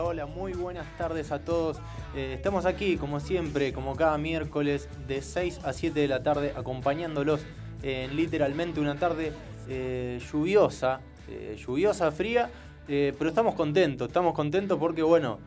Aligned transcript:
Hola, 0.00 0.26
muy 0.26 0.52
buenas 0.52 0.86
tardes 0.96 1.32
a 1.32 1.40
todos. 1.40 1.78
Eh, 2.14 2.34
estamos 2.34 2.66
aquí, 2.66 2.96
como 2.96 3.18
siempre, 3.18 3.72
como 3.72 3.96
cada 3.96 4.16
miércoles, 4.16 4.88
de 5.08 5.22
6 5.22 5.60
a 5.64 5.72
7 5.72 5.98
de 5.98 6.06
la 6.06 6.22
tarde, 6.22 6.52
acompañándolos 6.56 7.40
en 7.82 8.14
literalmente 8.14 8.80
una 8.80 8.96
tarde 8.96 9.32
eh, 9.68 10.20
lluviosa, 10.30 11.00
eh, 11.28 11.56
lluviosa, 11.58 12.12
fría, 12.12 12.48
pero 12.86 13.28
estamos 13.28 13.54
contentos, 13.54 14.08
estamos 14.08 14.32
contentos 14.32 14.78
porque, 14.78 15.02
bueno, 15.02 15.40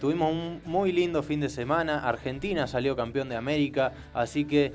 tuvimos 0.00 0.32
un 0.32 0.62
muy 0.64 0.90
lindo 0.90 1.22
fin 1.22 1.38
de 1.40 1.50
semana. 1.50 1.98
Argentina 2.08 2.66
salió 2.66 2.96
campeón 2.96 3.28
de 3.28 3.36
América, 3.36 3.92
así 4.14 4.46
que 4.46 4.72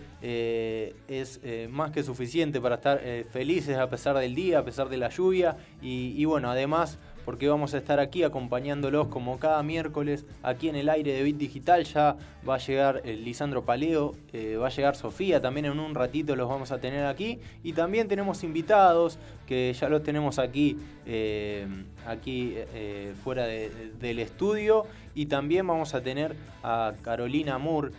es 1.08 1.42
más 1.72 1.90
que 1.90 2.04
suficiente 2.04 2.62
para 2.62 2.76
estar 2.76 3.02
felices 3.32 3.80
a 3.80 3.90
pesar 3.90 4.16
del 4.20 4.36
día, 4.36 4.60
a 4.60 4.64
pesar 4.64 4.90
de 4.90 4.98
la 4.98 5.10
lluvia. 5.10 5.58
Y 5.82 6.24
bueno, 6.26 6.52
además 6.52 7.00
porque 7.26 7.48
vamos 7.48 7.74
a 7.74 7.78
estar 7.78 8.00
aquí 8.00 8.24
acompañándolos 8.24 9.08
como 9.08 9.40
cada 9.40 9.62
miércoles 9.64 10.26
aquí 10.44 10.70
en 10.70 10.76
el 10.76 10.90
aire 10.90 11.14
de 11.14 11.24
Bit 11.24 11.38
Digital. 11.38 11.84
Ya 11.84 12.18
va 12.48 12.56
a 12.56 12.58
llegar 12.58 13.02
el 13.06 13.24
Lisandro 13.24 13.64
Paleo, 13.64 14.16
eh, 14.34 14.56
va 14.56 14.68
a 14.68 14.70
llegar 14.70 14.96
Sofía, 14.96 15.42
también 15.42 15.66
en 15.66 15.80
un 15.80 15.96
ratito 15.96 16.36
los 16.36 16.50
vamos 16.50 16.72
a 16.72 16.80
tener 16.80 17.06
aquí. 17.06 17.40
Y 17.64 17.74
también 17.74 18.08
tenemos 18.08 18.44
invitados 18.44 19.20
que 19.48 19.74
ya 19.74 19.90
los 19.90 20.04
tenemos 20.04 20.40
aquí, 20.40 20.78
eh, 21.06 21.68
aquí 22.08 22.54
eh, 22.56 23.14
fuera 23.24 23.46
del 23.46 24.20
estudio. 24.20 24.86
Y 25.14 25.26
también 25.26 25.68
vamos 25.68 25.94
a 25.94 26.02
tener 26.02 26.36
a 26.64 26.94
Carolina 27.02 27.58
Moore, 27.58 27.92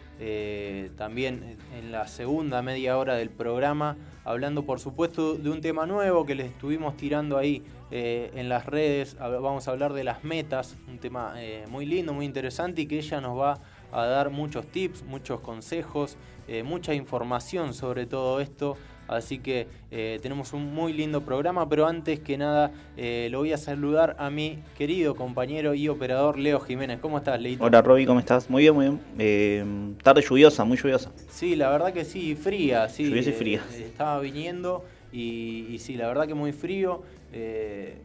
también 0.96 1.59
en 1.76 1.92
la 1.92 2.09
segunda 2.09 2.62
media 2.62 2.96
hora 2.96 3.16
del 3.16 3.28
programa, 3.28 3.96
hablando 4.24 4.64
por 4.64 4.80
supuesto 4.80 5.34
de 5.34 5.50
un 5.50 5.60
tema 5.60 5.86
nuevo 5.86 6.24
que 6.24 6.34
les 6.34 6.46
estuvimos 6.46 6.96
tirando 6.96 7.38
ahí 7.38 7.62
eh, 7.90 8.30
en 8.34 8.48
las 8.48 8.66
redes. 8.66 9.16
Vamos 9.18 9.68
a 9.68 9.73
hablar 9.73 9.92
de 9.92 10.04
las 10.04 10.24
metas, 10.24 10.76
un 10.88 10.98
tema 10.98 11.34
eh, 11.37 11.64
muy 11.68 11.87
lindo, 11.87 12.12
muy 12.12 12.24
interesante 12.24 12.82
y 12.82 12.87
que 12.87 12.98
ella 12.98 13.20
nos 13.20 13.38
va 13.38 13.60
a 13.90 14.06
dar 14.06 14.30
muchos 14.30 14.66
tips, 14.66 15.02
muchos 15.02 15.40
consejos, 15.40 16.16
eh, 16.48 16.62
mucha 16.62 16.95
información 16.95 17.74
sobre 17.74 18.06
todo 18.06 18.40
esto. 18.40 18.76
Así 19.15 19.38
que 19.38 19.66
tenemos 19.91 20.52
un 20.52 20.74
muy 20.74 20.93
lindo 20.93 21.23
programa, 21.23 21.68
pero 21.68 21.87
antes 21.87 22.21
que 22.21 22.38
nada 22.38 22.73
lo 22.96 23.38
voy 23.38 23.52
a 23.52 23.59
saludar 23.59 24.16
a 24.19 24.30
mi 24.30 24.59
querido 24.77 25.15
compañero 25.15 25.74
y 25.74 25.88
operador 25.88 26.38
Leo 26.38 26.60
Jiménez. 26.60 26.99
¿Cómo 27.01 27.19
estás, 27.19 27.41
Leito? 27.41 27.65
Hola, 27.65 27.82
Roby, 27.82 28.07
¿cómo 28.07 28.21
estás? 28.21 28.49
Muy 28.49 28.63
bien, 28.63 28.74
muy 28.74 28.99
bien. 29.16 29.96
tarde 30.02 30.23
lluviosa, 30.23 30.65
muy 30.65 30.77
lluviosa. 30.77 31.13
Sí, 31.30 31.57
la 31.57 31.71
verdad 31.71 31.93
que 31.93 32.04
sí, 32.04 32.35
fría. 32.35 32.88
Sí, 32.88 33.04
lluviosa 33.04 33.30
y 33.30 33.32
fría. 33.35 33.63
estaba 33.79 34.19
viniendo 34.21 34.85
y, 35.13 35.66
y, 35.69 35.79
sí, 35.79 35.95
la 35.95 36.09
verdad 36.09 36.26
que 36.26 36.35
muy 36.35 36.52
frío. 36.52 37.02
Eh, 37.32 37.97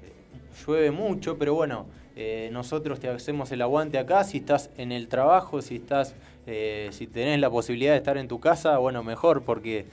llueve 0.65 0.91
mucho, 0.91 1.37
pero 1.37 1.53
bueno, 1.53 1.85
eh, 2.15 2.49
nosotros 2.51 2.99
te 2.99 3.09
hacemos 3.09 3.51
el 3.51 3.61
aguante 3.61 3.97
acá. 3.97 4.23
Si 4.23 4.39
estás 4.39 4.69
en 4.77 4.91
el 4.91 5.07
trabajo, 5.07 5.61
si 5.61 5.75
estás, 5.75 6.15
eh, 6.45 6.89
si 6.91 7.07
tenés 7.07 7.39
la 7.39 7.49
posibilidad 7.49 7.91
de 7.91 7.97
estar 7.97 8.17
en 8.17 8.27
tu 8.27 8.39
casa, 8.39 8.77
bueno, 8.77 9.03
mejor, 9.03 9.43
porque 9.43 9.85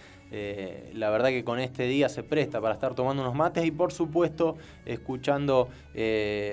la 0.95 1.11
verdad 1.11 1.29
que 1.29 1.45
con 1.45 1.59
este 1.61 1.87
día 1.87 2.09
se 2.09 2.23
presta 2.23 2.61
para 2.61 2.75
estar 2.75 2.95
tomando 2.95 3.23
unos 3.23 3.35
mates 3.35 3.65
y 3.65 3.71
por 3.71 3.93
supuesto 3.93 4.57
escuchando 4.87 5.69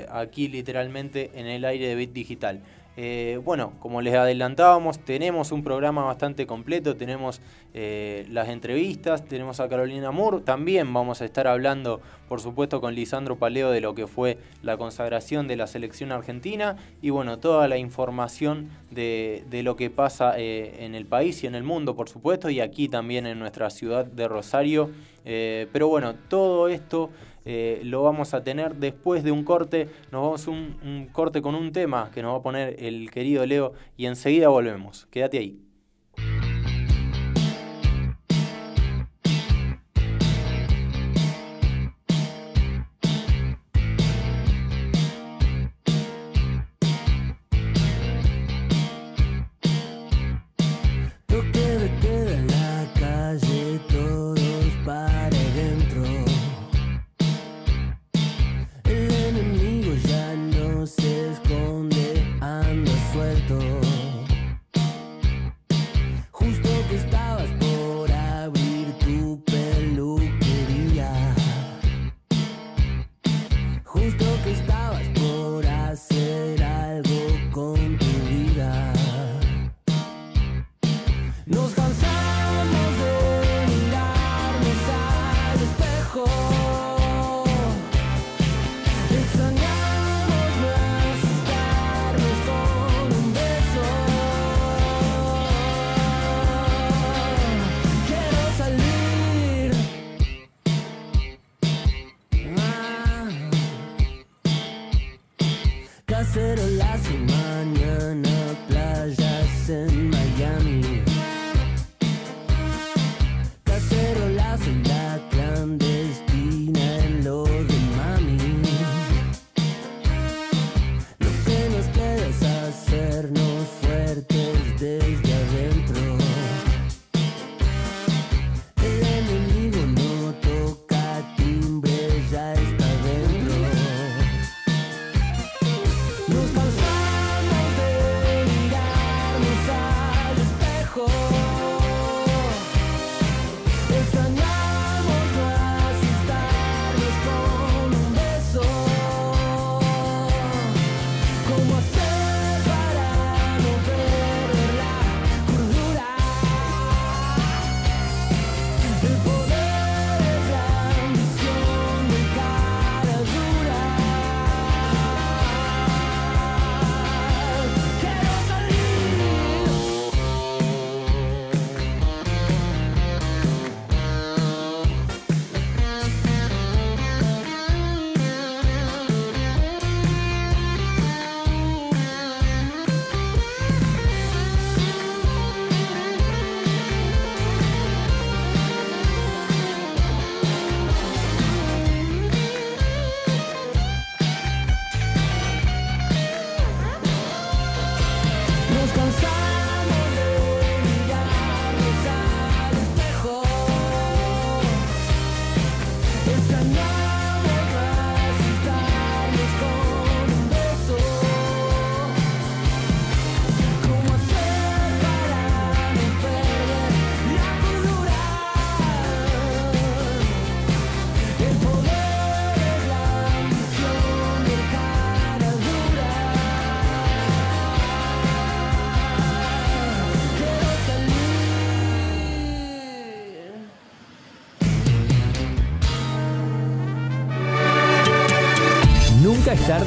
aquí 0.10 0.48
literalmente 0.48 1.32
en 1.34 1.48
el 1.48 1.66
aire 1.66 1.88
de 1.88 1.96
Bit 1.96 2.14
Digital. 2.14 2.62
Eh, 2.98 3.40
bueno, 3.46 3.72
como 3.80 4.02
les 4.02 4.14
adelantábamos, 4.16 5.00
tenemos 5.00 5.54
un 5.54 5.64
programa 5.64 6.04
bastante 6.04 6.46
completo, 6.46 6.98
tenemos 6.98 7.40
eh, 7.74 8.26
las 8.30 8.50
entrevistas, 8.50 9.24
tenemos 9.26 9.62
a 9.62 9.70
Carolina 9.70 10.12
Moore, 10.12 10.42
también 10.42 10.94
vamos 10.94 11.22
a 11.22 11.26
estar 11.26 11.48
hablando, 11.48 12.02
por 12.28 12.42
supuesto, 12.42 12.82
con 12.82 12.94
Lisandro 12.94 13.38
Paleo 13.38 13.72
de 13.72 13.80
lo 13.80 13.96
que 13.96 14.08
fue 14.08 14.40
la 14.62 14.76
consagración 14.76 15.48
de 15.48 15.56
la 15.56 15.68
selección 15.68 16.12
argentina 16.12 16.76
y 17.02 17.12
bueno, 17.12 17.40
toda 17.40 17.70
la 17.70 17.78
información 17.78 18.70
de, 18.90 19.46
lo 19.64 19.78
que 19.78 19.90
pasa 19.90 20.38
eh, 20.38 20.84
en 20.84 20.94
el 20.94 21.06
país 21.06 21.44
y 21.44 21.48
en 21.48 21.56
el 21.56 21.64
mundo, 21.64 21.96
por 21.96 22.10
supuesto, 22.10 22.50
y 22.50 22.60
aquí 22.60 22.90
también 22.90 23.26
en 23.26 23.40
nuestra 23.40 23.70
ciudad 23.70 24.06
de 24.06 24.28
Rosario. 24.28 24.92
pero 25.24 25.88
bueno, 25.88 26.16
todo 26.28 26.68
esto... 26.68 27.10
Eh, 27.46 27.82
lo 27.84 28.04
vamos 28.04 28.34
a 28.34 28.44
tener 28.44 28.76
después 28.76 29.24
de 29.24 29.32
un 29.32 29.44
corte. 29.44 29.88
Nos 30.12 30.22
vamos 30.22 30.48
a 30.48 30.52
un, 30.52 30.78
un 30.84 31.08
corte 31.12 31.42
con 31.42 31.56
un 31.56 31.72
tema 31.72 32.12
que 32.14 32.22
nos 32.22 32.34
va 32.34 32.38
a 32.38 32.44
poner 32.44 32.76
el 32.80 33.10
querido 33.12 33.46
Leo 33.46 33.74
y 33.98 34.06
enseguida 34.06 34.50
volvemos. 34.50 35.08
Quédate 35.12 35.38
ahí. 35.38 35.71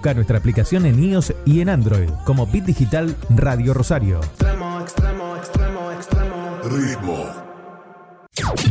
Busca 0.00 0.14
nuestra 0.14 0.38
aplicación 0.38 0.86
en 0.86 1.04
iOS 1.04 1.34
y 1.44 1.60
en 1.60 1.68
Android 1.68 2.08
como 2.24 2.46
Bit 2.46 2.64
Digital 2.64 3.14
Radio 3.28 3.74
Rosario. 3.74 4.18
Extremo, 4.20 4.80
extremo, 4.80 5.36
extremo, 5.36 5.92
extremo. 5.92 6.58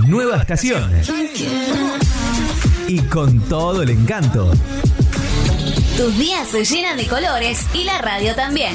Nueva 0.07 0.37
estación. 0.37 0.91
Y 2.87 2.99
con 3.01 3.41
todo 3.41 3.83
el 3.83 3.91
encanto. 3.91 4.51
Tus 5.97 6.17
días 6.17 6.47
se 6.47 6.65
llenan 6.65 6.97
de 6.97 7.05
colores 7.05 7.63
y 7.75 7.83
la 7.83 7.99
radio 7.99 8.33
también. 8.33 8.73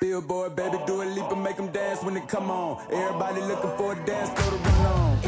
Billboard, 0.00 0.54
baby, 0.54 0.78
do 0.86 1.02
a 1.02 1.06
leap 1.06 1.28
and 1.32 1.42
make 1.42 1.56
them 1.56 1.72
dance 1.72 2.04
when 2.04 2.14
they 2.14 2.20
come 2.20 2.52
on. 2.52 2.80
Everybody 2.88 3.40
looking 3.40 3.76
for 3.76 3.94
a 3.94 4.06
dance, 4.06 4.30
throw 4.30 4.56
the 4.56 4.62
run 4.62 4.86
on. 4.86 5.27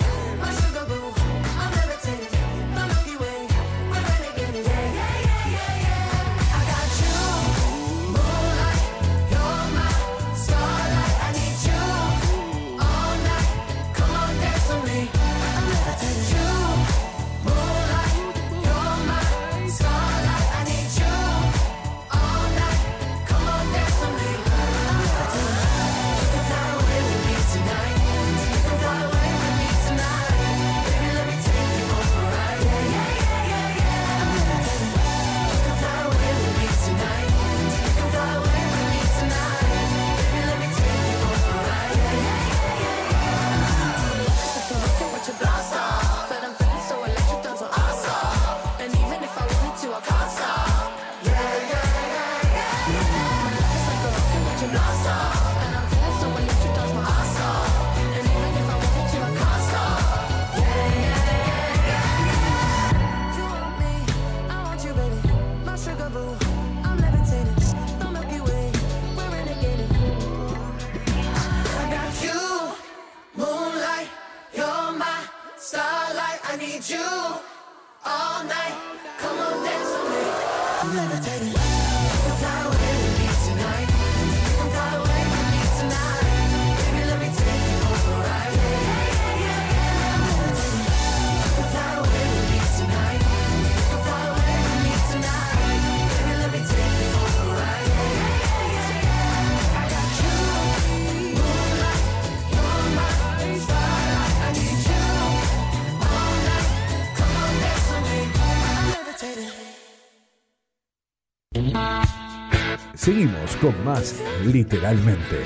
Seguimos 113.01 113.55
con 113.55 113.83
más 113.83 114.21
literalmente. 114.45 115.37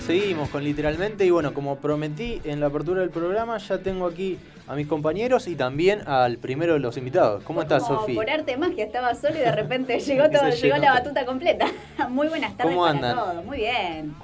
Seguimos 0.00 0.48
con 0.48 0.64
literalmente 0.64 1.26
y 1.26 1.30
bueno, 1.30 1.52
como 1.52 1.76
prometí 1.76 2.40
en 2.44 2.60
la 2.60 2.68
apertura 2.68 3.02
del 3.02 3.10
programa, 3.10 3.58
ya 3.58 3.76
tengo 3.80 4.06
aquí 4.06 4.38
a 4.66 4.74
mis 4.74 4.86
compañeros 4.86 5.46
y 5.46 5.56
también 5.56 6.08
al 6.08 6.38
primero 6.38 6.72
de 6.72 6.78
los 6.78 6.96
invitados. 6.96 7.44
¿Cómo 7.44 7.60
estás, 7.60 7.82
Como 7.82 8.00
Sofi? 8.00 8.14
Por 8.14 8.30
arte 8.30 8.52
de 8.52 8.56
magia 8.56 8.86
estaba 8.86 9.14
solo 9.14 9.34
y 9.34 9.40
de 9.40 9.52
repente 9.52 10.00
llegó, 10.00 10.30
todo, 10.30 10.48
llegó 10.48 10.76
la 10.78 10.92
batuta 10.94 11.26
completa. 11.26 11.66
Muy 12.08 12.28
buenas 12.28 12.56
tardes 12.56 12.72
¿Cómo 12.74 12.86
para 12.86 12.96
andan? 12.96 13.14
todos. 13.14 13.44
Muy 13.44 13.58
bien. 13.58 14.14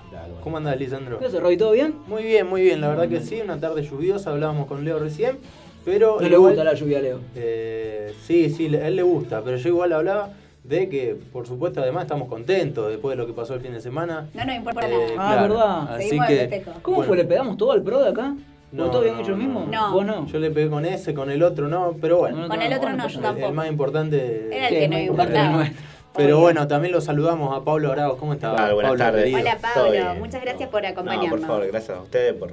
¿Cómo 0.42 0.56
andas, 0.56 0.78
Lisandro? 0.78 1.18
¿Qué 1.18 1.26
haces, 1.26 1.42
Roy? 1.42 1.58
¿Todo 1.58 1.72
bien? 1.72 1.94
Muy 2.06 2.22
bien, 2.22 2.46
muy 2.46 2.62
bien, 2.62 2.80
la 2.80 2.88
verdad 2.88 3.06
que 3.06 3.20
sí, 3.20 3.38
una 3.42 3.60
tarde 3.60 3.82
lluviosa, 3.82 4.30
hablábamos 4.30 4.66
con 4.66 4.82
Leo 4.82 4.98
recién, 4.98 5.38
pero... 5.90 6.20
No 6.20 6.28
le 6.28 6.36
gusta 6.36 6.64
la 6.64 6.74
lluvia 6.74 6.98
a 6.98 7.02
Leo. 7.02 7.18
Eh, 7.34 8.14
sí, 8.22 8.48
sí, 8.50 8.74
a 8.76 8.86
él 8.86 8.96
le 8.96 9.02
gusta, 9.02 9.42
pero 9.44 9.56
yo 9.56 9.68
igual 9.68 9.92
hablaba 9.92 10.30
de 10.62 10.88
que, 10.88 11.16
por 11.32 11.46
supuesto, 11.46 11.80
además 11.80 12.02
estamos 12.04 12.28
contentos 12.28 12.88
después 12.88 13.16
de 13.16 13.22
lo 13.22 13.26
que 13.26 13.32
pasó 13.32 13.54
el 13.54 13.60
fin 13.60 13.72
de 13.72 13.80
semana. 13.80 14.28
No 14.34 14.44
nos 14.44 14.54
importa 14.56 14.88
Eh, 14.88 14.90
nada. 15.16 15.30
Ah, 15.30 15.32
claro, 15.32 15.54
verdad. 15.54 15.94
Así 15.94 16.04
Seguimos 16.08 16.28
de 16.28 16.48
que. 16.48 16.62
¿Cómo 16.82 16.96
bueno, 16.98 17.08
fue? 17.08 17.16
¿Le 17.16 17.24
pegamos 17.24 17.56
todo 17.56 17.72
al 17.72 17.82
pro 17.82 18.02
de 18.02 18.10
acá? 18.10 18.34
No, 18.72 18.82
¿Vos 18.84 18.90
todo 18.92 19.00
habían 19.00 19.16
no, 19.16 19.22
hecho 19.22 19.30
lo 19.32 19.36
mismo? 19.36 19.66
no. 19.68 19.92
¿Vos 19.92 20.06
no? 20.06 20.26
Yo 20.26 20.38
le 20.38 20.50
pegué 20.52 20.70
con 20.70 20.84
ese, 20.84 21.12
con 21.12 21.28
el 21.30 21.42
otro 21.42 21.66
no, 21.68 21.96
pero 22.00 22.18
bueno. 22.18 22.46
Con 22.46 22.62
el 22.62 22.68
otro 22.72 22.82
bueno, 22.82 22.96
no, 22.98 23.02
pues 23.04 23.14
yo 23.14 23.18
el- 23.20 23.24
el, 23.26 23.30
tampoco. 23.32 23.52
más 23.52 23.68
importante. 23.68 24.46
Era 24.56 24.68
el 24.68 24.74
que 24.74 24.84
importante 24.84 25.38
importaba. 25.38 25.70
Pero 26.16 26.40
bueno, 26.40 26.66
también 26.68 26.92
lo 26.92 27.00
saludamos 27.00 27.56
a 27.56 27.64
Pablo 27.64 27.90
Arauz. 27.92 28.16
¿Cómo 28.18 28.32
está? 28.34 28.50
Ah, 28.52 28.72
buenas 28.74 28.90
Pablo, 28.92 29.04
tardes. 29.04 29.22
querido? 29.24 29.40
Hola 29.40 29.58
Pablo, 29.60 30.14
muchas 30.20 30.42
gracias 30.42 30.68
por 30.68 30.82
No, 30.82 30.88
acompañarnos. 30.88 31.30
por 31.30 31.40
favor, 31.48 31.66
gracias 31.68 31.98
a 31.98 32.02
ustedes 32.02 32.34
por... 32.34 32.52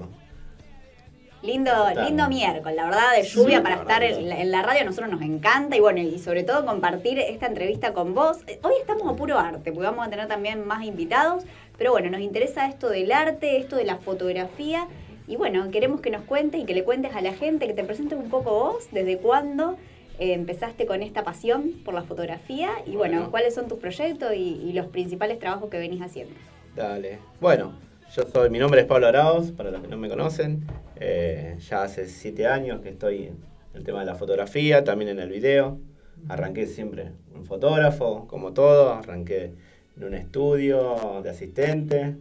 Lindo, 1.44 1.72
lindo 2.03 2.27
miércoles, 2.29 2.75
la 2.75 2.86
verdad, 2.86 3.15
de 3.15 3.24
lluvia 3.24 3.58
Sí, 3.58 3.63
para 3.63 3.75
estar 3.75 4.03
en 4.03 4.27
la, 4.27 4.41
en 4.41 4.51
la 4.51 4.63
radio 4.63 4.82
a 4.82 4.86
nosotros 4.86 5.12
nos 5.12 5.22
encanta 5.22 5.77
y 5.77 5.79
bueno, 5.79 6.00
y 6.01 6.17
sobre 6.17 6.44
todo 6.44 6.65
compartir 6.65 7.20
esta 7.20 7.46
entrevista 7.46 7.94
con 7.94 8.15
vos. 8.15 8.38
Hoy 8.63 8.74
estamos 8.79 9.08
a 9.08 9.15
puro 9.15 9.38
arte, 9.38 9.72
porque 9.72 9.88
vamos 9.88 10.06
a 10.06 10.10
tener 10.10 10.27
también 10.27 10.65
más 10.65 10.84
invitados, 10.84 11.44
pero 11.77 11.91
bueno, 11.91 12.10
nos 12.10 12.22
interesa 12.22 12.67
esto 12.67 12.89
del 12.89 13.12
arte, 13.12 13.58
esto 13.58 13.75
de 13.75 13.86
la 13.86 13.98
fotografía 13.98 14.88
y 15.27 15.36
bueno, 15.36 15.70
queremos 15.70 16.01
que 16.01 16.10
nos 16.10 16.24
cuentes 16.24 16.60
y 16.62 16.65
que 16.65 16.74
le 16.74 16.84
cuentes 16.84 17.15
a 17.15 17.22
la 17.22 17.34
gente, 17.34 17.67
que 17.67 17.74
te 17.74 17.84
presentes 17.84 18.17
un 18.17 18.29
poco 18.29 18.51
vos, 18.51 18.88
desde 18.91 19.17
cuándo 19.20 19.77
eh, 20.20 20.34
empezaste 20.34 20.88
con 20.88 21.03
esta 21.03 21.24
pasión 21.24 21.74
por 21.86 21.94
la 21.94 22.01
fotografía 22.01 22.70
y 22.88 22.96
bueno, 22.96 23.17
Bueno. 23.17 23.32
cuáles 23.32 23.53
son 23.53 23.67
tus 23.67 23.77
proyectos 23.77 24.34
y, 24.34 24.39
y 24.63 24.74
los 24.74 24.88
principales 24.88 25.38
trabajos 25.38 25.70
que 25.70 25.77
venís 25.77 26.01
haciendo. 26.01 26.34
Dale. 26.75 27.20
Bueno, 27.39 27.74
yo 28.15 28.24
soy, 28.24 28.50
mi 28.50 28.58
nombre 28.58 28.82
es 28.82 28.88
Pablo 28.88 29.06
Arauz, 29.08 29.51
para 29.51 29.70
los 29.70 29.82
que 29.82 29.88
no 29.88 29.98
me 29.98 30.10
conocen. 30.10 30.65
Eh, 31.00 31.58
ya 31.60 31.84
hace 31.84 32.08
siete 32.08 32.48
años 32.48 32.82
que 32.82 32.89
estoy 32.89 33.25
en 33.25 33.38
el 33.74 33.84
tema 33.84 34.00
de 34.00 34.06
la 34.06 34.16
fotografía, 34.16 34.84
también 34.84 35.12
en 35.12 35.20
el 35.20 35.30
video. 35.30 35.80
Arranqué 36.27 36.66
siempre 36.66 37.12
un 37.36 37.46
fotógrafo, 37.46 38.27
como 38.27 38.54
todo. 38.54 38.94
Arranqué 38.94 39.54
en 39.96 40.04
un 40.04 40.13
estudio 40.13 41.22
de 41.24 41.30
asistente, 41.30 42.16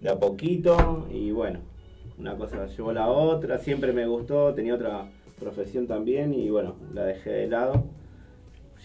de 0.00 0.08
a 0.08 0.18
poquito. 0.18 1.06
Y 1.12 1.30
bueno, 1.30 1.60
una 2.18 2.36
cosa 2.36 2.66
llevó 2.66 2.90
a 2.90 2.94
la 2.94 3.08
otra. 3.08 3.58
Siempre 3.58 3.92
me 3.92 4.06
gustó, 4.06 4.54
tenía 4.54 4.74
otra 4.74 5.08
profesión 5.38 5.86
también 5.86 6.32
y 6.32 6.48
bueno, 6.48 6.76
la 6.94 7.04
dejé 7.04 7.30
de 7.30 7.46
lado. 7.48 7.84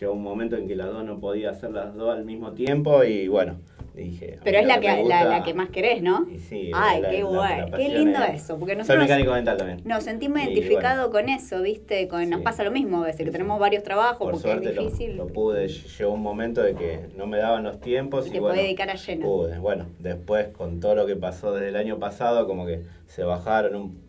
Llegó 0.01 0.13
un 0.13 0.23
momento 0.23 0.55
en 0.55 0.67
que 0.67 0.75
las 0.75 0.87
dos 0.87 1.05
no 1.05 1.19
podía 1.19 1.51
hacer 1.51 1.69
las 1.69 1.93
dos 1.93 2.09
al 2.17 2.25
mismo 2.25 2.53
tiempo 2.53 3.03
y 3.03 3.27
bueno, 3.27 3.57
dije... 3.93 4.39
Pero 4.43 4.57
es 4.57 4.65
la 4.65 4.79
"Mira, 4.79 4.95
que, 4.95 5.03
la, 5.03 5.19
gusta". 5.19 5.23
la 5.25 5.43
que 5.43 5.53
más 5.53 5.69
querés, 5.69 6.01
¿no? 6.01 6.27
Y 6.27 6.39
sí, 6.39 6.71
Ay, 6.73 7.01
la- 7.03 7.09
qué 7.11 7.21
guay, 7.21 7.69
la 7.69 7.77
qué 7.77 7.87
lindo 7.89 8.19
es- 8.23 8.41
eso, 8.41 8.57
porque 8.57 8.71
Soy 8.73 8.77
nosotros 8.79 9.03
mecánico 9.03 9.31
mental 9.33 9.57
también. 9.57 9.81
nos 9.85 10.03
sentimos 10.03 10.39
identificados 10.41 11.11
con 11.11 11.29
eso, 11.29 11.61
¿viste? 11.61 12.07
Con, 12.07 12.27
Nos 12.31 12.41
pasa 12.41 12.63
lo 12.63 12.71
mismo 12.71 13.03
a 13.03 13.05
veces, 13.05 13.19
que 13.19 13.25
Sí, 13.25 13.31
tenemos 13.31 13.59
varios 13.59 13.83
trabajos 13.83 14.17
Por 14.17 14.31
porque 14.31 14.41
suerte 14.47 14.69
es 14.71 14.75
lo, 14.75 14.81
difícil. 14.85 15.17
lo 15.17 15.27
pude, 15.27 15.67
llegó 15.67 16.11
un 16.13 16.21
momento 16.23 16.63
de 16.63 16.73
que 16.73 17.01
no 17.15 17.27
me 17.27 17.37
daban 17.37 17.63
los 17.63 17.79
tiempos 17.79 18.25
Y 18.25 18.29
y, 18.29 18.31
te 18.31 18.39
bueno, 18.39 18.53
podés 18.55 18.63
dedicar 18.65 18.89
a 18.89 18.95
lleno. 18.95 19.23
pude. 19.27 19.59
Bueno, 19.59 19.85
después 19.99 20.47
con 20.47 20.79
todo 20.79 20.95
lo 20.95 21.05
que 21.05 21.15
pasó 21.15 21.53
desde 21.53 21.67
el 21.69 21.75
año 21.75 21.99
pasado, 21.99 22.47
como 22.47 22.65
que 22.65 22.81
se 23.05 23.23
bajaron 23.23 23.75
un, 23.75 23.81
un 23.83 24.01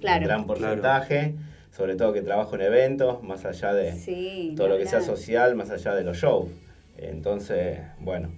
Claro. 0.00 0.24
gran 0.26 0.46
porcentaje, 0.46 1.34
sobre 1.80 1.96
todo 1.96 2.12
que 2.12 2.20
trabajo 2.20 2.56
en 2.56 2.60
eventos, 2.60 3.22
más 3.22 3.46
allá 3.46 3.72
de 3.72 3.94
Sí, 3.94 4.52
todo 4.54 4.68
lo 4.68 4.76
que 4.76 4.84
sea 4.84 5.00
social, 5.00 5.54
más 5.54 5.70
allá 5.70 5.94
de 5.94 6.04
los 6.04 6.18
shows. 6.18 6.50
Entonces, 6.98 7.78
bueno, 8.00 8.28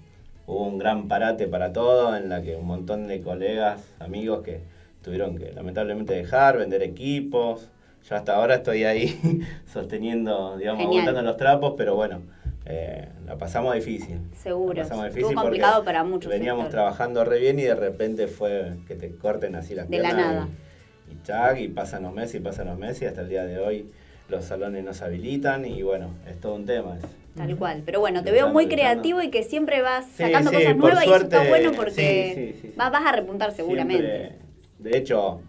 hubo 0.46 0.64
un 0.64 0.78
gran 0.78 1.08
parate 1.08 1.48
para 1.48 1.72
todo, 1.72 2.16
en 2.16 2.28
la 2.28 2.40
que 2.40 2.54
un 2.54 2.66
montón 2.66 3.08
de 3.08 3.20
colegas, 3.20 3.82
amigos 3.98 4.42
que 4.44 4.60
tuvieron 5.02 5.36
que 5.36 5.50
lamentablemente 5.50 6.14
dejar, 6.14 6.56
vender 6.56 6.84
equipos. 6.84 7.68
Yo 8.08 8.14
hasta 8.14 8.36
ahora 8.36 8.54
estoy 8.54 8.84
ahí 8.84 9.18
sosteniendo, 9.66 10.56
digamos, 10.56 10.80
Genial. 10.80 11.00
aguantando 11.00 11.28
los 11.28 11.36
trapos, 11.36 11.74
pero 11.76 11.96
bueno, 11.96 12.22
eh, 12.64 13.08
la 13.26 13.38
pasamos 13.38 13.74
difícil. 13.74 14.20
Seguro. 14.36 14.74
La 14.74 14.82
pasamos 14.84 15.06
Estuvo 15.06 15.18
difícil 15.18 15.36
complicado 15.36 15.74
porque 15.78 15.86
para 15.86 16.04
muchos 16.04 16.30
Veníamos 16.30 16.68
trabajando 16.68 17.24
re 17.24 17.40
bien 17.40 17.58
y 17.58 17.62
de 17.62 17.74
repente 17.74 18.28
fue 18.28 18.74
que 18.86 18.94
te 18.94 19.16
corten 19.16 19.56
así 19.56 19.74
las 19.74 19.90
De 19.90 19.98
la 19.98 20.10
piernas 20.10 20.32
nada. 20.32 20.48
Y, 20.48 20.71
y 21.12 21.22
chac, 21.22 21.58
y 21.58 21.68
pasan 21.68 22.02
los 22.02 22.12
meses 22.12 22.36
y 22.36 22.40
pasan 22.40 22.66
los 22.68 22.78
meses 22.78 23.02
y 23.02 23.06
hasta 23.06 23.20
el 23.22 23.28
día 23.28 23.44
de 23.44 23.58
hoy 23.58 23.86
los 24.28 24.44
salones 24.44 24.84
no 24.84 24.94
se 24.94 25.04
habilitan 25.04 25.64
y 25.64 25.82
bueno, 25.82 26.10
es 26.26 26.40
todo 26.40 26.54
un 26.54 26.64
tema. 26.66 26.98
Tal 27.36 27.56
cual. 27.56 27.82
Pero 27.84 28.00
bueno, 28.00 28.22
te 28.22 28.30
veo 28.30 28.48
muy 28.48 28.66
creativo 28.68 29.22
y 29.22 29.30
que 29.30 29.42
siempre 29.42 29.80
vas 29.82 30.06
sacando 30.06 30.50
sí, 30.50 30.56
cosas 30.56 30.76
nuevas 30.76 31.06
y 31.06 31.08
eso 31.10 31.24
está 31.24 31.48
bueno 31.48 31.72
porque 31.72 32.32
sí, 32.34 32.40
sí, 32.40 32.52
sí, 32.52 32.68
sí. 32.68 32.74
vas, 32.76 32.92
vas 32.92 33.06
a 33.06 33.12
repuntar 33.12 33.52
seguramente. 33.52 34.18
Siempre- 34.18 34.38
de 34.78 34.98
hecho, 34.98 35.40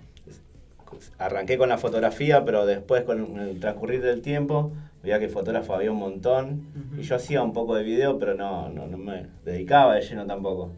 arranqué 1.17 1.57
con 1.57 1.69
la 1.69 1.77
fotografía, 1.77 2.45
pero 2.45 2.65
después 2.65 3.03
con 3.03 3.39
el 3.39 3.59
transcurrir 3.59 4.01
del 4.01 4.21
tiempo, 4.21 4.71
veía 5.01 5.19
que 5.19 5.27
fotógrafo 5.27 5.73
había 5.73 5.91
un 5.91 5.97
montón. 5.97 6.67
Y 6.97 7.01
yo 7.01 7.15
hacía 7.15 7.41
un 7.41 7.53
poco 7.53 7.75
de 7.75 7.83
video, 7.83 8.19
pero 8.19 8.35
no, 8.35 8.69
no, 8.69 8.87
no 8.87 8.97
me 8.97 9.27
dedicaba 9.43 9.95
de 9.95 10.01
lleno 10.01 10.25
tampoco. 10.25 10.71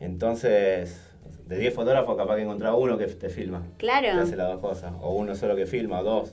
Entonces, 0.00 1.09
de 1.50 1.58
10 1.58 1.74
fotógrafos, 1.74 2.16
capaz 2.16 2.36
que 2.36 2.42
encontraba 2.42 2.76
uno 2.76 2.96
que 2.96 3.06
te 3.06 3.28
filma. 3.28 3.62
Claro. 3.76 4.06
Que 4.06 4.20
hace 4.20 4.36
las 4.36 4.52
dos 4.52 4.60
cosas. 4.60 4.92
O 5.02 5.16
uno 5.16 5.34
solo 5.34 5.56
que 5.56 5.66
filma, 5.66 5.98
o 5.98 6.04
dos. 6.04 6.32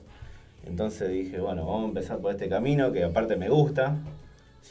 Entonces 0.64 1.10
dije, 1.10 1.40
bueno, 1.40 1.66
vamos 1.66 1.86
a 1.86 1.88
empezar 1.88 2.18
por 2.18 2.30
este 2.30 2.48
camino, 2.48 2.92
que 2.92 3.02
aparte 3.02 3.34
me 3.34 3.48
gusta. 3.48 3.96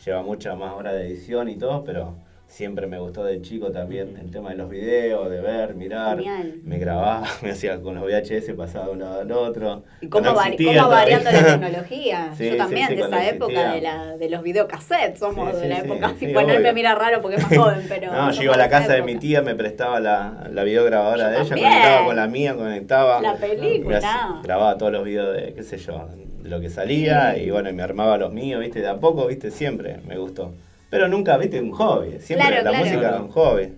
Lleva 0.06 0.22
muchas 0.22 0.58
más 0.58 0.74
horas 0.74 0.94
de 0.94 1.06
edición 1.06 1.50
y 1.50 1.58
todo, 1.58 1.84
pero 1.84 2.14
siempre 2.48 2.88
me 2.88 2.98
gustó 2.98 3.24
de 3.24 3.42
chico 3.42 3.72
también 3.72 4.18
el 4.18 4.32
tema 4.32 4.50
de 4.52 4.56
los 4.56 4.70
videos, 4.70 5.30
de 5.30 5.42
ver, 5.42 5.76
mirar. 5.76 6.18
Genial. 6.18 6.56
Me 6.64 6.80
grababa, 6.80 7.24
me 7.44 7.52
hacía 7.52 7.80
con 7.82 7.96
los 7.96 8.04
VHS, 8.06 8.54
pasaba 8.56 8.86
de 8.88 8.92
un 8.94 9.00
lado 9.00 9.22
al 9.22 9.32
otro. 9.32 9.84
Y 10.02 10.08
cómo, 10.08 10.26
No 10.26 10.34
todavía. 10.34 10.86
variando 10.86 11.32
la 11.32 11.46
tecnología. 11.60 12.32
Sí, 12.38 12.50
Yo 12.50 12.58
también, 12.58 12.88
sí, 12.88 12.96
de 12.96 13.02
esa 13.02 13.28
época 13.30 13.52
existía. 13.54 13.72
de, 13.74 13.82
la, 13.82 14.18
de 14.18 14.30
los 14.30 14.42
videocassettes, 14.44 15.20
somos 15.20 15.56
Sí, 15.56 15.62
de 15.62 15.68
la 15.70 15.76
sí, 15.76 15.82
época. 15.86 16.14
sí, 16.20 16.34
bueno, 16.34 16.50
él 16.54 16.56
me 16.60 16.70
obvio. 16.70 16.74
mira 16.74 16.96
raro 16.96 17.22
porque 17.22 17.38
es 17.38 17.44
más 17.44 17.58
joven, 17.58 17.86
pero. 17.90 18.12
No, 18.18 18.32
yo 18.32 18.44
iba 18.44 18.54
a 18.54 18.58
la 18.58 18.70
casa 18.70 18.94
de 18.94 18.98
época. 19.00 19.14
mi 19.14 19.20
tía, 19.20 19.42
me 19.42 19.54
prestaba 19.56 20.00
la, 20.00 20.48
la 20.52 20.64
videograbadora 20.64 21.26
Yo 21.26 21.30
de 21.30 21.36
ella, 21.42 21.50
también. 21.50 21.70
conectaba 21.70 22.06
con 22.06 22.16
la 22.16 22.28
mía, 22.28 22.56
conectaba. 22.56 23.22
La 23.22 23.36
película. 23.36 23.98
Hacía- 23.98 24.40
grababa 24.44 24.78
todos 24.78 24.92
los 24.94 25.04
videos 25.04 25.36
de, 25.36 25.54
qué 25.54 25.64
sé 25.64 25.78
yo, 25.78 26.08
de 26.42 26.50
lo 26.50 26.60
que 26.62 26.70
salía 26.70 27.38
y 27.38 27.52
bueno, 27.52 27.70
y 27.70 27.74
me 27.74 27.84
armaba 27.84 28.18
los 28.18 28.32
míos, 28.34 28.62
viste, 28.62 28.80
de 28.80 28.88
a 28.88 28.96
poco, 29.00 29.28
viste, 29.28 29.52
siempre 29.52 29.98
me 30.08 30.18
gustó. 30.18 30.54
Pero 30.90 31.08
nunca, 31.08 31.38
viste, 31.38 31.60
un 31.60 31.72
hobby, 31.72 32.20
siempre 32.20 32.48
Claro, 32.48 32.64
la 32.64 32.70
claro. 32.70 32.86
música 32.86 33.08
era 33.10 33.22
un 33.22 33.30
hobby. 33.30 33.74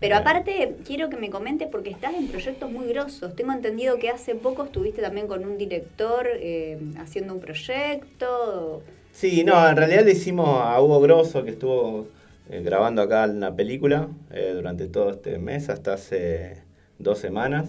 Pero 0.00 0.16
aparte, 0.16 0.76
quiero 0.86 1.10
que 1.10 1.16
me 1.16 1.28
comentes 1.28 1.68
porque 1.68 1.90
estás 1.90 2.14
en 2.14 2.28
proyectos 2.28 2.70
muy 2.70 2.86
grosos. 2.86 3.36
Tengo 3.36 3.52
entendido 3.52 3.98
que 3.98 4.08
hace 4.08 4.34
poco 4.34 4.64
estuviste 4.64 5.02
también 5.02 5.26
con 5.26 5.44
un 5.44 5.58
director 5.58 6.26
eh, 6.32 6.78
haciendo 6.98 7.34
un 7.34 7.40
proyecto. 7.40 8.82
Sí, 9.12 9.44
no, 9.44 9.68
en 9.68 9.76
realidad 9.76 10.04
le 10.04 10.12
hicimos 10.12 10.48
a 10.48 10.80
Hugo 10.80 11.00
Grosso, 11.00 11.44
que 11.44 11.50
estuvo 11.50 12.06
eh, 12.50 12.62
grabando 12.62 13.02
acá 13.02 13.26
una 13.26 13.54
película 13.54 14.08
eh, 14.30 14.52
durante 14.54 14.86
todo 14.86 15.10
este 15.10 15.38
mes, 15.38 15.68
hasta 15.68 15.94
hace 15.94 16.62
dos 16.98 17.18
semanas, 17.18 17.68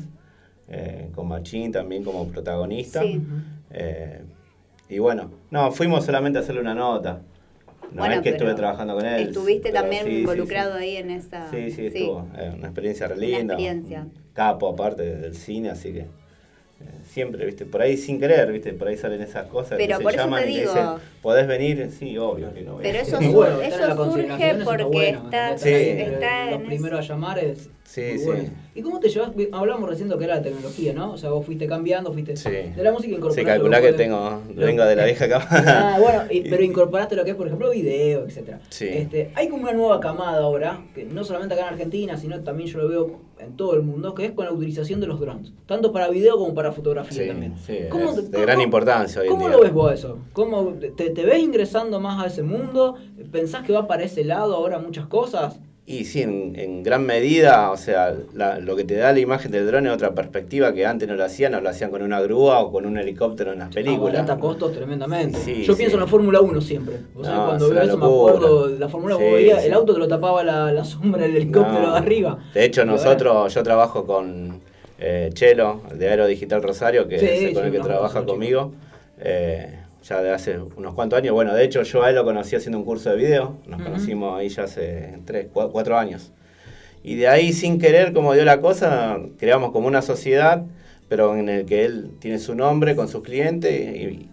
con 1.14 1.28
Machín 1.28 1.74
también 1.74 2.02
como 2.02 2.30
protagonista. 2.30 3.02
Sí. 3.02 3.22
Y 4.88 5.00
bueno, 5.00 5.32
no, 5.50 5.72
fuimos 5.74 6.06
solamente 6.06 6.40
a 6.40 6.42
hacerle 6.44 6.62
una 6.62 6.74
nota. 6.74 7.22
No 7.92 7.98
Bueno, 8.00 8.16
es 8.16 8.22
que 8.22 8.30
estuve 8.30 8.54
trabajando 8.54 8.96
con 8.96 9.06
él. 9.06 9.28
Estuviste 9.28 9.72
también 9.72 10.06
sí, 10.06 10.20
involucrado 10.20 10.78
sí. 10.78 10.84
ahí 10.84 10.96
en 10.98 11.12
esa. 11.12 11.50
Sí, 11.52 11.72
sí, 11.72 11.88
estuvo. 11.88 12.28
eh, 12.38 12.52
una 12.56 12.68
experiencia 12.68 13.08
re 13.08 13.16
Una 13.16 13.26
linda. 13.26 13.54
experiencia. 13.56 14.02
un 14.02 14.14
Capo 14.34 14.70
aparte 14.70 15.04
del 15.04 15.36
cine, 15.36 15.70
así 15.72 15.92
que 15.92 16.06
siempre, 17.04 17.46
viste, 17.46 17.66
por 17.66 17.82
ahí 17.82 17.98
sin 17.98 18.20
querer, 18.20 18.52
viste, 18.52 18.74
por 18.74 18.88
ahí 18.88 18.98
salen 18.98 19.22
esas 19.22 19.48
cosas 19.48 19.78
Pero 19.78 19.98
que 19.98 20.04
por 20.04 20.12
se 20.14 20.18
eso 20.18 20.26
llaman 20.26 20.44
te 20.44 20.50
y 20.50 20.54
te 20.54 20.60
digo- 20.62 20.72
dicen, 20.74 20.88
¿podés 21.22 21.48
venir? 21.48 21.90
Sí, 21.98 22.18
obvio 22.18 22.54
que 22.54 22.62
no 22.62 22.74
voy 22.76 22.84
Pero 22.84 22.98
ir". 22.98 23.02
eso, 23.04 23.18
bueno, 23.32 23.62
eso 23.62 24.12
surge 24.12 24.56
porque 24.64 24.84
bueno, 24.86 25.22
está. 25.26 25.58
Sí. 25.58 25.70
está 25.74 26.52
Lo 26.52 26.56
en 26.58 26.66
primero 26.66 26.98
a 26.98 27.02
llamar 27.02 27.40
es. 27.40 27.70
Sí, 27.84 28.02
muy 28.02 28.18
sí. 28.20 28.26
bueno. 28.26 28.44
¿Y 28.74 28.82
cómo 28.84 29.00
te 29.02 29.10
llevas? 29.10 29.32
Hablamos 29.52 29.90
recién 29.90 30.08
de 30.08 30.14
lo 30.16 30.20
que 30.20 30.24
era 30.24 30.36
la 30.36 30.42
tecnología, 30.42 30.94
¿no? 30.94 31.12
O 31.12 31.18
sea, 31.18 31.30
vos 31.32 31.46
fuiste 31.46 31.68
cambiando, 31.68 32.14
fuiste. 32.14 32.38
Sí. 32.38 32.50
De 32.50 32.84
la 32.84 32.94
música 32.94 33.10
incorporaste. 33.12 33.42
Se 33.42 33.46
calcula 33.46 33.80
lo 33.82 33.86
que 33.86 33.94
tengo, 33.94 34.42
lo- 34.56 34.66
vengo 34.66 34.86
de 34.86 34.96
la 34.96 35.04
vieja 35.04 35.28
cama. 35.28 35.46
Ah, 35.50 35.98
bueno, 36.00 36.24
y- 36.30 36.42
pero 36.50 36.64
incorporaste 36.64 37.18
lo 37.18 37.26
que 37.26 37.32
es, 37.32 37.36
por 37.36 37.48
ejemplo, 37.48 37.70
video, 37.70 38.26
etcétera. 38.26 38.62
Sí. 38.70 38.88
Este, 38.88 39.32
hay 39.36 39.50
como 39.50 39.64
una 39.64 39.74
nueva 39.74 40.00
camada 40.00 40.38
ahora, 40.44 40.80
que 40.96 41.04
no 41.04 41.26
solamente 41.26 41.54
acá 41.56 41.64
en 41.68 41.74
Argentina, 41.74 42.16
sino 42.16 42.40
también 42.44 42.70
yo 42.70 42.78
lo 42.80 42.88
veo 42.88 43.20
en 43.44 43.56
todo 43.58 43.74
el 43.76 43.82
mundo, 43.82 44.14
que 44.14 44.26
es 44.26 44.32
con 44.32 44.46
la 44.46 44.52
utilización 44.52 45.00
de 45.02 45.08
los 45.08 45.20
drones, 45.20 45.52
tanto 45.66 45.92
para 45.92 46.10
video 46.10 46.38
como 46.38 46.54
para 46.54 46.72
fotografía 46.72 47.24
Sí, 47.24 47.28
también. 47.28 47.56
sí, 47.58 47.78
¿Cómo- 47.90 48.10
es 48.12 48.16
de 48.18 48.32
cómo- 48.32 48.42
gran 48.44 48.62
importancia 48.62 49.22
hoy 49.22 49.28
en 49.28 49.34
¿Cómo 49.34 49.48
día. 49.48 49.58
lo 49.58 49.64
ves 49.64 49.74
vos 49.74 49.94
eso? 49.94 50.18
¿Cómo 50.34 50.74
te, 50.96 51.10
te 51.10 51.26
ves 51.26 51.40
ingresando 51.40 52.00
más 52.00 52.24
a 52.24 52.28
ese 52.28 52.44
mundo? 52.44 52.96
¿Pensás 53.32 53.64
que 53.66 53.74
va 53.74 53.88
para 53.88 54.04
ese 54.04 54.24
lado 54.24 54.56
ahora 54.56 54.80
muchas 54.80 55.08
cosas? 55.08 55.60
Y 55.88 56.06
sí, 56.06 56.22
en, 56.22 56.54
en 56.58 56.84
gran 56.84 57.06
medida, 57.06 57.72
o 57.72 57.76
sea, 57.76 58.14
la- 58.34 58.60
lo 58.60 58.76
que 58.76 58.84
te 58.84 58.96
da 58.96 59.12
la 59.12 59.20
imagen 59.20 59.52
del 59.52 59.66
dron 59.66 59.88
es 59.88 59.94
otra 59.94 60.12
perspectiva 60.14 60.74
que 60.74 60.86
antes 60.86 61.08
no 61.10 61.16
lo 61.16 61.26
hacían, 61.26 61.56
o 61.56 61.60
lo 61.60 61.68
hacían 61.70 61.90
con 61.90 62.04
una 62.04 62.22
grúa 62.22 62.60
o 62.60 62.72
con 62.72 62.86
un 62.86 62.98
helicóptero 62.98 63.52
en 63.52 63.60
las 63.60 63.74
películas. 63.74 64.14
Abarata 64.20 64.40
costos 64.40 64.74
tremendamente. 64.74 65.40
Sí, 65.40 65.64
Yo 65.64 65.74
sí. 65.74 65.80
pienso 65.80 65.98
en 65.98 66.02
la 66.02 66.08
Fórmula 66.08 66.40
1 66.40 66.62
siempre. 66.62 66.98
O 67.16 67.24
sea, 67.24 67.34
No, 67.36 67.46
cuando 67.48 67.70
veo 67.72 67.82
eso 67.82 67.98
me 67.98 68.06
acuerdo, 68.06 68.68
la 68.70 68.88
Fórmula 68.90 69.18
1 69.18 69.26
Sí, 69.38 69.50
el 69.66 69.74
auto 69.74 69.94
te 69.94 70.00
lo 70.00 70.08
tapaba 70.08 70.44
la, 70.44 70.72
la 70.72 70.86
sombra 70.86 71.24
del 71.24 71.36
helicóptero 71.36 71.82
No. 71.88 71.92
de 71.94 71.98
arriba. 71.98 72.38
De 72.54 72.64
hecho, 72.64 72.82
Pero, 72.82 72.92
nosotros, 72.94 73.54
yo 73.54 73.64
trabajo 73.64 74.06
con 74.06 74.62
eh, 75.00 75.32
Chelo, 75.34 75.82
de 75.96 76.10
Aero 76.10 76.28
Digital 76.28 76.62
Rosario, 76.62 77.08
que 77.08 77.16
es 77.16 77.54
con 77.56 77.66
el 77.66 77.72
que 77.72 77.80
trabaja 77.80 78.24
conmigo, 78.24 78.72
eh, 79.20 79.80
ya 80.04 80.22
de 80.22 80.32
hace 80.32 80.58
unos 80.60 80.94
cuantos 80.94 81.20
años. 81.20 81.34
Bueno, 81.34 81.54
de 81.54 81.64
hecho, 81.64 81.84
yo 81.84 82.04
a 82.04 82.10
él 82.10 82.16
lo 82.16 82.24
conocí 82.24 82.56
haciendo 82.56 82.78
un 82.80 82.86
curso 82.86 83.10
de 83.12 83.18
video, 83.18 83.58
nos 83.68 83.80
Ujú. 83.82 83.90
conocimos 83.90 84.40
ahí 84.40 84.50
ya 84.50 84.64
hace 84.64 85.20
tres, 85.26 85.48
cua- 85.54 85.72
cuatro 85.72 85.98
años. 85.98 86.32
Y 87.04 87.16
de 87.16 87.28
ahí, 87.28 87.54
sin 87.54 87.80
querer, 87.80 88.14
como 88.14 88.34
dio 88.34 88.46
la 88.46 88.62
cosa, 88.62 89.18
creamos 89.38 89.72
como 89.72 89.88
una 89.88 90.02
sociedad, 90.02 90.64
pero 91.10 91.36
en 91.36 91.50
el 91.50 91.66
que 91.66 91.86
él 91.86 92.12
tiene 92.20 92.40
su 92.40 92.56
nombre 92.56 92.96
con 92.96 93.08
sus 93.08 93.22
clientes 93.24 93.72
y 93.96 94.28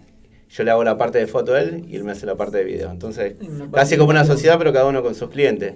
yo 0.51 0.65
le 0.65 0.71
hago 0.71 0.85
la 0.85 0.97
parte 0.97 1.19
de 1.19 1.27
foto 1.27 1.55
a 1.55 1.61
él 1.61 1.85
y 1.89 1.97
él 1.97 2.05
me 2.05 2.13
hace 2.13 2.25
la 2.25 2.35
parte 2.37 2.59
de 2.59 2.65
video. 2.65 2.91
Entonces, 2.91 3.35
casi 3.73 3.97
como 3.99 4.11
una 4.11 4.25
sociedad, 4.25 4.57
pero 4.59 4.73
cada 4.73 4.87
uno 4.87 5.03
con 5.03 5.15
sus 5.15 5.29
clientes. 5.29 5.75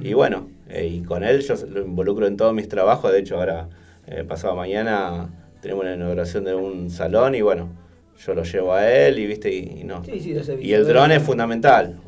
Y 0.00 0.12
bueno, 0.14 0.48
eh, 0.68 0.86
y 0.86 1.02
con 1.02 1.24
él 1.24 1.40
yo 1.40 1.54
lo 1.68 1.82
involucro 1.82 2.26
en 2.26 2.36
todos 2.36 2.54
mis 2.54 2.68
trabajos. 2.68 3.10
De 3.12 3.18
hecho, 3.20 3.36
ahora, 3.36 3.68
eh, 4.06 4.24
pasado 4.24 4.54
mañana, 4.54 5.28
tenemos 5.60 5.84
la 5.84 5.94
inauguración 5.94 6.44
de 6.44 6.54
un 6.54 6.90
salón 6.90 7.34
y 7.34 7.40
bueno, 7.40 7.68
yo 8.18 8.34
lo 8.34 8.44
llevo 8.44 8.72
a 8.72 8.90
él 8.90 9.18
y 9.18 9.26
viste, 9.26 9.52
y, 9.52 9.80
y 9.80 9.84
no. 9.84 10.04
Sí, 10.04 10.20
sí, 10.20 10.32
ese 10.32 10.56
y 10.60 10.72
el 10.72 10.86
dron 10.86 11.12
es 11.12 11.22
fundamental. 11.22 11.98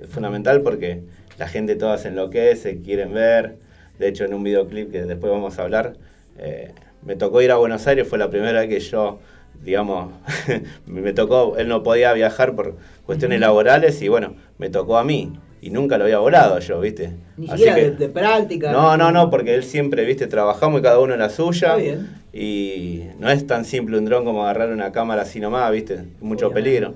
Es 0.00 0.08
fundamental 0.08 0.62
porque 0.62 1.02
la 1.38 1.48
gente 1.48 1.76
toda 1.76 1.98
se 1.98 2.08
enloquece, 2.08 2.80
quieren 2.82 3.12
ver. 3.12 3.56
De 3.98 4.08
hecho, 4.08 4.24
en 4.24 4.34
un 4.34 4.42
videoclip 4.44 4.92
que 4.92 5.02
después 5.02 5.32
vamos 5.32 5.58
a 5.58 5.62
hablar, 5.62 5.94
eh, 6.38 6.72
me 7.02 7.16
tocó 7.16 7.42
ir 7.42 7.50
a 7.50 7.56
Buenos 7.56 7.86
Aires, 7.86 8.06
fue 8.06 8.18
la 8.18 8.30
primera 8.30 8.60
vez 8.60 8.68
que 8.68 8.80
yo, 8.80 9.18
digamos, 9.64 10.12
me 10.86 11.12
tocó, 11.12 11.56
él 11.56 11.68
no 11.68 11.82
podía 11.82 12.12
viajar 12.12 12.54
por 12.54 12.76
cuestiones 13.04 13.40
laborales 13.40 14.00
y 14.02 14.08
bueno, 14.08 14.36
me 14.58 14.70
tocó 14.70 14.98
a 14.98 15.04
mí. 15.04 15.32
Y 15.60 15.70
nunca 15.70 15.98
lo 15.98 16.04
había 16.04 16.18
volado 16.18 16.58
yo, 16.60 16.80
¿viste? 16.80 17.10
Ni 17.36 17.46
Así 17.46 17.56
siquiera 17.58 17.74
que- 17.76 17.90
de, 17.90 17.96
de 17.96 18.08
práctica. 18.08 18.70
no, 18.72 18.96
no, 18.96 19.10
no, 19.10 19.28
porque 19.30 19.54
él 19.54 19.64
siempre, 19.64 20.04
viste, 20.04 20.26
trabajamos 20.26 20.80
y 20.80 20.82
cada 20.82 20.98
uno 21.00 21.14
en 21.14 21.20
la 21.20 21.30
suya. 21.30 21.68
Está 21.68 21.76
bien. 21.76 22.08
Y 22.32 23.04
no 23.18 23.28
es 23.30 23.46
tan 23.46 23.64
simple 23.64 23.98
un 23.98 24.04
dron 24.04 24.24
como 24.24 24.44
agarrar 24.44 24.70
una 24.70 24.92
cámara 24.92 25.22
así 25.22 25.40
nomás, 25.40 25.70
viste, 25.72 26.04
mucho 26.20 26.46
Obviamente. 26.48 26.70
peligro. 26.70 26.94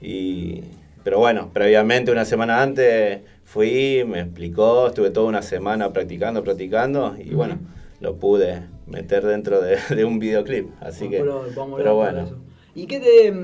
Y, 0.00 0.62
pero 1.04 1.18
bueno, 1.18 1.50
previamente, 1.52 2.10
una 2.12 2.24
semana 2.24 2.62
antes, 2.62 3.20
fui, 3.44 4.04
me 4.06 4.20
explicó, 4.20 4.86
estuve 4.88 5.10
toda 5.10 5.26
una 5.28 5.42
semana 5.42 5.92
practicando, 5.92 6.42
practicando, 6.42 7.16
y 7.18 7.34
bueno, 7.34 7.58
lo 8.00 8.16
pude 8.16 8.62
meter 8.86 9.24
dentro 9.26 9.60
de, 9.60 9.76
de 9.94 10.04
un 10.04 10.18
videoclip. 10.18 10.68
Así 10.80 11.08
que, 11.08 11.18
Pero 11.18 11.44
vamos 11.54 11.80
bueno. 11.96 12.22
eso. 12.22 12.38
¿Y 12.74 12.86
qué 12.86 13.00
te.? 13.00 13.34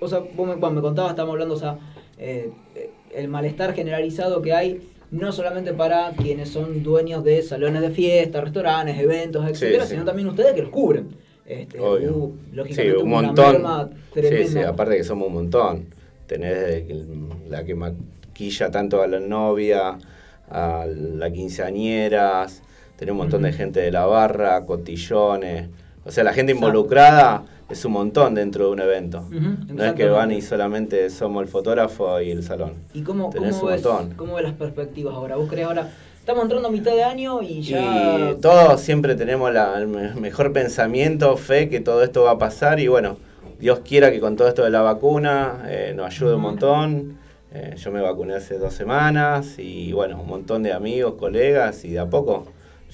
O 0.00 0.08
sea, 0.08 0.20
vos 0.20 0.48
me, 0.48 0.56
cuando 0.56 0.80
me 0.80 0.80
contabas, 0.80 1.10
estábamos 1.12 1.34
hablando, 1.34 1.54
o 1.54 1.58
sea, 1.58 1.76
eh, 2.18 2.50
eh, 2.74 2.90
el 3.14 3.28
malestar 3.28 3.74
generalizado 3.74 4.42
que 4.42 4.52
hay, 4.52 4.88
no 5.10 5.32
solamente 5.32 5.72
para 5.74 6.12
quienes 6.12 6.48
son 6.48 6.82
dueños 6.82 7.22
de 7.24 7.42
salones 7.42 7.82
de 7.82 7.90
fiesta, 7.90 8.40
restaurantes, 8.40 8.98
eventos, 8.98 9.48
etcétera, 9.48 9.84
sí. 9.84 9.90
sino 9.90 10.04
también 10.04 10.28
ustedes 10.28 10.54
que 10.54 10.62
los 10.62 10.70
cubren. 10.70 11.08
Este, 11.46 11.78
Obvio. 11.78 12.14
hubo, 12.14 12.26
Sí, 12.28 12.56
lógicamente, 12.56 12.96
un 12.98 13.10
montón. 13.10 13.90
Sí, 14.14 14.44
sí, 14.46 14.58
aparte 14.60 14.96
que 14.96 15.04
somos 15.04 15.28
un 15.28 15.34
montón. 15.34 15.86
Tenés 16.26 16.84
la 17.48 17.64
que 17.64 17.74
maquilla 17.74 18.70
tanto 18.70 19.02
a 19.02 19.06
la 19.06 19.20
novia, 19.20 19.98
a 20.48 20.86
la 20.86 21.30
quinceañeras, 21.30 22.62
tenés 22.96 23.12
un 23.12 23.18
montón 23.18 23.42
de 23.42 23.52
gente 23.52 23.80
de 23.80 23.90
la 23.90 24.06
barra, 24.06 24.64
cotillones. 24.64 25.68
O 26.04 26.10
sea, 26.10 26.24
la 26.24 26.32
gente 26.32 26.52
involucrada 26.52 27.44
es 27.72 27.84
un 27.84 27.92
montón 27.92 28.34
dentro 28.34 28.66
de 28.66 28.70
un 28.72 28.80
evento. 28.80 29.24
No 29.30 29.84
es 29.84 29.92
que 29.94 30.06
van 30.08 30.30
y 30.32 30.40
solamente 30.42 31.10
somos 31.10 31.42
el 31.42 31.48
fotógrafo 31.48 32.20
y 32.20 32.30
el 32.30 32.42
salón. 32.42 32.74
¿Y 32.94 33.02
cómo, 33.02 33.30
Tenés 33.30 33.56
cómo, 33.56 33.66
un 33.68 33.72
ves, 33.74 33.84
montón. 33.84 34.14
cómo 34.16 34.34
ves 34.34 34.44
las 34.44 34.52
perspectivas 34.54 35.14
ahora? 35.14 35.36
¿Vos 35.36 35.48
crees 35.50 35.66
ahora.? 35.66 35.90
Estamos 36.20 36.44
entrando 36.44 36.68
a 36.68 36.70
mitad 36.70 36.92
de 36.92 37.02
año 37.02 37.42
y 37.42 37.62
ya. 37.62 37.80
Y 38.30 38.34
todos 38.40 38.80
siempre 38.80 39.16
tenemos 39.16 39.52
la- 39.52 39.76
el 39.76 39.88
me- 39.88 40.14
mejor 40.14 40.52
pensamiento, 40.52 41.36
fe 41.36 41.68
que 41.68 41.80
todo 41.80 42.04
esto 42.04 42.22
va 42.24 42.32
a 42.32 42.38
pasar 42.38 42.78
y 42.78 42.86
bueno, 42.86 43.16
Dios 43.58 43.80
quiera 43.80 44.12
que 44.12 44.20
con 44.20 44.36
todo 44.36 44.46
esto 44.46 44.62
de 44.62 44.70
la 44.70 44.82
vacuna 44.82 45.64
eh, 45.66 45.92
nos 45.96 46.06
ayude 46.06 46.36
un 46.36 46.42
montón. 46.42 47.18
Eh, 47.54 47.74
yo 47.76 47.90
me 47.90 48.00
vacuné 48.00 48.34
hace 48.34 48.56
dos 48.56 48.72
semanas 48.72 49.58
y 49.58 49.92
bueno, 49.92 50.20
un 50.20 50.28
montón 50.28 50.62
de 50.62 50.72
amigos, 50.72 51.14
colegas 51.18 51.84
y 51.84 51.90
de 51.90 51.98
a 51.98 52.06
poco 52.08 52.46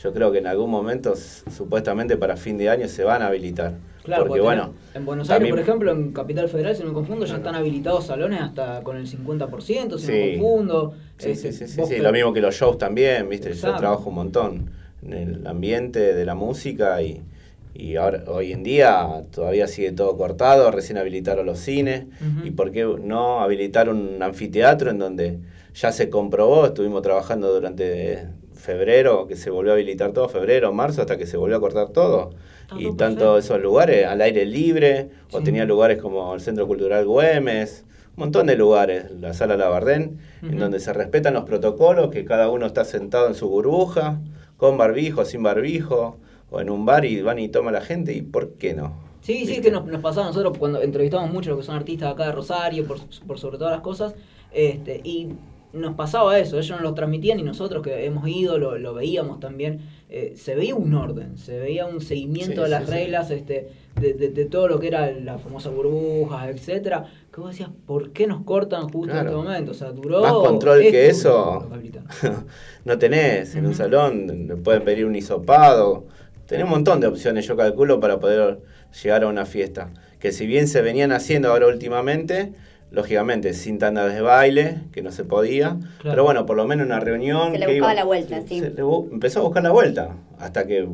yo 0.02 0.12
creo 0.12 0.30
que 0.32 0.38
en 0.38 0.46
algún 0.46 0.70
momento 0.70 1.14
supuestamente 1.16 2.16
para 2.16 2.36
fin 2.36 2.56
de 2.56 2.68
año 2.70 2.88
se 2.88 3.04
van 3.04 3.20
a 3.22 3.26
habilitar. 3.26 3.72
Claro, 4.08 4.22
porque 4.24 4.40
porque 4.40 4.56
bueno, 4.56 4.74
en 4.94 5.04
Buenos 5.04 5.28
Aires, 5.28 5.36
también- 5.38 5.54
por 5.54 5.60
ejemplo, 5.62 5.92
en 5.92 6.12
Capital 6.12 6.48
Federal, 6.48 6.74
si 6.74 6.82
no 6.82 6.88
me 6.88 6.94
confundo, 6.94 7.26
ya 7.26 7.32
No, 7.34 7.38
no. 7.40 7.44
están 7.44 7.54
habilitados 7.60 8.06
salones 8.06 8.40
hasta 8.40 8.82
con 8.82 8.96
el 8.96 9.06
50%, 9.06 9.98
si 9.98 10.06
no 10.06 10.12
Sí. 10.12 10.18
me 10.18 10.38
confundo. 10.38 10.94
Sí, 11.18 11.30
Este, 11.30 11.52
sí, 11.52 11.66
sí, 11.66 11.74
sí, 11.74 11.82
sí, 11.86 11.96
lo 11.98 12.10
mismo 12.12 12.32
que 12.32 12.40
los 12.40 12.54
shows 12.54 12.78
también, 12.78 13.28
¿viste? 13.28 13.50
Exacto. 13.50 13.76
Yo 13.76 13.78
trabajo 13.78 14.08
un 14.08 14.14
montón 14.14 14.70
en 15.02 15.12
el 15.12 15.46
ambiente 15.46 16.14
de 16.14 16.24
la 16.24 16.34
música 16.34 17.02
y, 17.02 17.20
y 17.74 17.96
ahora 17.96 18.24
hoy 18.28 18.52
en 18.52 18.62
día 18.62 19.24
todavía 19.30 19.68
sigue 19.68 19.92
todo 19.92 20.16
cortado, 20.16 20.70
recién 20.70 20.96
habilitaron 20.96 21.44
los 21.44 21.58
cines 21.58 22.06
y 22.44 22.50
por 22.52 22.72
qué 22.72 22.84
no 22.84 23.40
habilitar 23.40 23.90
un 23.90 24.22
anfiteatro 24.22 24.90
en 24.90 24.98
donde 24.98 25.38
ya 25.74 25.92
se 25.92 26.08
comprobó, 26.08 26.64
estuvimos 26.66 27.02
trabajando 27.02 27.52
durante 27.52 28.26
febrero, 28.54 29.26
que 29.28 29.36
se 29.36 29.50
volvió 29.50 29.70
a 29.72 29.74
habilitar 29.74 30.12
todo, 30.12 30.28
febrero, 30.28 30.72
marzo, 30.72 31.02
hasta 31.02 31.16
que 31.16 31.26
se 31.26 31.36
volvió 31.36 31.56
a 31.58 31.60
cortar 31.60 31.90
todo. 31.90 32.30
Está 32.68 32.80
y 32.80 32.84
tanto 32.96 32.98
perfecto. 33.34 33.38
esos 33.38 33.60
lugares 33.62 34.06
al 34.06 34.20
aire 34.20 34.44
libre, 34.44 35.10
o 35.32 35.38
Sí. 35.38 35.44
tenía 35.44 35.64
lugares 35.64 36.00
como 36.00 36.34
el 36.34 36.40
Centro 36.40 36.66
Cultural 36.66 37.06
Güemes, 37.06 37.84
un 38.16 38.24
montón 38.24 38.46
de 38.46 38.56
lugares, 38.56 39.10
la 39.12 39.32
Sala 39.32 39.56
Labardén, 39.56 40.18
en 40.42 40.48
Ujú. 40.50 40.58
donde 40.58 40.80
se 40.80 40.92
respetan 40.92 41.34
los 41.34 41.44
protocolos, 41.44 42.10
que 42.10 42.24
cada 42.24 42.50
uno 42.50 42.66
está 42.66 42.84
sentado 42.84 43.26
en 43.28 43.34
su 43.34 43.48
burbuja, 43.48 44.20
con 44.56 44.76
barbijo, 44.76 45.24
sin 45.24 45.42
barbijo, 45.42 46.16
o 46.50 46.60
en 46.60 46.68
un 46.70 46.84
bar 46.84 47.04
y 47.04 47.22
van 47.22 47.38
y 47.38 47.48
toma 47.48 47.70
la 47.72 47.80
gente, 47.80 48.12
¿y 48.12 48.22
por 48.22 48.54
qué 48.54 48.74
no? 48.74 48.92
Sí, 49.20 49.34
sí, 49.34 49.42
es 49.42 49.48
¿Viste? 49.48 49.62
que 49.62 49.70
nos, 49.70 49.84
nos 49.86 50.00
pasaba 50.00 50.26
a 50.26 50.30
nosotros 50.30 50.56
cuando 50.58 50.80
entrevistamos 50.82 51.30
mucho 51.32 51.50
a 51.50 51.54
los 51.54 51.60
que 51.60 51.66
son 51.66 51.76
artistas 51.76 52.12
acá 52.12 52.26
de 52.26 52.32
Rosario, 52.32 52.86
por, 52.86 52.98
por 53.26 53.38
sobre 53.38 53.58
todas 53.58 53.72
las 53.72 53.82
cosas, 53.82 54.14
este, 54.52 55.00
y 55.04 55.28
nos 55.72 55.94
pasaba 55.94 56.38
eso, 56.38 56.58
ellos 56.58 56.70
nos 56.70 56.80
lo 56.82 56.94
transmitían 56.94 57.38
y 57.38 57.42
nosotros 57.42 57.82
que 57.82 58.04
hemos 58.06 58.26
ido, 58.28 58.58
lo, 58.58 58.78
lo 58.78 58.94
veíamos 58.94 59.38
también, 59.40 59.80
eh, 60.08 60.32
se 60.36 60.54
veía 60.54 60.74
un 60.74 60.94
orden, 60.94 61.36
se 61.36 61.58
veía 61.58 61.86
un 61.86 62.00
seguimiento 62.00 62.56
Sí, 62.56 62.62
de 62.62 62.68
las 62.68 62.86
sí. 62.86 62.90
reglas, 62.90 63.30
este, 63.30 63.68
de, 64.00 64.14
de- 64.14 64.28
de 64.30 64.44
todo 64.46 64.68
lo 64.68 64.80
que 64.80 64.88
era 64.88 65.10
la 65.12 65.38
famosa 65.38 65.68
burbujas, 65.70 66.48
etcétera, 66.48 67.04
que 67.32 67.40
vos 67.40 67.50
decías, 67.50 67.70
¿por 67.86 68.12
qué 68.12 68.26
nos 68.26 68.44
cortan 68.44 68.88
justo 68.88 69.12
en 69.12 69.18
este 69.26 69.34
momento? 69.34 69.72
O 69.72 69.74
sea, 69.74 69.90
duró... 69.92 70.22
Más 70.22 70.32
control 70.32 70.80
que 70.80 71.08
eso. 71.08 71.68
no 72.84 72.98
tenés 72.98 73.54
en 73.54 73.66
un 73.66 73.74
salón, 73.74 74.46
le 74.48 74.56
pueden 74.56 74.82
pedir 74.84 75.04
un 75.04 75.16
hisopado, 75.16 76.06
tenés 76.46 76.64
un 76.64 76.70
montón 76.70 77.00
de 77.00 77.06
opciones, 77.06 77.46
yo 77.46 77.56
calculo, 77.56 78.00
para 78.00 78.18
poder 78.18 78.60
llegar 79.02 79.22
a 79.24 79.28
una 79.28 79.44
fiesta. 79.46 79.90
Que 80.18 80.32
si 80.32 80.46
bien 80.46 80.66
se 80.66 80.80
venían 80.82 81.12
haciendo 81.12 81.50
ahora 81.50 81.66
últimamente, 81.66 82.52
lógicamente 82.90 83.52
sin 83.54 83.78
tandas 83.78 84.14
de 84.14 84.20
baile, 84.20 84.78
que 84.92 85.02
no 85.02 85.12
se 85.12 85.24
podía, 85.24 85.76
Claro. 85.98 86.10
pero 86.10 86.24
bueno, 86.24 86.46
por 86.46 86.56
lo 86.56 86.66
menos 86.66 86.86
una 86.86 87.00
reunión. 87.00 87.52
Se 87.52 87.58
le 87.58 87.66
que 87.66 87.72
buscaba 87.72 87.92
iba- 87.92 88.00
la 88.00 88.04
vuelta, 88.04 88.40
sí. 88.48 88.60
se 88.60 88.70
le 88.70 88.82
empezó 89.12 89.40
a 89.40 89.42
buscar 89.42 89.62
la 89.62 89.70
vuelta, 89.70 90.16
hasta 90.38 90.66
que 90.66 90.88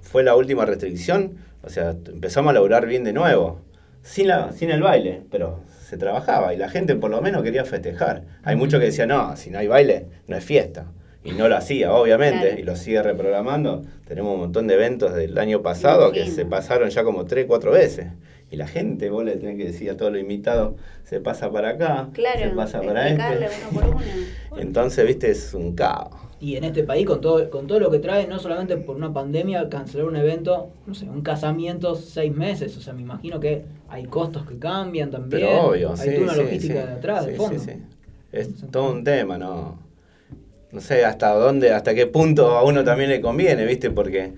fue 0.00 0.22
la 0.22 0.36
última 0.36 0.64
restricción, 0.64 1.36
o 1.62 1.68
sea, 1.68 1.90
empezamos 2.12 2.50
a 2.50 2.54
laburar 2.54 2.86
bien 2.86 3.02
de 3.04 3.12
nuevo, 3.12 3.60
sin, 4.02 4.28
la, 4.28 4.52
sin 4.52 4.70
el 4.70 4.82
baile, 4.82 5.22
pero 5.30 5.60
se 5.88 5.96
trabajaba 5.96 6.54
y 6.54 6.56
la 6.56 6.68
gente 6.68 6.94
por 6.94 7.10
lo 7.10 7.20
menos 7.20 7.42
quería 7.42 7.64
festejar. 7.64 8.22
Hay 8.44 8.54
muchos 8.56 8.78
que 8.80 8.86
decían, 8.86 9.08
no, 9.08 9.36
si 9.36 9.50
no 9.50 9.58
hay 9.58 9.66
baile, 9.66 10.06
no 10.28 10.36
es 10.36 10.44
fiesta. 10.44 10.86
Y 11.24 11.32
no 11.32 11.48
lo 11.48 11.56
hacía, 11.56 11.92
obviamente, 11.92 12.46
Claro. 12.46 12.60
y 12.60 12.62
lo 12.62 12.76
sigue 12.76 13.02
reprogramando. 13.02 13.82
Tenemos 14.06 14.34
un 14.34 14.40
montón 14.42 14.68
de 14.68 14.74
eventos 14.74 15.12
del 15.12 15.36
año 15.38 15.60
pasado 15.60 16.12
que 16.12 16.26
se 16.30 16.46
pasaron 16.46 16.88
ya 16.90 17.02
como 17.02 17.24
tres, 17.24 17.46
cuatro 17.48 17.72
veces. 17.72 18.06
Y 18.50 18.56
la 18.56 18.66
gente, 18.68 19.10
vos 19.10 19.24
le 19.24 19.36
tenés 19.36 19.56
que 19.56 19.64
decir 19.64 19.90
a 19.90 19.96
todos 19.96 20.12
los 20.12 20.20
invitados, 20.20 20.74
se 21.02 21.20
pasa 21.20 21.50
para 21.50 21.70
acá, 21.70 22.08
Claro, 22.12 22.38
se 22.38 22.48
pasa 22.50 22.80
para 22.80 23.08
este. 23.08 23.22
uno 23.70 23.80
por 23.80 23.88
uno. 23.96 24.00
Entonces, 24.56 25.04
viste, 25.06 25.30
es 25.30 25.52
un 25.52 25.74
caos. 25.74 26.10
Y 26.38 26.56
en 26.56 26.64
este 26.64 26.84
país, 26.84 27.06
con 27.06 27.20
todo, 27.20 27.48
con 27.50 27.66
todo 27.66 27.80
lo 27.80 27.90
que 27.90 27.98
trae, 27.98 28.26
no 28.26 28.38
solamente 28.38 28.76
por 28.76 28.94
una 28.94 29.12
pandemia, 29.12 29.68
cancelar 29.68 30.06
un 30.06 30.16
evento, 30.16 30.68
no 30.86 30.94
sé, 30.94 31.08
un 31.08 31.22
casamiento 31.22 31.94
seis 31.94 32.32
meses. 32.34 32.76
O 32.76 32.80
sea, 32.80 32.92
me 32.92 33.02
imagino 33.02 33.40
que 33.40 33.64
hay 33.88 34.04
costos 34.04 34.46
que 34.46 34.58
cambian 34.58 35.10
también. 35.10 35.42
Pero 35.46 35.68
obvio, 35.68 35.90
hay 35.92 35.96
sí, 35.96 36.14
toda 36.14 36.24
una 36.24 36.34
sí, 36.34 36.42
logística 36.42 36.80
sí. 36.82 36.86
de 36.86 36.92
atrás, 36.92 37.24
Sí, 37.24 37.30
de 37.30 37.36
fondo. 37.36 37.58
sí, 37.58 37.70
sí. 37.70 37.82
Es 38.32 38.70
todo 38.70 38.92
un 38.92 39.02
tema, 39.02 39.38
¿no? 39.38 39.86
no 40.72 40.80
sé 40.82 41.04
hasta 41.06 41.32
dónde, 41.32 41.72
hasta 41.72 41.94
qué 41.94 42.06
punto 42.06 42.50
a 42.50 42.62
uno 42.64 42.84
también 42.84 43.08
le 43.08 43.20
conviene, 43.22 43.64
¿viste? 43.64 43.90
Porque 43.90 44.34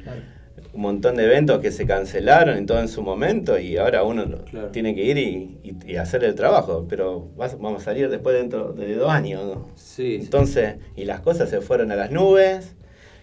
un 0.78 0.82
montón 0.82 1.16
de 1.16 1.24
eventos 1.24 1.58
que 1.58 1.72
se 1.72 1.86
cancelaron 1.86 2.62
y 2.62 2.64
todo 2.64 2.78
en 2.78 2.86
su 2.86 3.02
momento 3.02 3.58
y 3.58 3.76
ahora 3.78 4.04
uno 4.04 4.24
Claro. 4.48 4.68
tiene 4.68 4.94
que 4.94 5.02
ir 5.02 5.18
y, 5.18 5.58
y- 5.64 5.76
y 5.92 5.96
hacer 5.96 6.22
el 6.22 6.36
trabajo, 6.36 6.86
pero 6.88 7.26
vas- 7.36 7.58
vamos 7.58 7.82
a 7.82 7.84
salir 7.86 8.08
después 8.08 8.36
dentro 8.36 8.72
de 8.74 8.94
dos 8.94 9.10
años, 9.10 9.42
¿no? 9.44 9.66
Sí, 9.74 10.18
Entonces, 10.22 10.76
y 10.94 11.04
las 11.04 11.18
cosas 11.20 11.50
se 11.50 11.60
fueron 11.62 11.90
a 11.90 11.96
las 11.96 12.12
nubes 12.12 12.76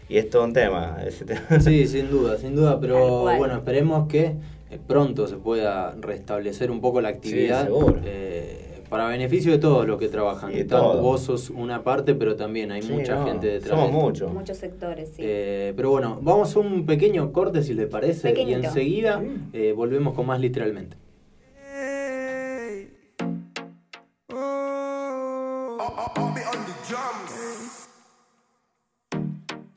y 0.09 0.17
es 0.17 0.29
todo 0.29 0.43
un 0.43 0.51
tema. 0.51 0.97
Ese 1.07 1.23
tema. 1.23 1.39
Sí, 1.61 1.87
sin 1.87 2.09
duda, 2.11 2.37
sin 2.37 2.55
duda, 2.57 2.77
pero 2.81 3.21
bueno, 3.37 3.55
esperemos 3.55 4.09
que 4.09 4.33
eh, 4.69 4.79
pronto 4.85 5.25
se 5.25 5.37
pueda 5.37 5.95
restablecer 6.01 6.69
un 6.71 6.81
poco 6.81 6.99
la 6.99 7.07
actividad 7.07 7.63
seguro. 7.63 8.01
eh, 8.03 8.64
para 8.89 9.07
beneficio 9.07 9.51
de 9.51 9.57
todos 9.57 9.85
los 9.87 9.99
que 9.99 10.07
trabajan. 10.07 10.51
Sí, 10.51 10.63
Tanto 10.65 11.01
vos 11.01 11.21
sos 11.21 11.49
una 11.49 11.83
parte, 11.83 12.13
pero 12.15 12.35
también 12.35 12.71
hay 12.71 12.81
Sí, 12.81 12.91
mucha 12.93 13.15
no, 13.15 13.25
gente 13.25 13.47
detrás. 13.47 13.69
Somos 13.79 13.91
muchos. 13.91 14.33
Muchos 14.33 14.57
sectores, 14.57 15.09
sí. 15.09 15.21
Eh, 15.23 15.73
pero 15.75 15.91
bueno, 15.91 16.19
vamos 16.21 16.55
a 16.55 16.59
un 16.59 16.85
pequeño 16.85 17.31
corte 17.31 17.63
si 17.63 17.73
les 17.73 17.87
parece 17.87 18.29
Pequeñito. 18.29 18.59
y 18.59 18.65
enseguida 18.65 19.23
eh, 19.53 19.73
volvemos 19.75 20.13
con 20.13 20.25
más 20.27 20.39
literalmente. 20.39 20.97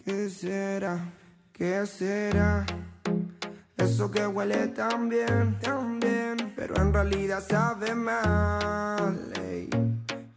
¿Qué 0.05 0.29
será? 0.31 0.99
¿Qué 1.53 1.87
será? 1.87 2.65
Eso 3.77 4.11
que 4.11 4.27
huele 4.27 4.69
tan 4.69 5.09
bien, 5.09 5.57
tan 5.61 6.01
bien, 6.01 6.18
pero 6.59 6.75
en 6.83 6.93
realidad 6.93 7.41
sabe 7.49 7.95
mal. 7.95 9.33
ey. 9.41 9.71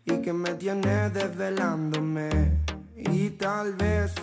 Y 0.06 0.22
que 0.22 0.32
me 0.32 0.54
tiene 0.54 1.10
desvelándome. 1.10 2.30
Y 2.96 3.32
tal 3.32 3.74
vez 3.74 4.14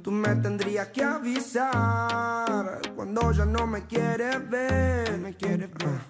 tú 0.00 0.12
me 0.12 0.36
tendrías 0.36 0.86
que 0.88 1.02
avisar 1.02 2.80
cuando 2.94 3.32
ya 3.32 3.44
no 3.44 3.66
me 3.66 3.84
quieres 3.86 4.48
ver. 4.48 5.18
Me 5.18 5.34
quieres 5.34 5.70
ver. 5.74 6.00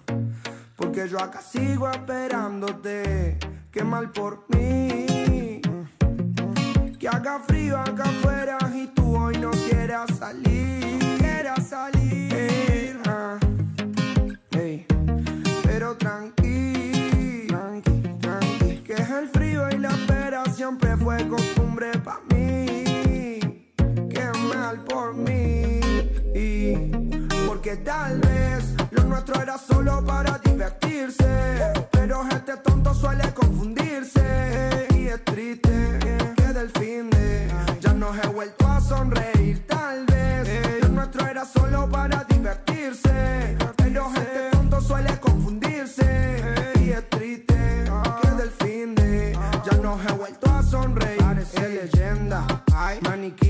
Porque 0.75 1.09
yo 1.09 1.19
acá 1.19 1.41
sigo 1.41 1.89
esperándote. 1.89 3.39
Qué 3.71 3.83
mal 3.83 4.11
por 4.11 4.45
mí. 4.49 5.59
Que 6.99 7.07
haga 7.07 7.39
frío 7.47 7.79
acá 7.79 8.03
afuera 8.03 8.59
y 8.75 8.85
tú 8.87 9.17
hoy 9.17 9.39
no 9.39 9.49
quieras 9.49 10.15
salir. 10.19 10.58
Siempre 20.69 20.97
fue 20.97 21.27
costumbre 21.27 21.91
para 22.03 22.19
mí. 22.31 22.83
Qué 24.07 24.31
mal 24.53 24.83
por 24.83 25.15
mí. 25.15 25.79
Porque 27.47 27.77
tal 27.77 28.19
vez 28.19 28.75
lo 28.91 29.03
nuestro 29.05 29.41
era 29.41 29.57
solo 29.57 30.05
para 30.05 30.37
divertirse. 30.37 31.25
Pero 31.91 32.21
este 32.29 32.55
tonto 32.57 32.93
suele 32.93 33.33
confundirse. 33.33 34.87
Y 34.93 35.07
es 35.07 35.25
triste 35.25 35.99
que 36.37 36.53
del 36.53 36.69
fin 36.69 37.09
de 37.09 37.47
ya 37.79 37.93
no 37.93 38.13
he 38.13 38.27
vuelto 38.27 38.67
a 38.67 38.79
sonreír. 38.79 39.68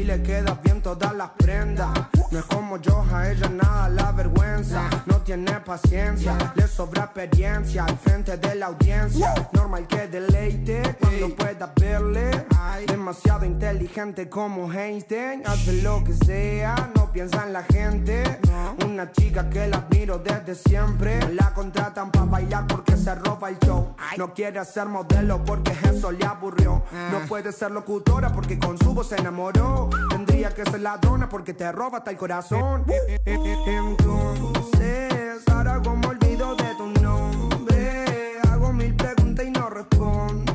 Le 0.10 0.24
queda 0.24 0.60
bien 0.64 0.82
todas 0.82 1.14
las 1.14 1.30
prendas. 1.38 1.90
No 2.32 2.40
es 2.40 2.46
como 2.46 2.78
yo, 2.78 3.06
a 3.14 3.30
ella 3.30 3.48
nada 3.48 3.90
la 3.90 4.12
vergüenza. 4.12 4.90
No 5.06 5.22
tiene 5.22 5.60
paciencia, 5.60 6.36
le 6.56 6.68
sobra 6.68 7.04
experiencia 7.04 7.86
al 7.86 7.96
frente 7.96 8.36
de 8.38 8.56
la 8.56 8.68
audiencia. 8.68 9.36
Normal 9.54 9.86
que 9.86 10.08
deleite 10.08 10.98
cuando 11.00 11.36
pueda 11.36 11.72
verle. 11.76 12.49
Demasiado 12.88 13.46
inteligente 13.46 14.30
como 14.30 14.72
Einstein. 14.72 15.46
Hace 15.46 15.82
lo 15.82 16.04
que 16.04 16.14
sea, 16.14 16.92
no 16.96 17.12
piensa 17.12 17.46
en 17.46 17.54
la 17.54 17.64
gente. 17.64 18.40
Una 18.86 19.12
chica 19.12 19.50
que 19.50 19.68
la 19.68 19.78
admiro 19.78 20.20
desde 20.20 20.56
siempre. 20.56 21.20
La 21.34 21.54
contratan 21.54 22.12
para 22.12 22.26
bailar 22.26 22.68
porque 22.68 22.96
se 22.96 23.14
roba 23.16 23.50
el 23.50 23.60
show. 23.60 23.96
No 24.18 24.34
quiere 24.34 24.64
ser 24.66 24.88
modelo 24.88 25.44
porque 25.44 25.72
eso 25.84 26.12
le 26.12 26.26
aburrió. 26.26 26.84
No 27.12 27.20
puede 27.28 27.52
ser 27.52 27.72
locutora 27.72 28.32
porque 28.32 28.58
con 28.58 28.78
su 28.78 28.94
voz 28.94 29.10
se 29.10 29.18
enamoró. 29.18 29.90
Tendría 30.10 30.54
que 30.54 30.66
ser 30.66 30.82
ladrona 30.82 31.30
porque 31.30 31.54
te 31.54 31.72
roba 31.72 32.00
hasta 32.00 32.12
el 32.12 32.18
corazón. 32.18 32.86
Entonces, 33.26 35.10
ahora 35.52 35.82
como 35.84 36.10
olvido 36.10 36.56
de 36.56 36.76
tu 36.76 36.88
nombre, 37.02 38.06
hago 38.50 38.74
mil 38.74 38.96
preguntas 38.96 39.46
y 39.46 39.52
no 39.52 39.70
responde. 39.70 40.49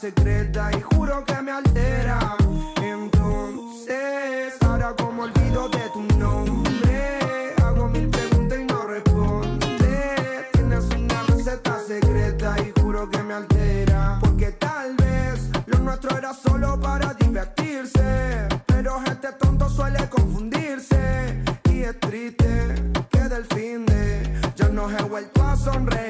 Secreta 0.00 0.70
y 0.78 0.80
juro 0.80 1.24
que 1.24 1.42
me 1.42 1.50
altera. 1.50 2.36
Entonces, 2.80 4.54
ahora 4.60 4.94
como 4.94 5.24
olvido 5.24 5.68
de 5.70 5.88
tu 5.92 6.02
nombre, 6.16 7.52
hago 7.64 7.88
mil 7.88 8.08
preguntas 8.08 8.58
y 8.60 8.64
no 8.64 8.86
responde. 8.86 10.46
Tienes 10.52 10.84
una 10.90 11.22
receta 11.24 11.80
secreta 11.84 12.54
y 12.60 12.80
juro 12.80 13.10
que 13.10 13.22
me 13.24 13.34
altera. 13.34 14.18
Porque 14.20 14.52
tal 14.52 14.94
vez 14.94 15.50
lo 15.66 15.80
nuestro 15.80 16.16
era 16.16 16.32
solo 16.32 16.78
para 16.80 17.12
divertirse. 17.14 18.46
Pero 18.66 19.02
este 19.04 19.32
tonto 19.32 19.68
suele 19.68 20.08
confundirse. 20.08 21.42
Y 21.72 21.82
es 21.82 21.98
triste 21.98 22.74
que 23.10 23.20
del 23.20 23.44
fin 23.46 23.84
de 23.84 24.52
ya 24.54 24.68
no 24.68 24.88
he 24.88 25.02
vuelto 25.02 25.42
a 25.42 25.56
sonreír. 25.56 26.07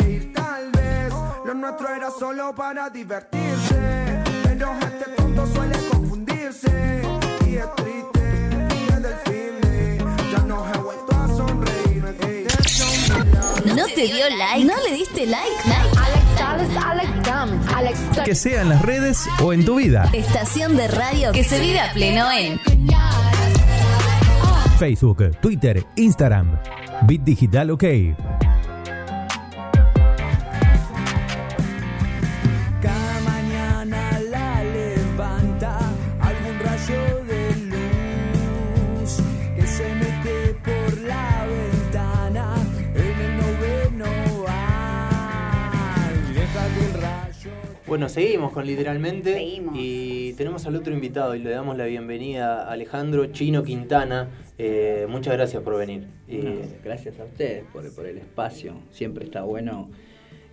Lo 1.48 1.54
nuestro 1.54 1.88
era 1.88 2.10
solo 2.10 2.54
para 2.54 2.90
divertirse. 2.90 4.22
Pero 4.44 4.70
este 4.82 5.10
tonto 5.16 5.46
suele 5.46 5.78
confundirse. 5.90 7.02
Y 7.46 7.56
es 7.56 7.74
triste 7.74 8.68
que 8.86 9.00
del 9.00 9.14
fin 9.24 9.60
de 9.62 9.98
ya 10.30 10.38
no 10.40 10.66
he 10.66 10.76
vuelto 10.76 11.16
a 11.16 11.26
sonreír. 11.28 12.04
Ey. 12.20 12.46
¿No 13.74 13.86
te 13.86 14.02
dio 14.08 14.28
like? 14.36 14.64
¿No 14.66 14.74
le 14.86 14.94
diste 14.94 15.24
like? 15.24 15.56
Que 18.26 18.34
sea 18.34 18.60
en 18.60 18.68
las 18.68 18.82
redes 18.82 19.26
o 19.42 19.54
en 19.54 19.64
tu 19.64 19.76
vida. 19.76 20.10
Estación 20.12 20.76
de 20.76 20.86
radio 20.88 21.32
que 21.32 21.44
se 21.44 21.60
vive 21.60 21.80
a 21.80 21.90
pleno 21.94 22.30
en 22.30 22.60
Facebook, 24.78 25.34
Twitter, 25.40 25.82
Instagram. 25.96 26.60
Bit 27.06 27.22
Digital 27.22 27.70
OK. 27.70 27.84
Bueno, 47.88 48.08
seguimos 48.10 48.52
con 48.52 48.66
literalmente 48.66 49.32
Seguimos. 49.32 49.74
y 49.78 50.34
tenemos 50.34 50.66
al 50.66 50.76
otro 50.76 50.92
invitado 50.92 51.34
y 51.34 51.38
le 51.38 51.48
damos 51.50 51.76
la 51.76 51.86
bienvenida 51.86 52.64
a 52.64 52.72
Alejandro 52.72 53.26
Chino 53.32 53.62
Quintana. 53.62 54.28
Eh, 54.58 55.06
muchas 55.08 55.32
gracias 55.34 55.62
por 55.62 55.78
venir. 55.78 56.02
No, 56.02 56.08
Eh, 56.28 56.78
gracias 56.84 57.18
a 57.18 57.24
ustedes 57.24 57.64
por, 57.72 57.90
por 57.94 58.04
el 58.06 58.18
espacio. 58.18 58.74
Siempre 58.90 59.24
está 59.24 59.42
bueno 59.42 59.88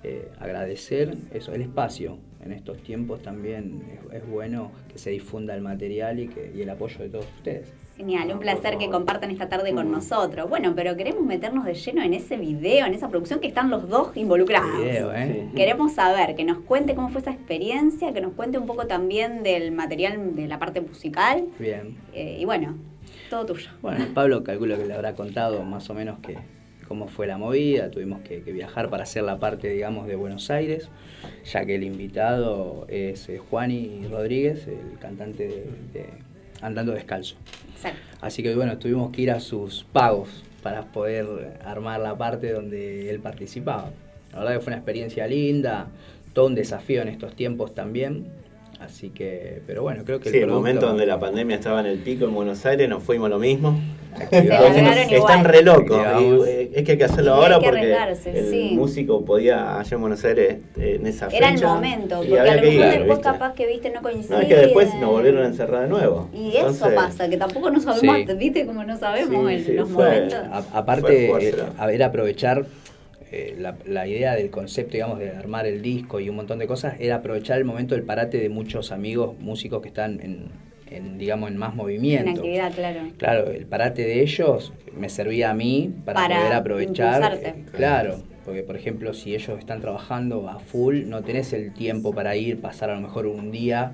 eh, 0.03 0.29
agradecer 0.39 1.13
eso, 1.33 1.53
el 1.53 1.61
espacio. 1.63 2.17
En 2.41 2.53
estos 2.53 2.81
tiempos 2.83 3.21
también 3.21 3.81
es, 4.11 4.21
es 4.21 4.27
bueno 4.29 4.71
que 4.91 4.97
se 4.97 5.09
difunda 5.09 5.53
el 5.55 5.61
material 5.61 6.19
y, 6.19 6.27
que, 6.29 6.53
y 6.55 6.61
el 6.61 6.69
apoyo 6.69 6.99
de 6.99 7.09
todos 7.09 7.25
ustedes. 7.37 7.67
Genial, 7.97 8.29
un 8.33 8.39
placer 8.39 8.77
que 8.77 8.89
compartan 8.89 9.31
esta 9.31 9.47
tarde 9.47 9.73
con 9.73 9.89
nosotros. 9.89 10.49
Bueno, 10.49 10.73
pero 10.75 10.97
queremos 10.97 11.23
meternos 11.23 11.63
de 11.63 11.75
lleno 11.75 12.03
en 12.03 12.13
ese 12.13 12.35
video, 12.35 12.85
en 12.85 12.93
esa 12.93 13.07
producción 13.07 13.39
que 13.39 13.47
están 13.47 13.69
los 13.69 13.87
dos 13.87 14.15
involucrados. 14.17 14.79
Video, 14.79 15.13
¿eh? 15.13 15.47
Queremos 15.55 15.93
saber, 15.93 16.35
que 16.35 16.43
nos 16.43 16.57
cuente 16.57 16.93
cómo 16.93 17.07
fue 17.07 17.21
esa 17.21 17.31
experiencia, 17.31 18.11
que 18.11 18.19
nos 18.19 18.33
cuente 18.33 18.57
un 18.57 18.65
poco 18.65 18.85
también 18.85 19.43
del 19.43 19.71
material 19.71 20.35
de 20.35 20.47
la 20.47 20.59
parte 20.59 20.81
musical. 20.81 21.45
Bien. 21.57 21.95
Eh, 22.13 22.37
y 22.41 22.43
bueno, 22.43 22.75
todo 23.29 23.45
tuyo. 23.45 23.69
Bueno, 23.81 24.05
Pablo 24.13 24.43
calculo 24.43 24.77
que 24.77 24.85
le 24.85 24.93
habrá 24.93 25.13
contado 25.13 25.63
más 25.63 25.89
o 25.89 25.93
menos 25.93 26.19
que 26.19 26.37
cómo 26.89 27.07
fue 27.07 27.27
la 27.27 27.37
movida. 27.37 27.91
Tuvimos 27.91 28.21
que, 28.23 28.41
que 28.41 28.51
viajar 28.51 28.89
para 28.89 29.03
hacer 29.03 29.23
la 29.23 29.39
parte, 29.39 29.69
digamos, 29.69 30.05
de 30.05 30.17
Buenos 30.17 30.51
Aires, 30.51 30.89
ya 31.45 31.65
que 31.65 31.75
el 31.75 31.83
invitado 31.83 32.87
es 32.89 33.29
eh, 33.29 33.37
Juani 33.37 34.05
Rodríguez, 34.11 34.67
el 34.67 34.99
cantante 34.99 35.47
de, 35.47 35.69
de 35.93 36.09
Andando 36.61 36.91
Descalzo. 36.91 37.37
Exacto. 37.75 37.99
Así 38.21 38.41
que 38.43 38.55
bueno, 38.55 38.77
tuvimos 38.77 39.11
que 39.11 39.21
ir 39.21 39.31
a 39.31 39.39
sus 39.39 39.83
pagos 39.83 40.43
para 40.63 40.83
poder 40.85 41.59
armar 41.63 41.99
la 41.99 42.17
parte 42.17 42.51
donde 42.51 43.09
él 43.09 43.19
participaba. 43.19 43.89
La 44.33 44.39
verdad 44.39 44.53
que 44.55 44.59
fue 44.61 44.71
una 44.71 44.77
experiencia 44.77 45.27
linda, 45.27 45.87
todo 46.33 46.47
un 46.47 46.55
desafío 46.55 47.01
en 47.01 47.07
estos 47.09 47.35
tiempos 47.35 47.73
también. 47.75 48.25
Así 48.79 49.09
que, 49.09 49.61
pero 49.67 49.83
bueno, 49.83 50.03
creo 50.03 50.19
que 50.19 50.29
Sí, 50.29 50.37
el 50.37 50.43
producto- 50.43 50.59
momento 50.59 50.87
donde 50.87 51.05
la 51.05 51.19
pandemia 51.19 51.55
estaba 51.55 51.79
en 51.79 51.85
el 51.85 51.99
pico 51.99 52.25
en 52.25 52.33
Buenos 52.33 52.65
Aires, 52.65 52.89
nos 52.89 53.03
fuimos 53.03 53.29
lo 53.29 53.39
mismo. 53.39 53.79
Están 54.31 55.43
re 55.45 55.61
locos. 55.61 56.01
Eh, 56.47 56.71
es 56.73 56.83
que 56.83 56.91
hay 56.93 56.97
que 56.97 57.03
hacerlo 57.03 57.33
ahora 57.33 57.59
que 57.59 57.65
porque 57.65 57.95
el 58.33 58.49
sí. 58.49 58.71
músico 58.75 59.23
podía 59.25 59.79
allá 59.79 59.95
en 59.95 60.01
Buenos 60.01 60.23
Aires 60.25 60.57
eh, 60.77 60.97
en 60.99 61.07
esa 61.07 61.25
fecha. 61.29 61.37
Era 61.37 61.49
el 61.49 61.63
momento, 61.63 62.23
y 62.23 62.27
porque 62.29 62.39
a 62.39 62.55
lo 62.55 62.61
mejor 62.61 62.73
ir, 62.73 62.79
después 62.81 63.07
¿viste? 63.07 63.21
capaz 63.23 63.53
que 63.53 63.67
viste 63.67 63.89
no 63.91 64.01
coincide. 64.01 64.35
No, 64.35 64.41
es 64.41 64.47
que 64.47 64.55
después 64.55 64.93
nos 64.95 65.09
volvieron 65.11 65.43
a 65.43 65.47
encerrar 65.47 65.83
de 65.83 65.87
nuevo. 65.89 66.29
Y 66.33 66.49
eso 66.49 66.59
Entonces, 66.67 66.93
pasa, 66.93 67.29
que 67.29 67.37
tampoco 67.37 67.69
no 67.69 67.79
sabemos, 67.79 68.17
Sí. 68.27 68.33
viste 68.37 68.65
como 68.65 68.83
no 68.83 68.97
sabemos 68.97 69.47
Sí, 69.49 69.55
en 69.55 69.65
sí, 69.65 69.73
los 69.73 69.89
fue- 69.89 70.05
momentos. 70.05 70.39
A- 70.51 70.77
aparte, 70.77 71.25
eh, 71.49 71.55
a 71.77 71.85
ver, 71.87 72.03
aprovechar 72.03 72.65
la, 73.57 73.75
la 73.85 74.07
idea 74.07 74.33
del 74.35 74.49
concepto, 74.49 74.93
digamos, 74.93 75.19
de 75.19 75.29
armar 75.31 75.65
el 75.65 75.81
disco 75.81 76.21
y 76.21 76.29
un 76.29 76.37
montón 76.37 76.57
de 76.59 76.67
cosas, 76.67 76.93
era 76.99 77.15
aprovechar 77.15 77.57
el 77.57 77.65
momento 77.65 77.93
del 77.95 78.03
parate 78.05 78.37
de 78.37 78.47
muchos 78.49 78.93
amigos 78.93 79.37
músicos 79.39 79.81
que 79.81 79.89
están 79.89 80.21
en, 80.21 80.47
en, 80.87 81.17
digamos, 81.17 81.49
en 81.51 81.57
más 81.57 81.71
En 81.71 81.77
movimiento. 81.77 82.29
actividad, 82.31 82.71
claro. 82.73 82.99
Claro, 83.17 83.51
el 83.51 83.65
parate 83.65 84.03
de 84.03 84.21
ellos 84.21 84.73
me 84.97 85.09
servía 85.09 85.51
a 85.51 85.53
mí 85.53 85.91
para, 86.05 86.21
Para 86.21 86.37
poder 86.37 86.53
aprovechar. 86.53 87.21
impulsarte. 87.33 87.49
eh, 87.49 87.65
claro, 87.75 88.17
porque 88.45 88.63
por 88.63 88.75
ejemplo, 88.75 89.13
si 89.13 89.33
ellos 89.35 89.57
están 89.59 89.81
trabajando 89.81 90.47
a 90.49 90.59
full, 90.59 91.03
no 91.07 91.23
tenés 91.23 91.51
el 91.53 91.73
tiempo 91.73 92.13
para 92.13 92.35
ir, 92.35 92.59
pasar 92.61 92.89
a 92.91 92.95
lo 92.95 93.01
mejor 93.01 93.25
un 93.27 93.51
día 93.51 93.93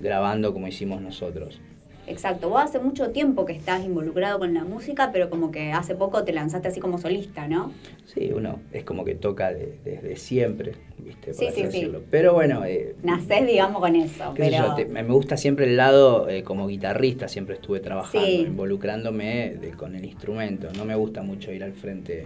grabando 0.00 0.52
como 0.52 0.66
hicimos 0.68 1.00
nosotros. 1.00 1.60
Exacto, 2.06 2.48
vos 2.48 2.60
hace 2.62 2.80
mucho 2.80 3.10
tiempo 3.10 3.44
que 3.44 3.52
estás 3.52 3.84
involucrado 3.84 4.40
con 4.40 4.52
la 4.54 4.64
música, 4.64 5.10
pero 5.12 5.30
como 5.30 5.52
que 5.52 5.72
hace 5.72 5.94
poco 5.94 6.24
te 6.24 6.32
lanzaste 6.32 6.66
así 6.68 6.80
como 6.80 6.98
solista, 6.98 7.46
¿no? 7.46 7.72
Sí, 8.06 8.32
uno 8.34 8.58
es 8.72 8.82
como 8.82 9.04
que 9.04 9.14
toca 9.14 9.52
de- 9.52 9.78
desde 9.84 10.16
siempre, 10.16 10.72
¿viste? 10.98 11.26
Por 11.28 11.34
Sí, 11.36 11.46
así 11.46 11.54
sí, 11.54 11.60
sí. 11.60 11.66
decirlo. 11.78 12.02
Pero 12.10 12.34
bueno, 12.34 12.64
eh, 12.64 12.96
Nacés, 13.04 13.46
digamos, 13.46 13.80
con 13.80 13.94
eso. 13.94 14.34
qué 14.34 14.44
sé 14.44 14.50
pero... 14.50 14.66
yo, 14.68 14.74
te- 14.74 14.84
me 14.86 15.04
me 15.04 15.12
gusta 15.12 15.36
siempre 15.36 15.66
el 15.66 15.76
lado 15.76 16.28
eh, 16.28 16.42
como 16.42 16.66
guitarrista, 16.66 17.28
siempre 17.28 17.54
estuve 17.54 17.78
trabajando, 17.78 18.26
Sí. 18.26 18.46
involucrándome 18.48 19.54
de- 19.60 19.70
con 19.70 19.94
el 19.94 20.04
instrumento. 20.04 20.68
No 20.76 20.84
me 20.84 20.96
gusta 20.96 21.22
mucho 21.22 21.52
ir 21.52 21.62
al 21.62 21.72
frente 21.72 22.24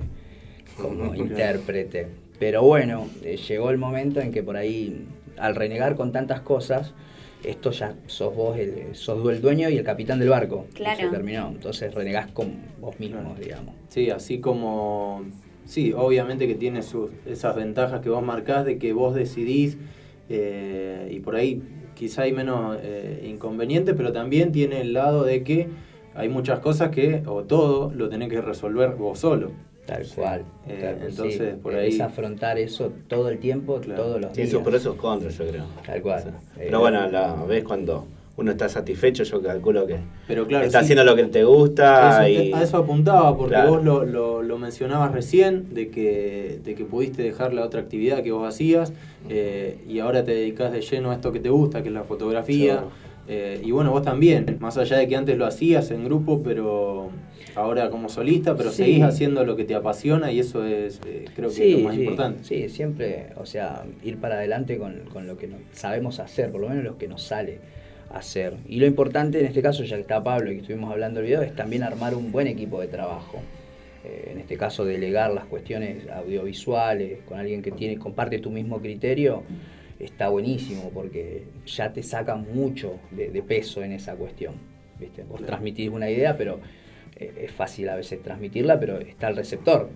como 0.80 1.14
intérprete. 1.14 2.08
Pero 2.38 2.62
bueno, 2.62 3.06
eh, 3.22 3.36
llegó 3.36 3.70
el 3.70 3.78
momento 3.78 4.20
en 4.20 4.32
que 4.32 4.42
por 4.42 4.56
ahí, 4.56 5.06
al 5.38 5.54
renegar 5.54 5.96
con 5.96 6.12
tantas 6.12 6.40
cosas, 6.40 6.92
esto 7.44 7.70
ya 7.70 7.94
sos 8.06 8.34
vos, 8.34 8.58
el, 8.58 8.94
sos 8.94 9.28
el 9.30 9.40
dueño 9.40 9.68
y 9.68 9.76
el 9.76 9.84
capitán 9.84 10.18
del 10.18 10.28
barco. 10.28 10.66
Y 10.72 10.74
Claro. 10.74 11.00
Se 11.00 11.08
terminó. 11.08 11.48
Entonces 11.48 11.94
renegás 11.94 12.30
con 12.32 12.54
vos 12.80 12.98
mismos, 12.98 13.38
digamos. 13.38 13.74
Sí, 13.88 14.10
así 14.10 14.38
como. 14.38 15.24
Sí, 15.64 15.92
obviamente 15.96 16.46
que 16.46 16.54
tiene 16.54 16.82
sus, 16.82 17.10
esas 17.26 17.56
ventajas 17.56 18.00
que 18.00 18.08
vos 18.08 18.22
marcás 18.22 18.64
de 18.64 18.78
que 18.78 18.92
vos 18.92 19.16
decidís 19.16 19.76
eh, 20.28 21.08
y 21.10 21.18
por 21.20 21.34
ahí 21.34 21.60
quizá 21.94 22.22
hay 22.22 22.32
menos 22.32 22.78
eh, 22.82 23.26
inconvenientes, 23.28 23.94
pero 23.96 24.12
también 24.12 24.52
tiene 24.52 24.80
el 24.80 24.92
lado 24.92 25.24
de 25.24 25.42
que 25.42 25.68
hay 26.14 26.28
muchas 26.28 26.60
cosas 26.60 26.90
que, 26.90 27.22
o 27.26 27.44
todo, 27.44 27.92
lo 27.94 28.08
tenés 28.08 28.28
que 28.28 28.40
resolver 28.40 28.90
vos 28.94 29.18
solo. 29.18 29.50
Tal 29.86 30.04
cual. 30.14 30.42
Eh, 30.68 30.78
Tal- 30.82 31.08
entonces, 31.08 31.52
sí, 31.54 31.60
por 31.62 31.74
es 31.74 31.94
ahí- 31.94 32.00
afrontar 32.00 32.58
eso 32.58 32.92
todo 33.08 33.28
el 33.28 33.38
tiempo, 33.38 33.80
Claro. 33.80 34.02
todos 34.02 34.20
los 34.20 34.32
Tiene 34.32 34.50
días. 34.50 34.58
sus 34.60 34.68
pros 34.68 34.80
y 34.80 34.84
sus 34.84 34.96
contras, 34.96 35.38
yo 35.38 35.46
creo. 35.46 35.64
Tal 35.86 36.02
cual. 36.02 36.22
Sí. 36.22 36.28
Eh, 36.28 36.62
Pero 36.66 36.80
bueno, 36.80 37.00
a 37.00 37.06
la 37.08 37.34
vez 37.44 37.62
cuando 37.64 38.04
uno 38.38 38.50
está 38.50 38.68
satisfecho, 38.68 39.22
yo 39.22 39.40
calculo 39.40 39.86
que 39.86 39.96
Pero 40.26 40.46
claro, 40.46 40.66
está 40.66 40.80
sí. 40.80 40.84
haciendo 40.86 41.04
lo 41.04 41.14
que 41.16 41.24
te 41.24 41.44
gusta 41.44 42.26
Eso- 42.28 42.42
y 42.48 42.52
a 42.52 42.62
eso 42.62 42.76
apuntaba, 42.78 43.36
porque 43.36 43.54
Claro. 43.54 43.70
vos 43.70 43.84
lo, 43.84 44.04
lo- 44.04 44.42
lo 44.42 44.58
mencionabas 44.58 45.12
recién, 45.12 45.72
de 45.72 45.88
que, 45.88 46.58
de 46.64 46.74
que 46.74 46.84
pudiste 46.84 47.22
dejar 47.22 47.54
la 47.54 47.64
otra 47.64 47.80
actividad 47.80 48.22
que 48.22 48.32
vos 48.32 48.46
hacías 48.46 48.92
eh, 49.28 49.78
y 49.88 50.00
ahora 50.00 50.24
te 50.24 50.32
dedicas 50.32 50.72
de 50.72 50.80
lleno 50.82 51.12
a 51.12 51.14
esto 51.14 51.32
que 51.32 51.40
te 51.40 51.48
gusta, 51.48 51.82
que 51.82 51.88
es 51.88 51.94
la 51.94 52.02
fotografía. 52.04 52.82
Eh, 53.28 53.60
y 53.64 53.70
bueno, 53.72 53.90
vos 53.90 54.02
también, 54.02 54.56
más 54.60 54.76
allá 54.78 54.98
de 54.98 55.08
que 55.08 55.16
antes 55.16 55.36
lo 55.38 55.46
hacías 55.46 55.90
en 55.90 56.04
grupo, 56.04 56.42
pero 56.44 57.08
ahora 57.56 57.90
como 57.90 58.08
solista, 58.08 58.56
pero 58.56 58.70
Sí. 58.70 58.84
seguís 58.84 59.02
haciendo 59.02 59.44
lo 59.44 59.56
que 59.56 59.64
te 59.64 59.74
apasiona 59.74 60.30
y 60.30 60.38
eso 60.40 60.64
es, 60.64 61.00
eh, 61.06 61.24
creo 61.34 61.50
que 61.50 61.70
es 61.72 61.78
lo 61.78 61.84
más 61.88 61.94
sí, 61.96 62.00
importante. 62.02 62.44
Sí, 62.44 62.68
siempre, 62.68 63.28
o 63.36 63.46
sea, 63.46 63.84
ir 64.04 64.18
para 64.18 64.36
adelante 64.36 64.78
con, 64.78 65.00
con 65.12 65.26
lo 65.26 65.36
que 65.36 65.48
sabemos 65.72 66.20
hacer, 66.20 66.50
por 66.52 66.60
lo 66.60 66.68
menos 66.68 66.84
lo 66.84 66.98
que 66.98 67.08
nos 67.08 67.22
sale 67.22 67.58
hacer. 68.12 68.54
Y 68.68 68.78
lo 68.78 68.86
importante 68.86 69.40
en 69.40 69.46
este 69.46 69.62
caso, 69.62 69.82
ya 69.84 69.96
que 69.96 70.02
está 70.02 70.22
Pablo 70.22 70.50
y 70.52 70.54
que 70.56 70.60
estuvimos 70.60 70.92
hablando 70.92 71.18
del 71.20 71.26
video, 71.28 71.42
es 71.42 71.54
también 71.56 71.82
armar 71.82 72.14
un 72.14 72.30
buen 72.30 72.46
equipo 72.46 72.80
de 72.80 72.86
trabajo. 72.88 73.40
Eh, 74.04 74.30
en 74.32 74.38
este 74.38 74.56
caso, 74.56 74.84
delegar 74.84 75.32
las 75.32 75.46
cuestiones 75.46 76.08
audiovisuales 76.08 77.18
con 77.26 77.38
alguien 77.40 77.62
que 77.62 77.72
tiene 77.72 77.98
comparte 77.98 78.38
tu 78.38 78.50
mismo 78.50 78.78
criterio 78.80 79.42
está 79.98 80.28
buenísimo 80.28 80.90
porque 80.92 81.44
ya 81.66 81.92
te 81.92 82.02
saca 82.02 82.36
mucho 82.36 82.98
de, 83.10 83.30
de 83.30 83.42
peso 83.42 83.82
en 83.82 83.92
esa 83.92 84.14
cuestión. 84.14 84.54
¿viste? 85.00 85.24
Vos 85.24 85.44
transmitís 85.44 85.88
una 85.90 86.08
idea, 86.10 86.36
pero 86.36 86.60
es 87.18 87.50
fácil 87.52 87.88
a 87.88 87.96
veces 87.96 88.22
transmitirla, 88.22 88.78
pero 88.78 88.98
está 89.00 89.28
el 89.28 89.36
receptor. 89.36 89.88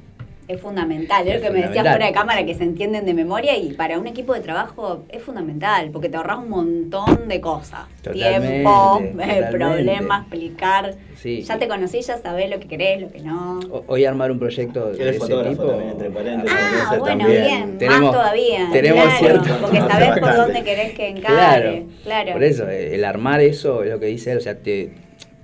Es 0.48 0.61
fundamental, 0.61 1.28
es 1.28 1.35
Es 1.37 1.40
lo 1.42 1.46
que 1.46 1.52
me 1.52 1.59
decías 1.59 1.68
fundamental. 1.76 1.92
fuera 1.92 2.06
de 2.06 2.12
cámara, 2.12 2.44
que 2.44 2.54
se 2.56 2.64
entienden 2.64 3.06
de 3.06 3.14
memoria 3.14 3.56
y 3.56 3.72
para 3.74 4.00
un 4.00 4.09
equipo 4.09 4.35
de 4.35 4.40
trabajo 4.40 5.04
es 5.09 5.22
fundamental, 5.22 5.90
porque 5.92 6.09
te 6.09 6.16
ahorras 6.16 6.38
un 6.38 6.48
montón 6.48 7.28
de 7.28 7.40
cosas. 7.40 7.83
Totalmente, 8.02 8.48
Tiempo, 8.48 8.98
eh, 9.00 9.06
totalmente. 9.12 9.56
problemas, 9.56 10.20
explicar. 10.22 10.94
Sí. 11.14 11.42
Ya 11.42 11.56
te 11.56 11.68
conocí, 11.68 12.00
ya 12.00 12.16
sabés 12.18 12.50
lo 12.50 12.59
que 12.59 12.66
querés, 12.66 13.00
lo 13.00 13.12
que 13.12 13.20
no. 13.20 13.61
O- 13.70 13.85
Hoy 13.87 14.04
armar 14.04 14.33
un 14.33 14.40
proyecto 14.40 14.90
de 14.90 15.11
ese 15.11 15.20
fotógrafo 15.20 15.50
tipo. 15.50 15.66
también, 15.68 15.90
entre 15.90 16.11
paréntesis. 16.11 16.59
Ah, 16.59 16.96
bueno, 16.98 17.18
también- 17.18 17.44
bien, 17.46 17.78
Tenemos- 17.78 18.00
más 18.00 18.12
todavía. 18.12 18.68
tenemos 18.72 19.04
claro, 19.04 19.18
cierto- 19.44 19.59
Porque 19.61 19.78
sabés 19.88 20.18
por 20.18 20.37
dónde 20.37 20.64
querés 20.64 20.92
que 20.94 21.09
encare. 21.11 21.22
Claro, 21.62 21.85
Claro. 22.02 22.33
Por 22.33 22.42
eso, 22.42 22.68
eh, 22.68 22.96
el 22.96 23.04
armar 23.04 23.40
eso 23.40 23.85
es 23.85 23.90
lo 23.90 24.00
que 24.00 24.06
dice 24.06 24.33
él, 24.33 24.38
o 24.38 24.40
sea, 24.40 24.56
te, 24.59 24.90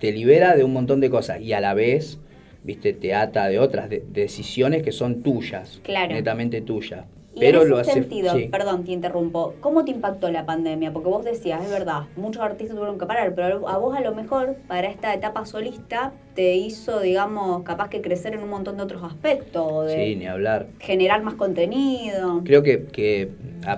te 0.01 0.13
libera 0.13 0.57
de 0.57 0.65
un 0.65 0.73
montón 0.73 1.01
de 1.01 1.11
cosas 1.11 1.41
y 1.41 1.53
a 1.53 1.61
la 1.61 1.75
vez, 1.75 2.19
viste, 2.65 2.93
te 2.93 3.15
ata 3.15 3.47
de 3.49 3.59
otras 3.59 3.89
de- 3.89 4.05
decisiones 4.13 4.83
que 4.83 4.93
son 4.93 5.23
tuyas, 5.23 5.81
Claro. 5.83 6.13
netamente 6.15 6.61
tuyas. 6.61 7.05
Y 7.37 7.41
Pero 7.41 7.59
en 7.59 7.63
ese 7.65 7.71
lo 7.71 7.79
hace. 7.79 7.93
sentido, 7.93 8.35
sí. 8.35 8.49
perdón, 8.51 8.85
te 8.85 8.93
interrumpo, 8.93 9.55
¿cómo 9.61 9.85
te 9.85 9.91
impactó 9.91 10.31
la 10.31 10.47
pandemia? 10.47 10.91
Porque 10.93 11.11
vos 11.11 11.23
decías, 11.23 11.63
es 11.63 11.71
verdad, 11.71 12.05
muchos 12.17 12.43
artistas 12.43 12.75
tuvieron 12.75 12.99
que 12.99 13.05
parar, 13.05 13.35
pero 13.35 13.69
a 13.69 13.77
vos 13.77 13.95
a 13.95 14.01
lo 14.01 14.15
mejor 14.15 14.57
para 14.67 14.89
esta 14.89 15.13
etapa 15.13 15.45
solista 15.45 16.13
te 16.35 16.55
hizo, 16.55 17.01
digamos, 17.01 17.63
capaz 17.63 17.91
que 17.91 18.01
crecer 18.01 18.33
en 18.35 18.43
un 18.43 18.49
montón 18.49 18.79
de 18.79 18.83
otros 18.85 19.03
aspectos, 19.05 19.87
de 19.87 20.05
Sí, 20.07 20.17
ni 20.17 20.27
hablar. 20.27 20.67
generar 20.81 21.23
más 21.23 21.35
contenido. 21.35 22.43
Creo 22.45 22.63
que, 22.63 22.85
que 22.87 23.29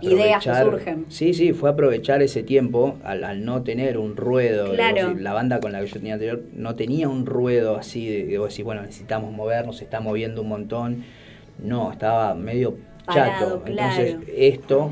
Ideas 0.03 0.43
que 0.45 0.51
aprovechar. 0.51 0.65
surgen. 0.65 1.07
Sí, 1.09 1.35
sí, 1.35 1.53
fue 1.53 1.71
aprovechar 1.71 2.23
ese 2.23 2.43
tiempo 2.45 2.97
al, 3.03 3.25
al 3.25 3.45
no 3.45 3.63
tener 3.65 3.99
un 3.99 4.17
ruedo. 4.17 4.73
Claro. 4.73 5.15
La 5.19 5.33
banda 5.33 5.59
con 5.61 5.73
la 5.73 5.81
que 5.81 5.87
yo 5.87 5.95
tenía 5.95 6.15
anterior 6.15 6.43
no 6.55 6.77
tenía 6.77 7.09
un 7.09 7.27
ruedo 7.27 7.77
así 7.77 8.07
de, 8.09 8.25
de 8.27 8.39
decís, 8.39 8.65
bueno, 8.65 8.83
necesitamos 8.83 9.33
movernos, 9.33 9.79
se 9.79 9.85
está 9.85 9.99
moviendo 10.01 10.43
un 10.43 10.49
montón. 10.49 11.05
No, 11.61 11.91
estaba 11.91 12.35
medio 12.37 12.77
Parado, 13.15 13.59
chato. 13.59 13.63
Entonces, 13.67 14.15
claro. 14.17 14.33
esto 14.37 14.91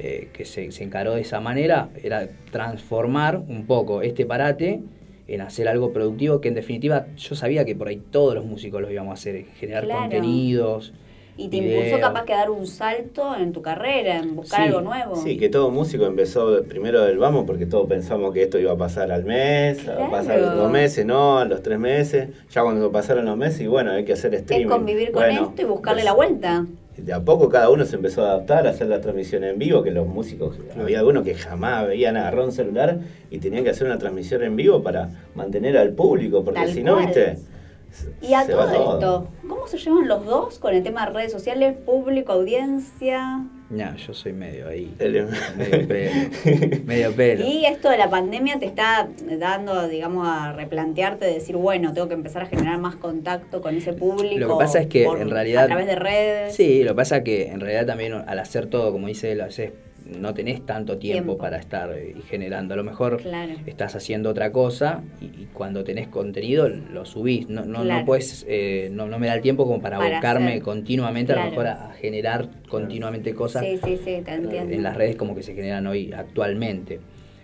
eh, 0.00 0.28
que 0.32 0.44
se, 0.44 0.70
se 0.72 0.84
encaró 0.84 1.14
de 1.14 1.20
esa 1.22 1.40
manera 1.40 1.88
era 2.02 2.28
transformar 2.50 3.38
un 3.38 3.66
poco 3.66 4.02
este 4.02 4.26
parate 4.26 4.80
en 5.26 5.40
hacer 5.40 5.68
algo 5.68 5.92
productivo 5.92 6.40
que 6.40 6.48
en 6.48 6.54
definitiva 6.54 7.06
yo 7.16 7.34
sabía 7.34 7.64
que 7.64 7.74
por 7.74 7.88
ahí 7.88 7.96
todos 8.10 8.34
los 8.34 8.44
músicos 8.44 8.82
lo 8.82 8.90
íbamos 8.90 9.10
a 9.12 9.14
hacer, 9.14 9.44
generar 9.58 9.84
Claro. 9.84 10.00
contenidos. 10.02 10.92
Y 11.36 11.48
te 11.48 11.56
impulsó 11.56 11.98
capaz 11.98 12.24
que 12.26 12.32
dar 12.32 12.48
un 12.48 12.64
salto 12.64 13.34
en 13.34 13.52
tu 13.52 13.60
carrera, 13.60 14.18
en 14.18 14.36
buscar 14.36 14.60
Sí, 14.60 14.66
algo 14.68 14.82
nuevo. 14.82 15.16
Sí, 15.16 15.36
que 15.36 15.48
todo 15.48 15.68
músico 15.70 16.06
empezó 16.06 16.62
primero 16.62 17.02
del 17.02 17.18
vamos 17.18 17.44
porque 17.44 17.66
todos 17.66 17.88
pensamos 17.88 18.32
que 18.32 18.42
esto 18.44 18.56
iba 18.58 18.70
a 18.70 18.76
pasar 18.76 19.10
al 19.10 19.24
mes, 19.24 19.88
a 19.88 20.08
pasar 20.10 20.36
Claro. 20.38 20.46
los 20.46 20.56
dos 20.56 20.70
meses, 20.70 21.04
no, 21.04 21.38
a 21.38 21.44
los 21.44 21.60
tres 21.60 21.78
meses. 21.80 22.28
Ya 22.50 22.62
cuando 22.62 22.92
pasaron 22.92 23.24
los 23.24 23.36
meses, 23.36 23.62
y 23.62 23.66
bueno, 23.66 23.90
hay 23.90 24.04
que 24.04 24.12
hacer 24.12 24.32
es 24.32 24.42
streaming. 24.42 24.68
convivir 24.68 25.10
con 25.10 25.24
Bueno, 25.24 25.48
esto 25.48 25.62
y 25.62 25.64
buscarle 25.64 26.02
pues, 26.02 26.04
la 26.04 26.12
vuelta. 26.12 26.66
De 26.96 27.12
a 27.12 27.20
poco 27.24 27.48
cada 27.48 27.70
uno 27.70 27.84
se 27.84 27.96
empezó 27.96 28.24
a 28.24 28.30
adaptar 28.32 28.66
a 28.66 28.70
hacer 28.70 28.86
la 28.86 29.00
transmisión 29.00 29.42
en 29.44 29.58
vivo, 29.58 29.82
que 29.82 29.90
los 29.90 30.06
músicos, 30.06 30.56
había 30.78 31.00
algunos 31.00 31.24
que 31.24 31.34
jamás 31.34 31.86
veían 31.88 32.16
agarrar 32.16 32.44
un 32.44 32.52
celular 32.52 33.00
y 33.30 33.38
tenían 33.38 33.64
que 33.64 33.70
hacer 33.70 33.86
una 33.86 33.98
transmisión 33.98 34.42
en 34.44 34.54
vivo 34.54 34.82
para 34.82 35.10
mantener 35.34 35.76
al 35.76 35.92
público, 35.92 36.44
porque 36.44 36.60
Tal 36.60 36.70
si 36.70 36.82
no, 36.84 36.94
cual. 36.94 37.06
viste, 37.06 37.38
Y 38.22 38.34
a 38.34 38.42
va 38.42 38.46
todo 38.46 38.94
esto, 38.94 39.28
¿cómo 39.48 39.66
se 39.66 39.78
llevan 39.78 40.06
los 40.06 40.24
dos 40.24 40.58
con 40.58 40.72
el 40.72 40.82
tema 40.82 41.06
de 41.06 41.12
redes 41.12 41.32
sociales, 41.32 41.76
público, 41.84 42.32
audiencia? 42.32 43.44
No, 43.74 43.96
yo 43.96 44.14
soy 44.14 44.32
medio 44.32 44.68
ahí. 44.68 44.94
Medio 44.98 45.28
pelo. 45.88 46.10
medio 46.84 47.12
pelo. 47.14 47.44
Y 47.44 47.64
esto 47.66 47.90
de 47.90 47.98
la 47.98 48.08
pandemia 48.10 48.58
te 48.58 48.66
está 48.66 49.08
dando, 49.38 49.88
digamos, 49.88 50.26
a 50.28 50.52
replantearte, 50.52 51.24
decir, 51.26 51.56
bueno, 51.56 51.92
tengo 51.92 52.08
que 52.08 52.14
empezar 52.14 52.42
a 52.42 52.46
generar 52.46 52.78
más 52.78 52.96
contacto 52.96 53.60
con 53.60 53.76
ese 53.76 53.92
público. 53.92 54.38
Lo 54.38 54.48
que 54.58 54.64
pasa 54.64 54.80
es 54.80 54.86
que 54.86 55.04
por- 55.04 55.20
en 55.20 55.30
realidad. 55.30 55.64
A 55.64 55.66
través 55.66 55.86
de 55.86 55.96
redes. 55.96 56.54
Sí, 56.54 56.82
lo 56.84 56.90
que 56.92 56.96
pasa 56.96 57.18
es 57.18 57.24
que 57.24 57.48
en 57.48 57.60
realidad 57.60 57.86
también 57.86 58.12
al 58.14 58.38
hacer 58.38 58.66
todo, 58.66 58.92
como 58.92 59.08
dice 59.08 59.32
él, 59.32 59.40
a 59.40 59.46
veces 59.46 59.72
no 60.06 60.34
tenés 60.34 60.64
tanto 60.66 60.98
tiempo, 60.98 61.24
Tiempo. 61.32 61.38
para 61.38 61.58
estar 61.58 61.90
eh, 61.96 62.14
generando. 62.28 62.74
A 62.74 62.76
lo 62.76 62.84
mejor 62.84 63.22
Claro. 63.22 63.52
estás 63.66 63.94
haciendo 63.96 64.30
otra 64.30 64.52
cosa 64.52 65.02
y, 65.20 65.24
y 65.24 65.48
cuando 65.52 65.82
tenés 65.84 66.08
contenido 66.08 66.68
lo 66.68 67.04
subís. 67.04 67.48
No, 67.48 67.64
no, 67.64 67.82
Claro. 67.82 68.00
no 68.00 68.04
puedes, 68.06 68.44
eh, 68.48 68.88
no, 68.92 69.06
no 69.06 69.18
me 69.18 69.26
da 69.28 69.34
el 69.34 69.40
tiempo 69.40 69.64
como 69.66 69.80
para, 69.80 69.98
Para 69.98 70.10
abocarme 70.16 70.50
hacer. 70.52 70.62
continuamente, 70.62 71.32
a 71.32 71.36
lo 71.44 71.50
mejor 71.50 71.66
a, 71.68 71.90
a 71.90 71.92
generar 71.94 72.48
continuamente 72.68 73.34
cosas 73.34 73.64
Sí, 73.64 73.78
sí, 73.84 73.96
sí, 73.96 74.22
te 74.24 74.34
entiendo. 74.34 74.74
en 74.74 74.82
las 74.82 74.96
redes 74.96 75.16
como 75.16 75.34
que 75.34 75.42
se 75.42 75.54
generan 75.54 75.86
hoy 75.86 76.12
actualmente. 76.12 77.00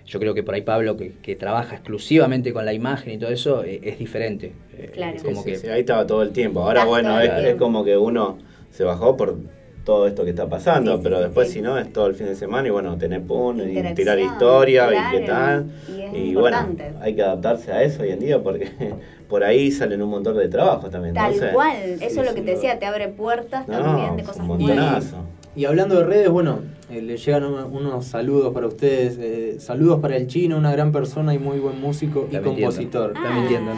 Yo 0.07 0.19
creo 0.19 0.35
que 0.35 0.43
por 0.43 0.55
ahí 0.57 0.63
Pablo, 0.63 0.97
que, 0.97 1.13
que 1.23 1.37
trabaja 1.37 1.77
exclusivamente 1.77 2.53
con 2.53 2.65
la 2.65 2.73
imagen 2.73 3.15
y 3.15 3.19
todo 3.19 3.31
eso, 3.31 3.63
eh, 3.65 3.81
es 3.83 3.99
diferente. 3.99 4.53
Eh, 4.77 4.91
Claro. 4.93 5.17
es 5.17 5.23
como 5.23 5.43
Sí, 5.43 5.51
que 5.53 5.57
sí, 5.57 5.69
ahí 5.69 5.81
estaba 5.81 6.07
todo 6.07 6.23
el 6.23 6.31
tiempo. 6.33 6.61
Ahora, 6.63 6.85
bueno, 6.85 7.21
es, 7.21 7.31
es 7.45 7.55
como 7.55 7.85
que 7.85 7.97
uno 7.97 8.37
se 8.71 8.83
bajó 8.85 9.17
por 9.17 9.39
todo 9.85 10.07
esto 10.07 10.25
que 10.25 10.31
está 10.31 10.49
pasando, 10.49 10.97
Sí, 10.97 11.01
pero 11.03 11.17
sí, 11.19 11.23
después 11.25 11.49
sí. 11.49 11.55
si 11.55 11.63
no 11.63 11.79
es 11.79 11.93
todo 11.93 12.07
el 12.07 12.15
fin 12.15 12.27
de 12.27 12.35
semana 12.35 12.69
y 12.69 12.71
bueno, 12.71 12.97
tener 12.99 13.23
pum, 13.23 13.59
y 13.61 13.95
tirar 13.95 14.19
historia 14.19 14.89
y 14.93 15.17
qué 15.19 15.27
tal. 15.27 15.67
y 16.15 16.35
bueno, 16.35 16.59
hay 17.01 17.15
que 17.15 17.23
adaptarse 17.23 17.73
a 17.73 17.83
eso 17.83 18.03
hoy 18.03 18.11
en 18.11 18.21
día 18.21 18.43
porque 18.43 18.71
por 19.29 19.43
ahí 19.45 19.71
salen 19.71 20.03
un 20.03 20.11
montón 20.11 20.37
de 20.37 20.49
trabajos 20.49 20.91
también. 20.91 21.15
Tal 21.15 21.33
entonces, 21.33 21.55
cual, 21.55 21.77
eso 22.01 22.21
es 22.21 22.27
lo 22.29 22.35
que 22.35 22.43
te 22.43 22.53
decía, 22.53 22.79
te 22.79 22.87
abre 22.87 23.09
puertas 23.09 23.67
No, 23.69 23.79
también 23.81 24.17
de 24.17 24.23
cosas 24.23 24.41
un 24.43 24.47
muy 24.49 24.59
montonazo. 24.59 25.17
Y 25.57 25.65
hablando 25.65 25.97
de 25.97 26.05
redes, 26.05 26.31
bueno, 26.31 26.61
eh, 26.91 27.03
le 27.03 27.17
llegan 27.17 27.45
uno- 27.45 27.67
unos 27.67 28.05
saludos 28.07 28.55
para 28.55 28.69
ustedes. 28.69 29.19
eh, 29.21 29.57
saludos 29.59 29.99
para 30.01 30.17
el 30.17 30.29
chino, 30.29 30.57
una 30.57 30.71
gran 30.71 30.93
persona 30.93 31.35
y 31.35 31.39
muy 31.41 31.59
buen 31.59 31.81
músico 31.81 32.21
y 32.21 32.35
mintiendo. 32.35 32.51
compositor. 32.51 33.13
Está 33.17 33.31
mintiendo. 33.31 33.73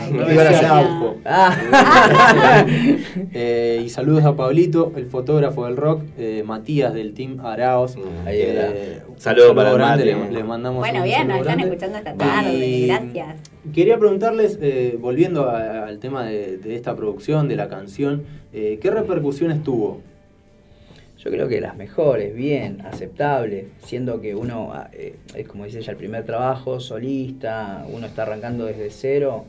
Ah. 1.25 1.57
Eh, 3.35 3.83
y 3.85 3.89
saludos 3.89 4.25
a 4.25 4.37
Pablito, 4.37 4.93
el 4.97 5.07
fotógrafo 5.07 5.65
del 5.65 5.77
rock, 5.77 6.03
eh, 6.19 6.43
Matías 6.47 6.93
del 6.95 7.15
Team 7.15 7.41
Araos. 7.41 7.97
Mm, 7.97 8.27
Ahí 8.27 8.41
está. 8.43 8.69
Eh, 8.69 9.03
un 9.09 9.19
Saludo 9.21 9.55
para 9.55 9.71
el 9.71 9.79
grande, 9.79 10.15
Mati. 10.15 10.27
le, 10.33 10.39
le 10.39 10.45
mandamos 10.45 10.81
Bueno, 10.81 11.03
bien, 11.05 11.29
nos 11.29 11.39
están 11.41 11.61
escuchando 11.61 11.99
esta 11.99 12.15
tarde, 12.15 12.53
Y 12.55 12.87
gracias. 12.87 13.37
Quería 13.73 13.99
preguntarles, 13.99 14.59
eh, 14.61 14.99
volviendo 15.01 15.49
a- 15.49 15.87
al 15.87 15.99
tema 15.99 16.25
de, 16.25 16.59
de 16.59 16.75
esta 16.77 16.95
producción, 16.97 17.49
de 17.49 17.57
la 17.57 17.69
canción, 17.69 18.23
eh, 18.53 18.79
¿qué 18.81 18.91
repercusiones 18.91 19.63
tuvo? 19.63 20.01
Yo 21.23 21.31
creo 21.31 21.47
que 21.47 21.61
las 21.61 21.77
mejores, 21.77 22.35
bien, 22.35 22.81
aceptable, 22.81 23.69
siendo 23.79 24.21
que 24.21 24.35
uno, 24.35 24.71
ah, 24.73 24.91
eh, 24.93 25.15
es 25.37 25.47
como 25.47 25.65
dice 25.65 25.79
ella, 25.79 25.93
el 25.93 25.97
primer 25.97 26.25
trabajo, 26.25 26.81
solista, 26.81 27.87
uno 27.89 28.09
está 28.09 28.23
arrancando 28.23 28.67
desde 28.67 28.91
cero, 28.91 29.45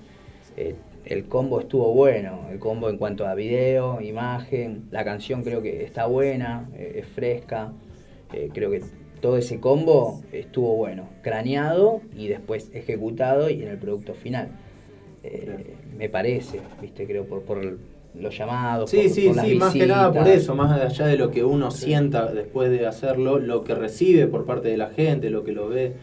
eh, 0.56 0.76
el 1.06 1.26
combo 1.26 1.60
estuvo 1.60 1.92
bueno, 1.92 2.48
el 2.52 2.60
combo 2.60 2.92
en 2.92 2.98
cuanto 2.98 3.26
a 3.26 3.34
video, 3.34 4.02
imagen, 4.02 4.84
la 4.92 5.04
canción 5.04 5.44
creo 5.44 5.64
que 5.64 5.84
está 5.84 6.06
buena, 6.06 6.70
eh, 6.76 7.00
es 7.00 7.08
fresca, 7.08 7.74
creo 8.54 8.72
que 8.72 8.82
todo 9.22 9.38
ese 9.38 9.60
combo 9.60 10.22
estuvo 10.32 10.76
bueno, 10.76 11.08
craneado 11.22 12.02
y 12.16 12.28
después 12.28 12.70
ejecutado 12.74 13.50
y 13.50 13.64
en 13.64 13.70
el 13.70 13.78
producto 13.78 14.14
final. 14.14 14.50
Eh, 15.24 15.76
me 15.98 16.10
parece, 16.10 16.60
viste, 16.82 17.08
creo 17.08 17.26
por, 17.26 17.44
por 17.44 17.78
los 18.20 18.38
llamados. 18.38 18.90
Sí, 18.90 18.98
por- 18.98 19.10
sí, 19.10 19.28
por 19.28 19.36
las 19.38 19.48
sí, 19.48 19.56
más 19.56 19.74
que 19.74 19.88
nada 19.88 20.14
por 20.14 20.28
eso, 20.28 20.56
más 20.56 20.80
allá 20.80 21.08
de 21.08 21.18
lo 21.18 21.32
que 21.32 21.44
uno 21.44 21.72
sienta 21.72 22.32
después 22.32 22.70
de 22.70 22.86
hacerlo, 22.86 23.40
lo 23.40 23.64
que 23.64 23.74
recibe 23.76 24.28
por 24.28 24.46
parte 24.46 24.68
de 24.70 24.78
la 24.78 24.90
gente, 24.90 25.30
lo 25.30 25.44
que 25.44 25.52
lo 25.52 25.70
ve. 25.70 25.94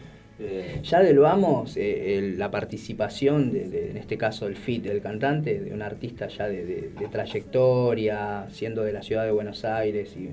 eh, 0.43 0.79
Ya 0.83 1.01
del 1.01 1.19
vamos, 1.19 1.77
eh, 1.77 2.17
el- 2.17 2.39
la 2.39 2.49
participación, 2.49 3.51
de, 3.51 3.69
de- 3.69 3.91
en 3.91 3.97
este 3.97 4.17
caso 4.17 4.47
el 4.47 4.55
fit 4.55 4.83
del 4.83 4.99
cantante, 4.99 5.59
de 5.59 5.71
un 5.71 5.83
artista 5.83 6.27
ya 6.29 6.47
de, 6.47 6.65
de- 6.65 6.89
de 6.99 7.07
trayectoria, 7.11 8.47
siendo 8.49 8.81
de 8.83 8.91
la 8.91 9.03
ciudad 9.03 9.23
de 9.23 9.29
Buenos 9.31 9.63
Aires 9.65 10.15
y 10.17 10.29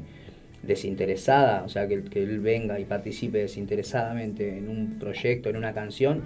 desinteresada, 0.67 1.63
o 1.65 1.69
sea, 1.69 1.87
que, 1.87 2.03
que 2.05 2.23
él 2.23 2.41
venga 2.41 2.81
y 2.81 2.85
participe 2.85 3.39
desinteresadamente 3.39 4.57
en 4.59 4.69
un 4.69 4.99
proyecto, 4.99 5.49
en 5.51 5.57
una 5.57 5.73
canción, 5.73 6.23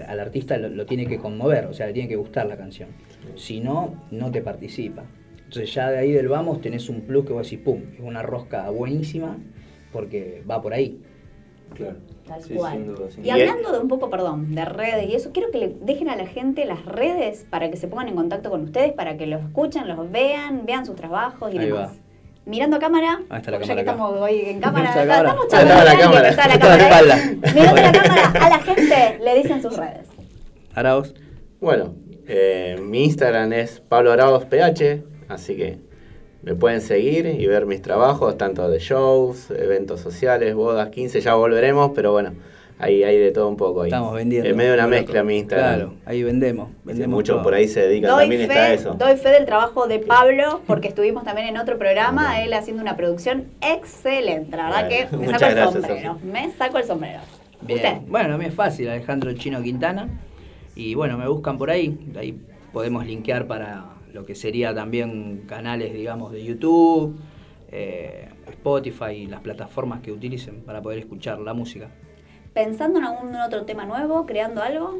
al 0.00 0.20
artista 0.20 0.56
lo, 0.56 0.68
lo 0.68 0.86
tiene 0.86 1.06
que 1.06 1.18
conmover, 1.18 1.66
o 1.66 1.74
sea, 1.74 1.86
le 1.86 1.92
tiene 1.92 2.08
que 2.08 2.16
gustar 2.16 2.46
la 2.46 2.56
canción. 2.56 2.88
Si 3.36 3.60
no, 3.60 3.94
no 4.10 4.30
te 4.30 4.40
participa. 4.42 5.04
Entonces 5.36 5.74
ya 5.74 5.90
de 5.90 5.98
ahí 5.98 6.12
del 6.12 6.28
vamos 6.28 6.60
tenés 6.62 6.88
un 6.88 7.02
plus 7.02 7.26
que 7.26 7.32
vos 7.32 7.42
decís, 7.48 7.62
pum, 7.64 7.82
es 7.94 8.00
una 8.00 8.22
rosca 8.22 8.70
buenísima 8.70 9.36
porque 9.92 10.42
va 10.50 10.62
por 10.62 10.72
ahí. 10.72 10.98
claro. 11.74 11.96
Tal 12.26 12.40
Sí, 12.40 12.54
cual. 12.54 12.72
sin 12.72 12.86
duda, 12.86 13.10
sin 13.10 13.20
Y 13.26 13.30
duda. 13.30 13.34
hablando 13.34 13.72
de 13.72 13.78
un 13.80 13.88
poco, 13.88 14.08
perdón, 14.08 14.54
de 14.54 14.64
redes 14.64 15.08
y 15.10 15.14
eso, 15.16 15.32
quiero 15.32 15.50
que 15.50 15.58
le 15.58 15.68
dejen 15.82 16.08
a 16.08 16.14
la 16.16 16.26
gente 16.26 16.64
las 16.64 16.84
redes 16.86 17.44
para 17.50 17.68
que 17.68 17.76
se 17.76 17.88
pongan 17.88 18.08
en 18.08 18.14
contacto 18.14 18.48
con 18.48 18.62
ustedes, 18.62 18.92
para 18.92 19.16
que 19.16 19.26
los 19.26 19.42
escuchen, 19.42 19.88
los 19.88 20.10
vean, 20.10 20.64
vean 20.64 20.86
sus 20.86 20.94
trabajos 20.94 21.52
y 21.52 21.58
Ahí 21.58 21.66
demás. 21.66 21.90
va. 21.90 21.94
Mirando 22.44 22.76
a 22.76 22.80
cámara, 22.80 23.20
Ahí 23.30 23.38
está 23.38 23.50
la 23.52 23.58
ya 23.58 23.60
cámara 23.60 23.66
que 23.66 23.72
acá. 23.72 23.90
estamos 23.92 24.20
hoy 24.20 24.40
en 24.40 24.60
cámara, 24.60 24.88
Está 24.88 25.04
la 25.04 25.14
está- 25.18 25.22
cámara. 25.24 25.30
estamos 25.30 25.48
charlando 25.48 25.74
está 25.78 25.84
la 25.84 25.96
que 25.96 26.02
cámara. 26.02 26.28
está 26.28 26.48
la 26.48 26.54
Está 26.54 26.68
la 26.68 26.78
cámara, 26.78 27.16
¿eh? 27.16 27.38
espalda. 27.38 27.52
Mirando 27.54 27.82
la 27.82 27.92
cámara, 28.02 28.46
a 28.46 28.48
la 28.50 28.58
gente 28.58 29.18
le 29.22 29.34
dicen 29.36 29.62
sus 29.62 29.76
redes. 29.76 30.08
Araos. 30.74 31.14
Bueno, 31.60 31.94
eh, 32.26 32.76
mi 32.82 33.04
Instagram 33.04 33.52
es 33.52 33.80
Pablo 33.80 34.10
Araos 34.12 34.44
PH, 34.46 35.02
así 35.28 35.56
que 35.56 35.78
me 36.42 36.56
pueden 36.56 36.80
seguir 36.80 37.26
y 37.26 37.46
ver 37.46 37.66
mis 37.66 37.80
trabajos, 37.82 38.36
tanto 38.36 38.68
de 38.68 38.80
shows, 38.80 39.50
eventos 39.52 40.00
sociales, 40.00 40.54
bodas, 40.56 40.88
15, 40.88 41.20
ya 41.20 41.34
volveremos, 41.34 41.92
pero 41.94 42.10
bueno, 42.10 42.32
ahí 42.82 43.04
hay 43.04 43.18
de 43.18 43.30
todo 43.30 43.48
un 43.48 43.56
poco 43.56 43.82
ahí. 43.82 43.88
Estamos 43.88 44.14
vendiendo. 44.14 44.48
En 44.48 44.56
medio 44.56 44.72
de 44.72 44.78
una 44.78 44.86
mezcla 44.88 45.22
mi 45.22 45.38
Instagram. 45.38 45.74
Claro, 45.74 45.94
ahí 46.04 46.22
vendemos. 46.22 46.70
vendemos 46.84 47.16
Muchos 47.16 47.36
todo. 47.36 47.44
por 47.44 47.54
ahí 47.54 47.68
se 47.68 47.80
dedican 47.86 48.10
Doy 48.10 48.20
también 48.22 48.42
está 48.42 48.72
eso. 48.72 48.94
doy 48.94 49.16
fe 49.16 49.30
del 49.30 49.46
trabajo 49.46 49.86
de 49.86 49.98
Pablo, 50.00 50.60
porque 50.66 50.88
estuvimos 50.88 51.24
también 51.24 51.46
en 51.48 51.56
otro 51.56 51.78
programa, 51.78 52.42
él 52.42 52.52
haciendo 52.52 52.82
una 52.82 52.96
producción 52.96 53.46
excelente. 53.60 54.56
La 54.56 54.64
verdad 54.64 54.88
Bueno, 54.88 55.10
que 55.10 55.16
me 55.16 55.24
muchas 55.26 55.40
saco 55.40 55.50
el 55.50 55.56
gracias, 55.56 55.84
sombrero. 55.86 56.18
Me 56.24 56.50
saco 56.52 56.78
el 56.78 56.84
sombrero. 56.84 57.20
Bien. 57.62 57.78
¿Usted? 57.78 57.96
Bueno, 58.08 58.34
a 58.34 58.38
mí 58.38 58.44
es 58.46 58.54
fácil, 58.54 58.88
Alejandro 58.88 59.32
Chino 59.34 59.62
Quintana. 59.62 60.08
Y 60.74 60.94
bueno, 60.94 61.16
me 61.16 61.28
buscan 61.28 61.58
por 61.58 61.70
ahí. 61.70 61.96
Ahí 62.18 62.38
podemos 62.72 63.06
linkear 63.06 63.46
para 63.46 63.84
lo 64.12 64.24
que 64.26 64.34
sería 64.34 64.74
también 64.74 65.44
canales, 65.46 65.92
digamos, 65.94 66.32
de 66.32 66.44
YouTube, 66.44 67.16
eh, 67.70 68.28
Spotify 68.50 69.12
y 69.12 69.26
las 69.26 69.40
plataformas 69.40 70.00
que 70.00 70.12
utilicen 70.12 70.62
para 70.62 70.82
poder 70.82 70.98
escuchar 70.98 71.38
la 71.40 71.54
música. 71.54 71.88
¿Pensando 72.54 72.98
en 72.98 73.04
algún 73.06 73.34
otro 73.36 73.64
tema 73.64 73.84
nuevo, 73.86 74.26
creando 74.26 74.62
algo? 74.62 74.98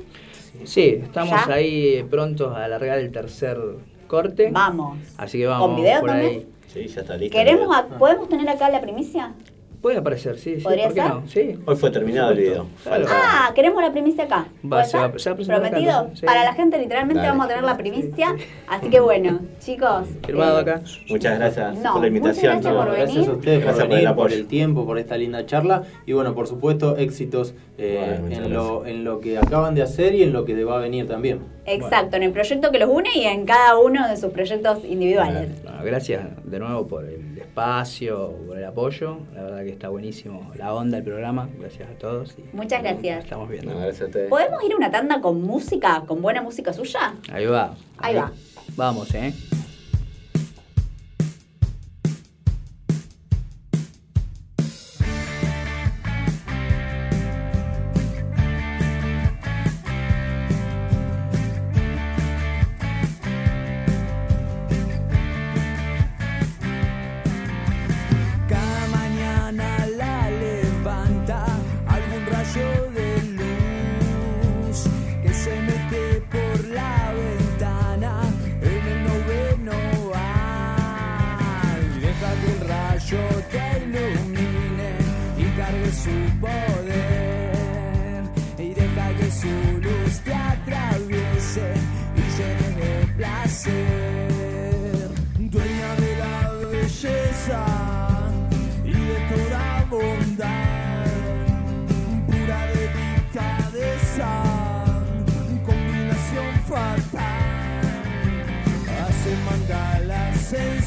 Sí, 0.64 1.00
estamos 1.02 1.30
¿Ya? 1.46 1.52
ahí 1.54 2.02
prontos 2.10 2.54
a 2.56 2.64
alargar 2.64 2.98
el 2.98 3.12
tercer 3.12 3.58
corte. 4.06 4.50
Vamos. 4.50 4.98
Así 5.18 5.38
que 5.38 5.46
vamos 5.46 5.68
¿Con 5.68 5.76
video 5.76 6.00
por 6.00 6.10
también? 6.10 6.30
ahí. 6.32 6.46
Sí, 6.68 6.86
ya 6.86 7.00
está 7.02 7.16
listo. 7.16 7.36
¿Queremos 7.36 7.74
a- 7.76 7.86
¿Podemos 7.98 8.28
tener 8.28 8.48
acá 8.48 8.70
la 8.70 8.80
primicia? 8.80 9.34
Puede 9.82 9.96
aparecer, 9.98 10.38
sí, 10.38 10.54
sí. 10.58 10.62
¿Podría 10.62 10.84
¿Por 10.86 10.94
qué 10.94 11.00
ser? 11.02 11.10
no? 11.10 11.22
Sí. 11.26 11.58
Hoy 11.66 11.74
fue 11.76 11.90
terminado 11.90 12.30
el 12.30 12.38
video. 12.38 12.66
Claro. 12.84 13.04
Falta- 13.04 13.20
Ah, 13.48 13.52
queremos 13.52 13.82
la 13.82 13.90
primicia 13.90 14.24
acá. 14.24 14.46
Va, 14.64 14.68
¿Puede 14.68 14.84
se 14.84 14.96
va- 14.96 15.18
se 15.18 15.28
va 15.28 15.32
a 15.32 15.36
presentar 15.36 15.56
acá, 15.64 15.70
¿Prometido? 15.70 16.10
sí. 16.14 16.24
Para 16.24 16.44
la 16.44 16.54
gente 16.54 16.78
literalmente 16.78 17.16
Dale. 17.18 17.28
vamos 17.30 17.46
a 17.46 17.48
tener 17.48 17.64
la 17.64 17.76
primicia. 17.76 18.36
Así 18.68 18.88
que 18.90 19.00
bueno, 19.00 19.40
chicos. 19.58 20.06
Firmado 20.24 20.58
eh, 20.58 20.62
acá. 20.62 20.82
Muchas 21.08 21.36
gracias 21.36 21.78
No, 21.78 21.92
por 21.94 22.00
la 22.02 22.06
invitación. 22.06 22.56
muchas 22.58 22.72
gracias 22.72 22.74
por 22.74 22.84
No, 22.86 22.92
venir. 22.92 23.06
gracias 23.14 23.28
a 23.28 23.32
ustedes 23.32 23.60
Gracias 23.64 23.74
por 23.74 23.88
por 23.88 23.92
el 23.98 24.02
venir, 24.04 24.14
por 24.16 24.32
el 24.32 24.46
tiempo, 24.46 24.86
por 24.86 24.98
esta 24.98 25.16
linda 25.18 25.46
charla 25.46 25.82
y 26.06 26.12
bueno, 26.12 26.32
por 26.32 26.46
supuesto, 26.46 26.96
éxitos 26.96 27.54
eh, 27.76 28.18
Bueno, 28.20 28.36
en, 28.46 28.52
lo, 28.52 28.86
en 28.86 29.02
lo 29.02 29.18
que 29.20 29.36
acaban 29.38 29.74
de 29.74 29.82
hacer 29.82 30.14
y 30.14 30.22
en 30.22 30.32
lo 30.32 30.44
que 30.44 30.62
va 30.62 30.76
a 30.76 30.80
venir 30.80 31.08
también. 31.08 31.40
Exacto, 31.64 32.16
en 32.16 32.24
el 32.24 32.32
proyecto 32.32 32.70
que 32.70 32.78
los 32.78 32.90
une 32.90 33.10
y 33.14 33.24
en 33.24 33.46
cada 33.46 33.78
uno 33.78 34.08
de 34.08 34.16
sus 34.16 34.32
proyectos 34.32 34.84
individuales. 34.84 35.62
Bueno, 35.62 35.78
gracias 35.84 36.24
de 36.44 36.58
nuevo 36.58 36.86
por 36.86 37.04
el 37.04 37.38
espacio, 37.38 38.32
por 38.46 38.58
el 38.58 38.64
apoyo. 38.64 39.18
La 39.34 39.42
verdad 39.44 39.62
que 39.62 39.70
está 39.70 39.88
buenísimo 39.88 40.50
la 40.56 40.74
onda, 40.74 40.98
el 40.98 41.04
programa. 41.04 41.48
Gracias 41.58 41.88
a 41.88 41.94
todos. 41.94 42.34
y 42.38 42.56
Muchas 42.56 42.82
gracias. 42.82 43.24
Estamos 43.24 43.48
viendo. 43.48 43.72
No, 43.72 43.78
gracias 43.78 44.02
a 44.02 44.06
ustedes. 44.06 44.28
¿Podemos 44.28 44.62
ir 44.64 44.72
a 44.72 44.76
una 44.76 44.90
tanda 44.90 45.20
con 45.20 45.42
música, 45.42 46.02
con 46.06 46.20
buena 46.20 46.42
música 46.42 46.72
suya? 46.72 47.14
Ahí 47.32 47.46
va. 47.46 47.74
Ahí 47.98 48.16
va. 48.16 48.32
Vamos, 48.76 49.14
¿eh? 49.14 49.32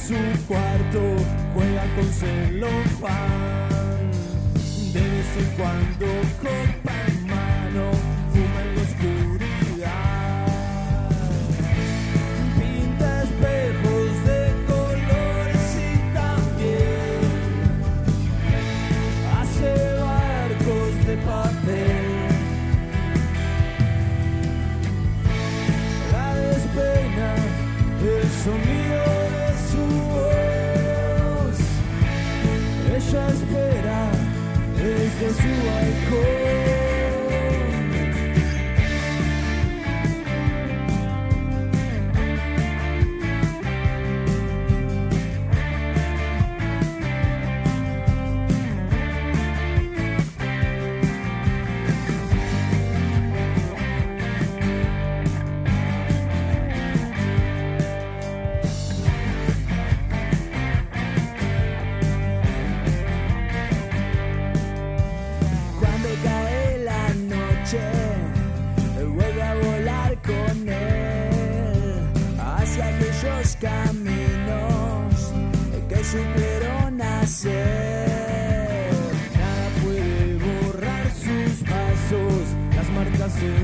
Su 0.07 0.13
cuarto, 0.47 1.01
juega 1.55 1.83
con 1.95 2.05
celofán. 2.05 3.71
De 4.93 5.01
vez 5.01 5.37
en 5.39 5.49
cuando 5.57 6.05
copa 6.41 6.74
desde 35.35 35.41
su 35.41 35.65
balcón. 35.65 36.44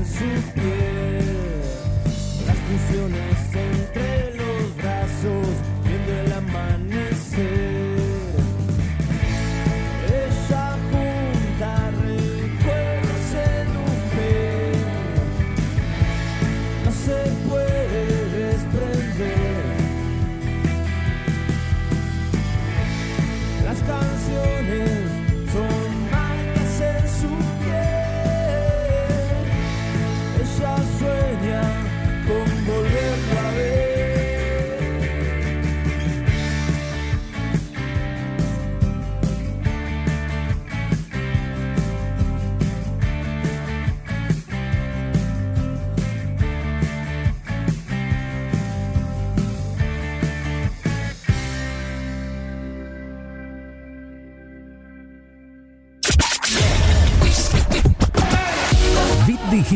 En 0.02 0.08
su 0.08 0.52
piel, 0.52 1.62
las 2.46 2.56
fusiones 2.56 3.54
entre 3.54 4.11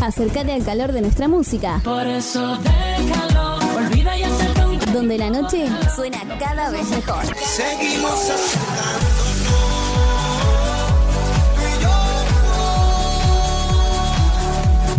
Acércate 0.00 0.52
al 0.52 0.64
calor 0.64 0.92
de 0.92 1.00
nuestra 1.00 1.28
música. 1.28 1.80
Por 1.82 2.06
eso 2.06 2.58
déjalo, 2.58 3.56
olvida 3.76 4.18
y 4.18 4.24
un 4.24 4.92
Donde 4.92 5.18
la 5.18 5.30
noche 5.30 5.66
Suena 5.94 6.18
cada 6.38 6.70
vez 6.70 6.88
mejor. 6.90 7.24
Seguimos 7.36 8.32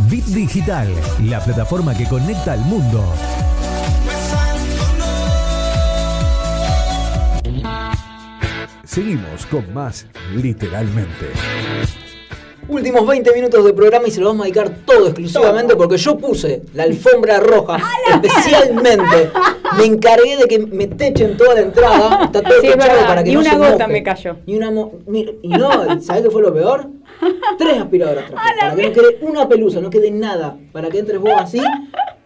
Bit 0.09 0.25
Digital, 0.25 0.87
la 1.25 1.39
plataforma 1.41 1.93
que 1.95 2.05
conecta 2.05 2.53
al 2.53 2.61
mundo. 2.61 3.03
Seguimos 8.85 9.45
con 9.45 9.73
más 9.73 10.05
literalmente. 10.33 11.33
Últimos 12.69 13.07
20 13.07 13.33
minutos 13.33 13.63
de 13.63 13.73
programa 13.73 14.07
y 14.07 14.11
se 14.11 14.19
lo 14.19 14.27
vamos 14.27 14.41
a 14.41 14.43
dedicar 14.45 14.69
todo 14.85 15.05
exclusivamente 15.07 15.75
porque 15.75 15.97
yo 15.97 16.17
puse 16.17 16.63
la 16.73 16.83
alfombra 16.83 17.39
roja 17.39 17.77
especialmente. 18.13 19.31
Me 19.77 19.85
encargué 19.85 20.37
de 20.37 20.45
que 20.45 20.59
me 20.59 20.87
techen 20.87 21.37
toda 21.37 21.55
la 21.55 21.61
entrada. 21.61 22.25
Está 22.25 22.41
todo 22.41 22.59
Sí, 22.61 22.67
para 22.75 23.23
que 23.23 23.29
ni 23.29 23.35
no 23.35 23.41
una 23.41 23.51
se 23.51 23.57
gota 23.57 23.71
moje. 23.71 23.87
me 23.93 24.03
cayó. 24.03 24.35
Ni 24.45 24.57
una 24.57 24.71
mo- 24.71 24.93
y 25.41 25.47
no, 25.49 26.01
¿sabes 26.01 26.23
qué 26.23 26.29
fue 26.29 26.41
lo 26.41 26.53
peor? 26.53 26.87
Tres 27.57 27.79
aspiradoras 27.79 28.25
traje, 28.29 28.59
para 28.59 28.75
que 28.75 28.87
no 28.87 28.93
quede 28.93 29.17
una 29.21 29.47
pelusa, 29.49 29.79
no 29.81 29.89
quede 29.89 30.11
nada, 30.11 30.57
para 30.71 30.89
que 30.89 30.99
entres 30.99 31.19
vos 31.19 31.31
así. 31.37 31.61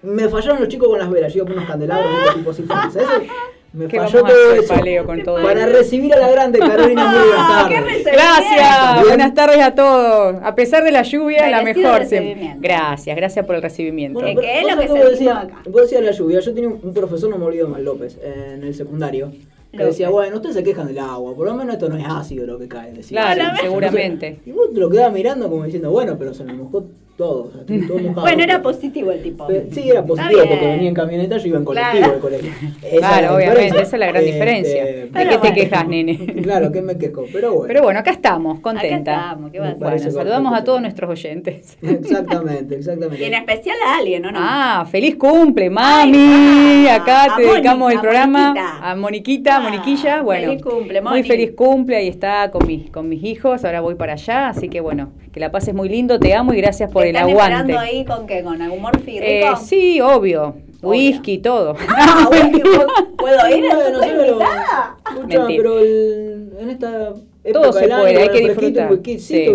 Me 0.01 0.27
fallaron 0.27 0.59
los 0.59 0.67
chicos 0.69 0.87
con 0.89 0.97
las 0.97 1.09
velas, 1.09 1.33
yo 1.33 1.43
con 1.43 1.53
unos 1.53 1.65
candelabros, 1.65 2.11
¿viste? 2.23 2.39
tipo 2.39 2.49
así, 2.51 2.65
¿sabes? 2.91 3.29
Me 3.73 3.87
¿Qué 3.87 3.97
falló 3.97 4.21
vamos 4.23 4.31
a 4.31 4.33
todo 4.33 4.49
hacer, 4.51 4.63
eso. 4.65 4.73
Paleo, 4.73 5.05
con 5.05 5.23
todo 5.23 5.41
para 5.41 5.61
eso? 5.65 5.77
recibir 5.77 6.13
a 6.13 6.19
la 6.19 6.29
grande 6.29 6.59
Carolina, 6.59 7.07
muy 7.11 7.27
buenas 7.27 7.47
tardes. 7.47 8.03
Gracias, 8.03 8.93
Bien. 8.95 9.07
buenas 9.07 9.33
tardes 9.33 9.61
a 9.61 9.75
todos. 9.75 10.35
A 10.43 10.55
pesar 10.55 10.83
de 10.83 10.91
la 10.91 11.03
lluvia, 11.03 11.49
la 11.49 11.61
mejor 11.61 12.03
siempre. 12.05 12.55
Gracias, 12.59 13.15
gracias 13.15 13.45
por 13.45 13.55
el 13.55 13.61
recibimiento. 13.61 14.19
Bueno, 14.19 14.41
que 14.41 14.59
es 14.59 14.63
lo 14.63 14.77
que 14.81 14.87
sentimos 14.87 15.11
decía, 15.11 15.39
acá. 15.39 15.61
vos 15.69 15.83
decías 15.83 16.03
la 16.03 16.11
lluvia. 16.11 16.39
Yo 16.41 16.53
tenía 16.53 16.69
un, 16.69 16.93
profesor, 16.93 17.29
no 17.29 17.37
me 17.37 17.45
olvido 17.45 17.69
más, 17.69 17.79
López, 17.79 18.19
en 18.21 18.61
el 18.61 18.75
secundario, 18.75 19.31
que 19.71 19.77
López. 19.77 19.87
decía, 19.93 20.09
bueno, 20.09 20.35
ustedes 20.35 20.55
se 20.55 20.63
quejan 20.63 20.87
del 20.87 20.99
agua, 20.99 21.33
por 21.33 21.47
lo 21.47 21.53
menos 21.55 21.75
esto 21.75 21.87
no 21.87 21.95
es 21.95 22.03
ácido 22.05 22.45
lo 22.45 22.59
que 22.59 22.67
cae. 22.67 22.91
Decía. 22.91 23.21
Claro, 23.33 23.57
seguramente. 23.61 24.39
y 24.45 24.51
vos 24.51 24.73
te 24.73 24.81
lo 24.81 24.89
quedabas 24.89 25.13
mirando 25.13 25.49
como 25.49 25.63
diciendo, 25.63 25.91
bueno, 25.91 26.17
pero 26.19 26.33
se 26.33 26.43
me 26.43 26.51
mojó 26.53 26.83
todo. 27.21 27.43
o 27.43 27.51
sea, 27.51 27.61
estoy 27.61 27.87
todo 27.87 27.97
mojado. 28.07 28.21
Bueno, 28.21 28.43
era 28.43 28.61
positivo 28.61 29.11
el 29.11 29.21
tipo. 29.21 29.47
Sí, 29.71 29.89
era 29.89 30.03
positivo 30.05 30.41
porque 30.49 30.67
venía 30.67 30.89
en 30.89 30.95
camioneta, 30.95 31.37
yo 31.37 31.47
iba 31.47 31.57
en 31.59 31.65
colectivo 31.65 31.97
Claro. 31.99 32.13
al 32.15 32.19
colegio. 32.19 32.51
Esa 32.81 32.97
Claro, 32.97 33.35
obviamente, 33.35 33.61
diferencia. 33.61 33.81
esa 33.81 33.95
es 33.95 33.99
la 33.99 34.07
gran 34.07 34.25
diferencia. 34.25 34.85
¿De 34.85 35.09
pero 35.13 35.41
qué 35.41 35.47
te 35.49 35.53
quejas, 35.53 35.87
nene? 35.87 36.17
Claro, 36.41 36.71
que 36.71 36.81
me 36.81 36.97
quejo, 36.97 37.25
pero 37.31 37.51
bueno. 37.53 37.67
Pero 37.67 37.83
bueno, 37.83 37.99
acá 37.99 38.11
estamos, 38.11 38.59
contenta. 38.59 39.11
Acá 39.13 39.25
estamos, 39.31 39.51
¿qué 39.51 39.59
va 39.59 39.67
a 39.69 39.73
Bueno, 39.75 39.99
saludamos 40.11 40.53
a 40.59 40.63
todos 40.63 40.81
nuestros 40.81 41.09
oyentes. 41.09 41.77
Exactamente, 41.81 42.75
exactamente. 42.75 43.21
Y 43.23 43.25
en 43.27 43.33
especial 43.35 43.75
a 43.85 43.97
alguien, 43.97 44.25
¿o 44.25 44.31
no? 44.31 44.39
Ah, 44.41 44.85
feliz 44.89 45.15
cumple, 45.15 45.65
Ay, 45.65 45.69
mami. 45.69 46.87
ah, 46.87 46.95
Acá 46.95 47.35
te 47.37 47.43
dedicamos 47.43 47.79
Moni, 47.79 47.93
el 47.93 47.97
a 47.97 48.01
programa 48.01 48.53
Moniquita. 48.53 48.89
a 48.91 48.95
Moniquita, 48.95 49.55
Ah, 49.55 49.59
Moniquilla. 49.61 50.21
Bueno, 50.21 50.47
feliz 50.47 50.63
cumple, 50.63 51.01
muy 51.01 51.09
Moni. 51.11 51.23
feliz 51.23 51.51
cumple. 51.55 51.95
Ahí 51.97 52.07
está 52.07 52.49
con 52.51 52.65
mis, 52.67 52.89
con 52.89 53.07
mis 53.09 53.23
hijos. 53.23 53.63
Ahora 53.65 53.81
voy 53.81 53.95
para 53.95 54.13
allá. 54.13 54.49
Así 54.49 54.69
que 54.69 54.81
bueno, 54.81 55.11
que 55.31 55.39
la 55.39 55.51
pases 55.51 55.73
muy 55.73 55.89
lindo. 55.89 56.19
Te 56.19 56.33
amo 56.33 56.53
y 56.53 56.57
gracias 56.57 56.91
por 56.91 57.03
¿Te 57.03 57.10
el 57.15 57.29
están 57.29 57.51
aguante. 57.53 57.77
ahí 57.77 58.05
con 58.05 58.27
qué? 58.27 58.43
¿Con 58.43 58.61
algún 58.61 58.81
morfi 58.81 59.11
rico? 59.19 59.23
Eh, 59.23 59.43
sí, 59.63 59.99
obvio. 60.01 60.55
Whisky, 60.81 61.37
todo. 61.37 61.75
Ah, 61.89 62.25
bueno, 62.27 62.59
¿Puedo 63.17 63.49
ir? 63.55 63.63
Bueno, 63.63 63.99
¿Estoy 64.01 64.09
sí, 64.09 65.27
pero- 65.29 65.47
pero 65.47 65.79
el- 65.79 66.51
en 66.59 66.69
esta 66.71 67.09
época 67.43 67.61
Todo 67.61 67.73
se 67.73 67.85
año, 67.85 67.99
puede, 68.01 68.21
hay 68.21 68.29
que 68.29 68.39
disfrutar. 68.39 68.89
Sí. 69.19 69.45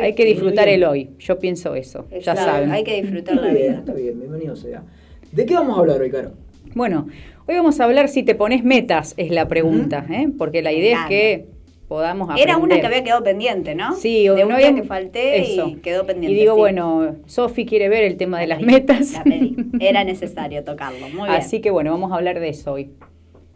Hay 0.00 0.14
que 0.14 0.24
disfrutar 0.24 0.68
el 0.68 0.84
hoy. 0.84 1.10
Yo 1.18 1.38
pienso 1.38 1.74
eso. 1.74 2.06
Ya 2.10 2.16
Exacto, 2.18 2.42
saben. 2.44 2.70
Hay 2.72 2.84
que 2.84 3.00
disfrutar 3.02 3.34
Está 3.34 3.46
la 3.46 3.52
bien, 3.52 3.68
vida. 3.70 3.78
está 3.80 3.92
bien, 3.92 4.18
bienvenido 4.18 4.56
sea. 4.56 4.82
¿De 5.30 5.46
qué 5.46 5.54
vamos 5.54 5.76
a 5.76 5.80
hablar 5.80 6.00
hoy, 6.00 6.10
Caro? 6.10 6.32
Bueno, 6.74 7.06
hoy 7.46 7.54
vamos 7.54 7.80
a 7.80 7.84
hablar 7.84 8.08
si 8.08 8.22
te 8.22 8.34
pones 8.34 8.64
metas, 8.64 9.14
es 9.16 9.30
la 9.30 9.46
pregunta, 9.48 10.06
¿eh? 10.10 10.28
porque 10.38 10.62
la 10.62 10.72
idea 10.72 11.02
es 11.02 11.08
que 11.08 11.46
podamos 11.92 12.30
aprender. 12.30 12.48
Era 12.48 12.56
una 12.56 12.80
que 12.80 12.86
había 12.86 13.04
quedado 13.04 13.22
pendiente, 13.22 13.74
¿no? 13.74 13.94
Sí, 13.94 14.26
de 14.28 14.44
no 14.46 14.54
había- 14.54 14.74
que 14.74 14.82
falté 14.82 15.40
eso. 15.42 15.68
y 15.68 15.74
quedó 15.76 16.06
pendiente. 16.06 16.34
Y 16.34 16.40
digo, 16.40 16.54
sí. 16.54 16.58
bueno, 16.60 17.16
Sofi 17.26 17.66
quiere 17.66 17.90
ver 17.90 18.04
el 18.04 18.16
tema 18.16 18.40
de 18.40 18.46
las 18.46 18.62
metas. 18.62 19.12
La 19.12 19.24
pedí. 19.24 19.54
Era 19.78 20.02
necesario 20.02 20.64
tocarlo. 20.64 21.06
Muy 21.10 21.28
bien. 21.28 21.30
Así 21.40 21.60
que 21.60 21.70
bueno, 21.70 21.90
vamos 21.90 22.10
a 22.12 22.14
hablar 22.14 22.40
de 22.40 22.48
eso 22.48 22.72
hoy. 22.72 22.90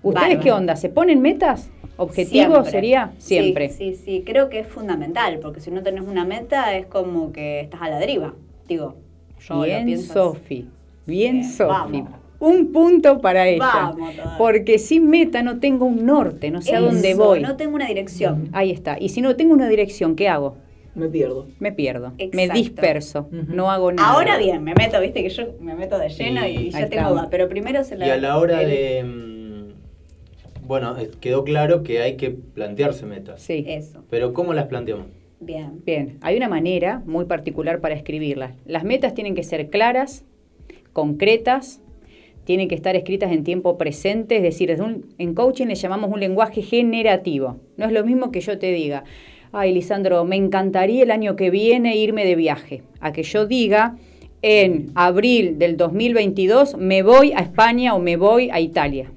¿Ustedes 0.02 0.28
Bárbaro. 0.28 0.40
qué 0.42 0.52
onda? 0.52 0.76
¿Se 0.76 0.90
ponen 0.90 1.22
metas? 1.22 1.70
¿Objetivos 1.96 2.28
Siempre. 2.52 2.70
sería? 2.70 3.12
Siempre. 3.16 3.68
Sí, 3.70 3.94
sí, 3.94 4.02
sí. 4.04 4.22
Creo 4.26 4.50
que 4.50 4.58
es 4.58 4.66
fundamental, 4.66 5.38
porque 5.40 5.60
si 5.60 5.70
no 5.70 5.82
tenés 5.82 6.02
una 6.02 6.26
meta 6.26 6.76
es 6.76 6.84
como 6.84 7.32
que 7.32 7.60
estás 7.60 7.80
a 7.80 7.88
la 7.88 7.98
deriva. 7.98 8.34
Digo, 8.68 8.96
yo 9.40 9.54
lo 9.54 9.62
Bien, 9.62 9.86
pienso. 9.86 10.12
Sofi. 10.34 10.68
Bien, 11.06 11.42
Sofi. 11.42 12.04
Un 12.38 12.72
punto 12.72 13.20
para 13.20 13.48
ella. 13.48 13.64
Vamos. 13.72 14.14
Porque 14.38 14.78
sin 14.78 15.08
meta 15.08 15.42
no 15.42 15.58
tengo 15.58 15.86
un 15.86 16.04
norte, 16.04 16.50
no 16.50 16.60
sé 16.62 16.74
a 16.76 16.80
dónde 16.80 17.14
voy. 17.14 17.40
No 17.40 17.56
tengo 17.56 17.74
una 17.74 17.86
dirección. 17.86 18.48
Ahí 18.52 18.70
está. 18.70 18.96
Y 19.00 19.08
si 19.08 19.20
no 19.22 19.36
tengo 19.36 19.54
una 19.54 19.68
dirección, 19.68 20.16
¿qué 20.16 20.28
hago? 20.28 20.56
Me 20.94 21.08
pierdo. 21.08 21.46
Me 21.58 21.72
pierdo. 21.72 22.12
Me 22.18 22.24
Exacto. 22.24 22.54
disperso. 22.54 23.28
No 23.30 23.70
hago 23.70 23.92
nada. 23.92 24.08
Ahora 24.12 24.38
bien, 24.38 24.62
me 24.64 24.74
meto, 24.74 25.00
viste 25.00 25.22
que 25.22 25.28
yo 25.28 25.54
me 25.60 25.74
meto 25.74 25.98
de 25.98 26.08
lleno 26.08 26.46
y, 26.46 26.56
Y- 26.56 26.70
ya 26.70 26.78
Ahí 26.78 26.88
tengo 26.88 27.10
duda. 27.10 27.28
Pero 27.30 27.48
primero 27.48 27.84
se 27.84 27.96
la. 27.96 28.06
Y 28.06 28.10
a 28.10 28.16
la 28.16 28.38
hora 28.38 28.62
el- 28.62 28.68
de... 28.70 29.04
mm, 29.04 30.66
Bueno, 30.66 30.96
quedó 31.20 31.44
claro 31.44 31.82
que 31.82 32.00
hay 32.02 32.16
que 32.16 32.30
plantearse 32.30 33.06
metas. 33.06 33.40
Sí. 33.42 33.64
Eso. 33.68 34.04
Pero 34.10 34.32
¿cómo 34.32 34.52
las 34.54 34.66
planteamos? 34.66 35.06
Bien. 35.38 35.82
Bien, 35.84 36.16
hay 36.22 36.36
una 36.36 36.48
manera 36.48 37.02
muy 37.06 37.26
particular 37.26 37.80
para 37.80 37.94
escribirlas. 37.94 38.54
Las 38.64 38.82
metas 38.84 39.12
tienen 39.14 39.34
que 39.34 39.42
ser 39.42 39.68
claras, 39.68 40.24
concretas, 40.94 41.80
tienen 42.46 42.68
que 42.68 42.74
estar 42.74 42.96
escritas 42.96 43.30
en 43.32 43.44
tiempo 43.44 43.76
presente, 43.76 44.36
es 44.38 44.42
decir, 44.42 44.74
un- 44.80 45.04
en 45.18 45.34
coaching 45.34 45.66
le 45.66 45.74
llamamos 45.74 46.10
un 46.10 46.20
lenguaje 46.20 46.62
generativo. 46.62 47.58
No 47.76 47.84
es 47.86 47.92
lo 47.92 48.02
mismo 48.04 48.30
que 48.32 48.40
yo 48.40 48.58
te 48.58 48.72
diga, 48.72 49.04
ay, 49.52 49.74
Lisandro, 49.74 50.24
me 50.24 50.36
encantaría 50.36 51.02
el 51.02 51.10
año 51.10 51.36
que 51.36 51.50
viene 51.50 51.96
irme 51.96 52.24
de 52.24 52.36
viaje, 52.36 52.82
a 53.00 53.12
que 53.12 53.22
yo 53.24 53.46
diga, 53.46 53.96
en 54.42 54.90
abril 54.94 55.58
del 55.58 55.76
2022 55.76 56.76
me 56.78 57.02
voy 57.02 57.32
a 57.32 57.38
España 57.40 57.94
o 57.94 57.98
me 57.98 58.16
voy 58.16 58.48
a 58.50 58.60
Italia. 58.60 59.10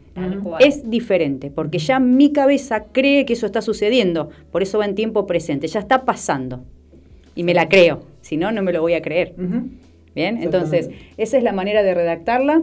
Es 0.66 0.90
diferente, 0.90 1.52
porque 1.52 1.78
ya 1.78 2.00
mi 2.00 2.32
cabeza 2.32 2.86
cree 2.92 3.26
que 3.26 3.34
eso 3.34 3.46
está 3.46 3.62
sucediendo, 3.62 4.30
por 4.52 4.64
eso 4.64 4.80
va 4.80 4.86
en 4.86 4.96
tiempo 4.96 5.28
presente, 5.28 5.68
ya 5.68 5.80
está 5.80 6.04
pasando. 6.04 6.64
Y 7.36 7.44
me 7.44 7.54
la 7.54 7.70
creo, 7.70 8.02
si 8.22 8.36
no, 8.38 8.52
no 8.52 8.64
me 8.64 8.74
lo 8.74 8.82
voy 8.82 8.94
a 8.96 9.02
creer. 9.02 9.34
Bien, 10.16 10.42
entonces, 10.42 10.90
esa 11.18 11.38
es 11.38 11.44
la 11.44 11.52
manera 11.54 11.84
de 11.84 11.94
redactarla. 11.94 12.62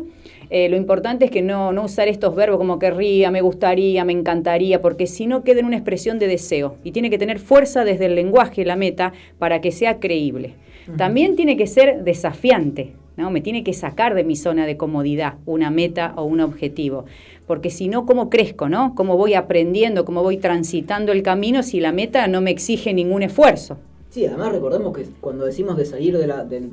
Eh, 0.51 0.69
lo 0.69 0.77
importante 0.77 1.25
es 1.27 1.31
que 1.31 1.43
no, 1.43 1.73
no 1.73 1.85
usar 1.85 2.09
estos 2.09 2.35
verbos 2.35 2.59
como 2.59 2.79
querría, 2.79 3.31
me 3.31 3.41
gustaría, 3.41 4.05
me 4.05 4.13
encantaría, 4.13 4.83
porque 4.83 5.07
si 5.07 5.27
no 5.27 5.43
queda 5.45 5.61
en 5.61 5.67
una 5.67 5.77
expresión 5.77 6.19
de 6.19 6.27
deseo. 6.27 6.77
Y 6.85 6.93
tiene 6.93 7.09
que 7.11 7.19
tener 7.19 7.39
fuerza 7.39 7.85
desde 7.85 8.07
el 8.07 8.15
lenguaje, 8.15 8.65
la 8.65 8.77
meta, 8.77 9.13
para 9.39 9.61
que 9.61 9.73
sea 9.73 9.99
creíble. 9.99 10.55
También 10.97 11.35
tiene 11.35 11.57
que 11.57 11.67
ser 11.67 12.05
desafiante, 12.05 12.93
¿no? 13.17 13.31
Me 13.31 13.41
tiene 13.41 13.65
que 13.65 13.73
sacar 13.73 14.15
de 14.15 14.23
mi 14.23 14.37
zona 14.37 14.67
de 14.67 14.77
comodidad 14.77 15.35
una 15.45 15.71
meta 15.71 16.13
o 16.17 16.25
un 16.25 16.41
objetivo. 16.41 17.07
Porque 17.47 17.71
si 17.71 17.89
no, 17.89 18.07
¿cómo 18.07 18.31
crezco, 18.31 18.69
no? 18.69 18.95
¿Cómo 18.95 19.17
voy 19.17 19.35
aprendiendo, 19.35 20.05
cómo 20.05 20.23
voy 20.23 20.37
transitando 20.37 21.11
el 21.13 21.23
camino 21.25 21.63
si 21.65 21.81
la 21.81 21.91
meta 21.93 22.29
no 22.29 22.41
me 22.41 22.51
exige 22.53 22.93
ningún 22.95 23.23
esfuerzo? 23.25 23.79
Sí, 24.11 24.25
además 24.27 24.53
recordemos 24.53 24.97
que 24.97 25.05
cuando 25.21 25.45
decimos 25.45 25.77
de 25.77 25.85
salir 25.87 26.17
de, 26.17 26.27
la, 26.27 26.45
del- 26.45 26.71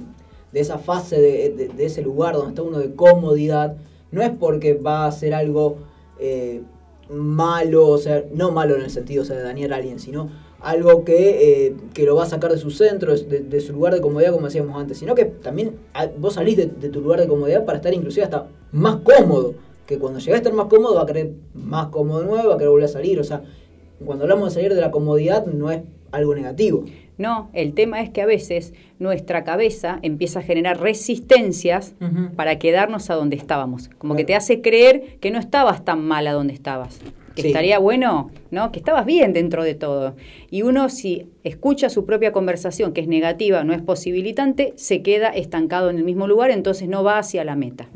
de 0.53 0.59
esa 0.59 0.77
fase, 0.77 1.19
de, 1.19 1.69
de- 1.75 1.85
ese 1.85 2.01
lugar 2.01 2.35
donde 2.35 2.49
está 2.49 2.61
uno 2.61 2.79
de 2.79 2.93
comodidad, 2.93 3.75
no 4.11 4.21
es 4.21 4.29
porque 4.29 4.75
va 4.75 5.05
a 5.07 5.11
ser 5.11 5.33
algo 5.33 5.77
eh, 6.19 6.61
malo, 7.09 7.87
o 7.87 7.97
sea, 7.97 8.23
no 8.33 8.51
malo 8.51 8.75
en 8.75 8.83
el 8.83 8.89
sentido 8.91 9.23
de 9.23 9.41
dañar 9.41 9.73
a 9.73 9.77
alguien, 9.77 9.99
sino 9.99 10.29
algo 10.61 11.03
que, 11.03 11.65
eh, 11.67 11.75
que 11.93 12.05
lo 12.05 12.15
va 12.15 12.23
a 12.23 12.27
sacar 12.27 12.51
de 12.51 12.57
su 12.57 12.71
centro, 12.71 13.13
de, 13.15 13.39
de 13.41 13.59
su 13.61 13.73
lugar 13.73 13.93
de 13.93 13.99
comodidad, 14.01 14.31
como 14.31 14.45
decíamos 14.45 14.79
antes, 14.79 14.97
sino 14.97 15.13
que 15.15 15.25
también 15.25 15.75
vos 16.19 16.35
salís 16.35 16.55
de, 16.55 16.67
de 16.67 16.89
tu 16.89 17.01
lugar 17.01 17.19
de 17.19 17.27
comodidad 17.27 17.65
para 17.65 17.77
estar 17.79 17.93
inclusive 17.93 18.23
hasta 18.23 18.47
más 18.71 18.97
cómodo, 18.97 19.55
que 19.85 19.99
cuando 19.99 20.19
llegás 20.19 20.35
a 20.35 20.37
estar 20.37 20.53
más 20.53 20.67
cómodo 20.67 20.95
va 20.95 21.01
a 21.01 21.05
querer 21.05 21.31
más 21.53 21.87
cómodo 21.87 22.21
de 22.21 22.27
nuevo, 22.27 22.47
va 22.49 22.55
a 22.55 22.57
querer 22.57 22.69
volver 22.69 22.85
a 22.85 22.89
salir, 22.89 23.19
o 23.19 23.23
sea, 23.25 23.43
cuando 24.05 24.23
hablamos 24.23 24.49
de 24.49 24.53
salir 24.53 24.73
de 24.73 24.79
la 24.81 24.91
comodidad 24.91 25.45
no 25.45 25.69
es 25.71 25.81
algo 26.11 26.33
negativo. 26.35 26.85
No, 27.17 27.49
el 27.53 27.73
tema 27.73 28.01
es 28.01 28.09
que 28.09 28.21
a 28.21 28.25
veces 28.25 28.73
nuestra 28.99 29.43
cabeza 29.43 29.99
empieza 30.01 30.39
a 30.39 30.41
generar 30.43 30.79
resistencias 30.79 31.93
para 32.35 32.57
quedarnos 32.59 33.09
a 33.09 33.15
donde 33.15 33.35
estábamos. 33.35 33.89
Como 33.97 34.15
que 34.15 34.23
te 34.25 34.35
hace 34.35 34.61
creer 34.61 35.17
que 35.19 35.29
no 35.31 35.39
estabas 35.39 35.85
tan 35.85 36.03
mal 36.05 36.25
a 36.27 36.33
donde 36.33 36.53
estabas. 36.53 36.99
Que 37.35 37.41
Sí. 37.41 37.47
estaría 37.47 37.79
bueno, 37.79 38.29
¿no? 38.51 38.71
Que 38.71 38.77
estabas 38.79 39.05
bien 39.07 39.33
dentro 39.33 39.63
de 39.63 39.73
todo. 39.73 40.15
Y 40.51 40.61
uno, 40.61 40.89
si 40.89 41.27
escucha 41.43 41.89
su 41.89 42.05
propia 42.05 42.31
conversación, 42.31 42.93
que 42.93 43.01
es 43.01 43.07
negativa, 43.07 43.63
no 43.63 43.73
es 43.73 43.81
posibilitante, 43.81 44.73
se 44.75 45.01
queda 45.01 45.29
estancado 45.29 45.89
en 45.89 45.97
el 45.97 46.03
mismo 46.03 46.27
lugar, 46.27 46.51
entonces 46.51 46.87
no 46.87 47.03
va 47.03 47.17
hacia 47.17 47.43
la 47.43 47.55
meta. 47.55 47.87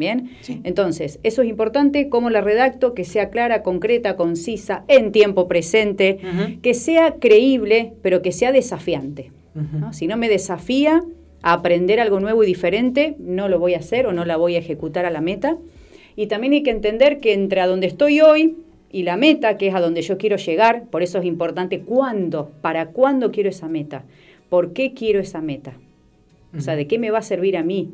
Bien, 0.00 0.30
entonces, 0.64 1.20
eso 1.22 1.42
es 1.42 1.48
importante, 1.50 2.08
cómo 2.08 2.30
la 2.30 2.40
redacto, 2.40 2.94
que 2.94 3.04
sea 3.04 3.28
clara, 3.28 3.62
concreta, 3.62 4.16
concisa, 4.16 4.82
en 4.88 5.12
tiempo 5.12 5.46
presente, 5.46 6.18
que 6.62 6.72
sea 6.72 7.16
creíble, 7.20 7.92
pero 8.00 8.22
que 8.22 8.32
sea 8.32 8.50
desafiante. 8.50 9.30
¿no? 9.54 9.92
Si 9.92 10.06
no 10.06 10.16
me 10.16 10.30
desafía 10.30 11.04
a 11.42 11.52
aprender 11.52 12.00
algo 12.00 12.18
nuevo 12.18 12.42
y 12.42 12.46
diferente, 12.46 13.14
no 13.18 13.50
lo 13.50 13.58
voy 13.58 13.74
a 13.74 13.78
hacer 13.80 14.06
o 14.06 14.14
no 14.14 14.24
la 14.24 14.38
voy 14.38 14.56
a 14.56 14.58
ejecutar 14.58 15.04
a 15.04 15.10
la 15.10 15.20
meta. 15.20 15.58
Y 16.16 16.28
también 16.28 16.54
hay 16.54 16.62
que 16.62 16.70
entender 16.70 17.18
que 17.18 17.34
entre 17.34 17.60
a 17.60 17.66
donde 17.66 17.86
estoy 17.86 18.22
hoy 18.22 18.56
y 18.90 19.02
la 19.02 19.18
meta, 19.18 19.58
que 19.58 19.68
es 19.68 19.74
a 19.74 19.80
donde 19.80 20.00
yo 20.00 20.16
quiero 20.16 20.36
llegar, 20.36 20.84
por 20.90 21.02
eso 21.02 21.18
es 21.18 21.26
importante 21.26 21.80
cuándo, 21.80 22.50
para 22.62 22.86
cuándo 22.86 23.32
quiero 23.32 23.50
esa 23.50 23.68
meta, 23.68 24.04
por 24.48 24.72
qué 24.72 24.94
quiero 24.94 25.20
esa 25.20 25.42
meta. 25.42 25.74
O 26.56 26.60
sea, 26.62 26.74
¿de 26.74 26.86
qué 26.86 26.98
me 26.98 27.10
va 27.10 27.18
a 27.18 27.22
servir 27.22 27.58
a 27.58 27.62
mí? 27.62 27.90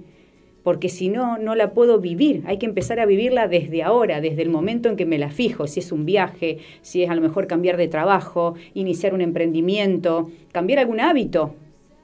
Porque 0.66 0.88
si 0.88 1.10
no, 1.10 1.38
no 1.38 1.54
la 1.54 1.74
puedo 1.74 2.00
vivir. 2.00 2.42
Hay 2.44 2.58
que 2.58 2.66
empezar 2.66 2.98
a 2.98 3.06
vivirla 3.06 3.46
desde 3.46 3.84
ahora, 3.84 4.20
desde 4.20 4.42
el 4.42 4.48
momento 4.48 4.88
en 4.88 4.96
que 4.96 5.06
me 5.06 5.16
la 5.16 5.30
fijo. 5.30 5.68
Si 5.68 5.78
es 5.78 5.92
un 5.92 6.04
viaje, 6.04 6.58
si 6.82 7.04
es 7.04 7.10
a 7.10 7.14
lo 7.14 7.20
mejor 7.20 7.46
cambiar 7.46 7.76
de 7.76 7.86
trabajo, 7.86 8.54
iniciar 8.74 9.14
un 9.14 9.20
emprendimiento, 9.20 10.28
cambiar 10.50 10.80
algún 10.80 10.98
hábito, 10.98 11.54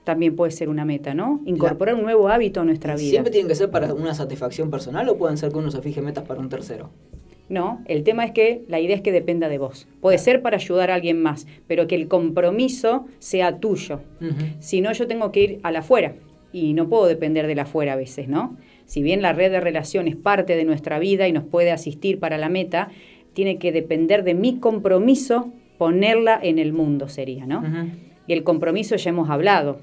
también 0.05 0.37
puede 0.37 0.53
ser 0.53 0.69
una 0.69 0.85
meta, 0.85 1.13
¿no? 1.13 1.41
Incorporar 1.45 1.97
un 1.97 2.03
nuevo 2.03 2.29
hábito 2.29 2.61
a 2.61 2.65
nuestra 2.65 2.95
vida. 2.95 3.11
¿Siempre 3.11 3.33
tienen 3.33 3.49
que 3.49 3.57
ser 3.57 3.69
para 3.69 3.93
una 3.95 4.15
satisfacción 4.15 4.71
personal 4.71 5.09
o 5.09 5.17
pueden 5.17 5.39
ser 5.39 5.51
que 5.51 5.59
uno 5.59 5.73
se 5.73 5.83
fije 5.83 6.01
metas 6.01 6.23
para 6.23 6.39
un 6.39 6.49
tercero? 6.49 6.89
No, 7.49 7.83
el 7.87 8.05
tema 8.05 8.25
es 8.25 8.31
que 8.31 8.63
la 8.69 8.79
idea 8.79 8.95
es 8.95 9.03
que 9.03 9.11
dependa 9.11 9.49
de 9.49 9.59
vos. 9.59 9.89
Puede 10.01 10.19
ser 10.19 10.41
para 10.41 10.59
ayudar 10.59 10.93
a 10.93 10.95
alguien 10.95 11.21
más, 11.21 11.49
pero 11.67 11.89
que 11.89 11.97
el 11.97 12.07
compromiso 12.07 13.07
sea 13.19 13.59
tuyo. 13.59 14.03
Si 14.61 14.81
no, 14.81 14.93
yo 14.93 15.09
tengo 15.09 15.33
que 15.33 15.41
ir 15.41 15.61
a 15.65 15.73
la 15.73 15.81
afuera 15.81 16.15
y 16.53 16.75
no 16.75 16.89
puedo 16.89 17.07
depender 17.07 17.47
de 17.47 17.55
la 17.55 17.63
afuera 17.63 17.95
a 17.95 17.97
veces, 17.97 18.29
¿no? 18.29 18.57
Si 18.87 19.03
bien 19.03 19.23
la 19.23 19.33
red 19.33 19.51
de 19.51 19.61
relaciones 19.61 20.17
parte 20.17 20.57
de 20.57 20.65
nuestra 20.65 20.99
vida 20.99 21.27
y 21.29 21.33
nos 21.33 21.45
puede 21.45 21.71
asistir 21.71 22.19
para 22.19 22.39
la 22.39 22.49
meta, 22.49 22.91
tiene 23.33 23.59
que 23.59 23.73
depender 23.73 24.25
de 24.25 24.35
mi 24.35 24.59
compromiso 24.59 25.53
ponerla 25.79 26.39
en 26.43 26.59
el 26.59 26.73
mundo, 26.73 27.09
sería, 27.09 27.47
¿no? 27.47 27.63
Y 28.27 28.35
el 28.35 28.45
compromiso 28.45 28.97
ya 28.97 29.11
hemos 29.11 29.31
hablado, 29.31 29.81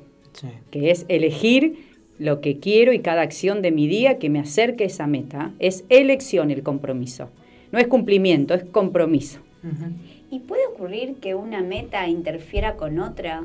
que 0.72 0.92
es 0.92 1.06
elegir 1.10 1.90
lo 2.20 2.42
que 2.42 2.60
quiero 2.60 2.94
y 2.94 3.00
cada 3.00 3.22
acción 3.22 3.62
de 3.62 3.72
mi 3.72 3.88
día 3.88 4.20
que 4.20 4.30
me 4.30 4.40
acerque 4.40 4.84
a 4.84 4.88
esa 4.88 5.08
meta. 5.08 5.54
Es 5.60 5.86
elección 5.90 6.52
el 6.52 6.64
compromiso. 6.64 7.30
No 7.72 7.80
es 7.80 7.88
cumplimiento, 7.88 8.54
es 8.54 8.64
compromiso. 8.64 9.40
¿Y 10.32 10.40
puede 10.40 10.68
ocurrir 10.68 11.16
que 11.16 11.36
una 11.36 11.62
meta 11.62 12.08
interfiera 12.08 12.76
con 12.76 13.00
otra? 13.00 13.44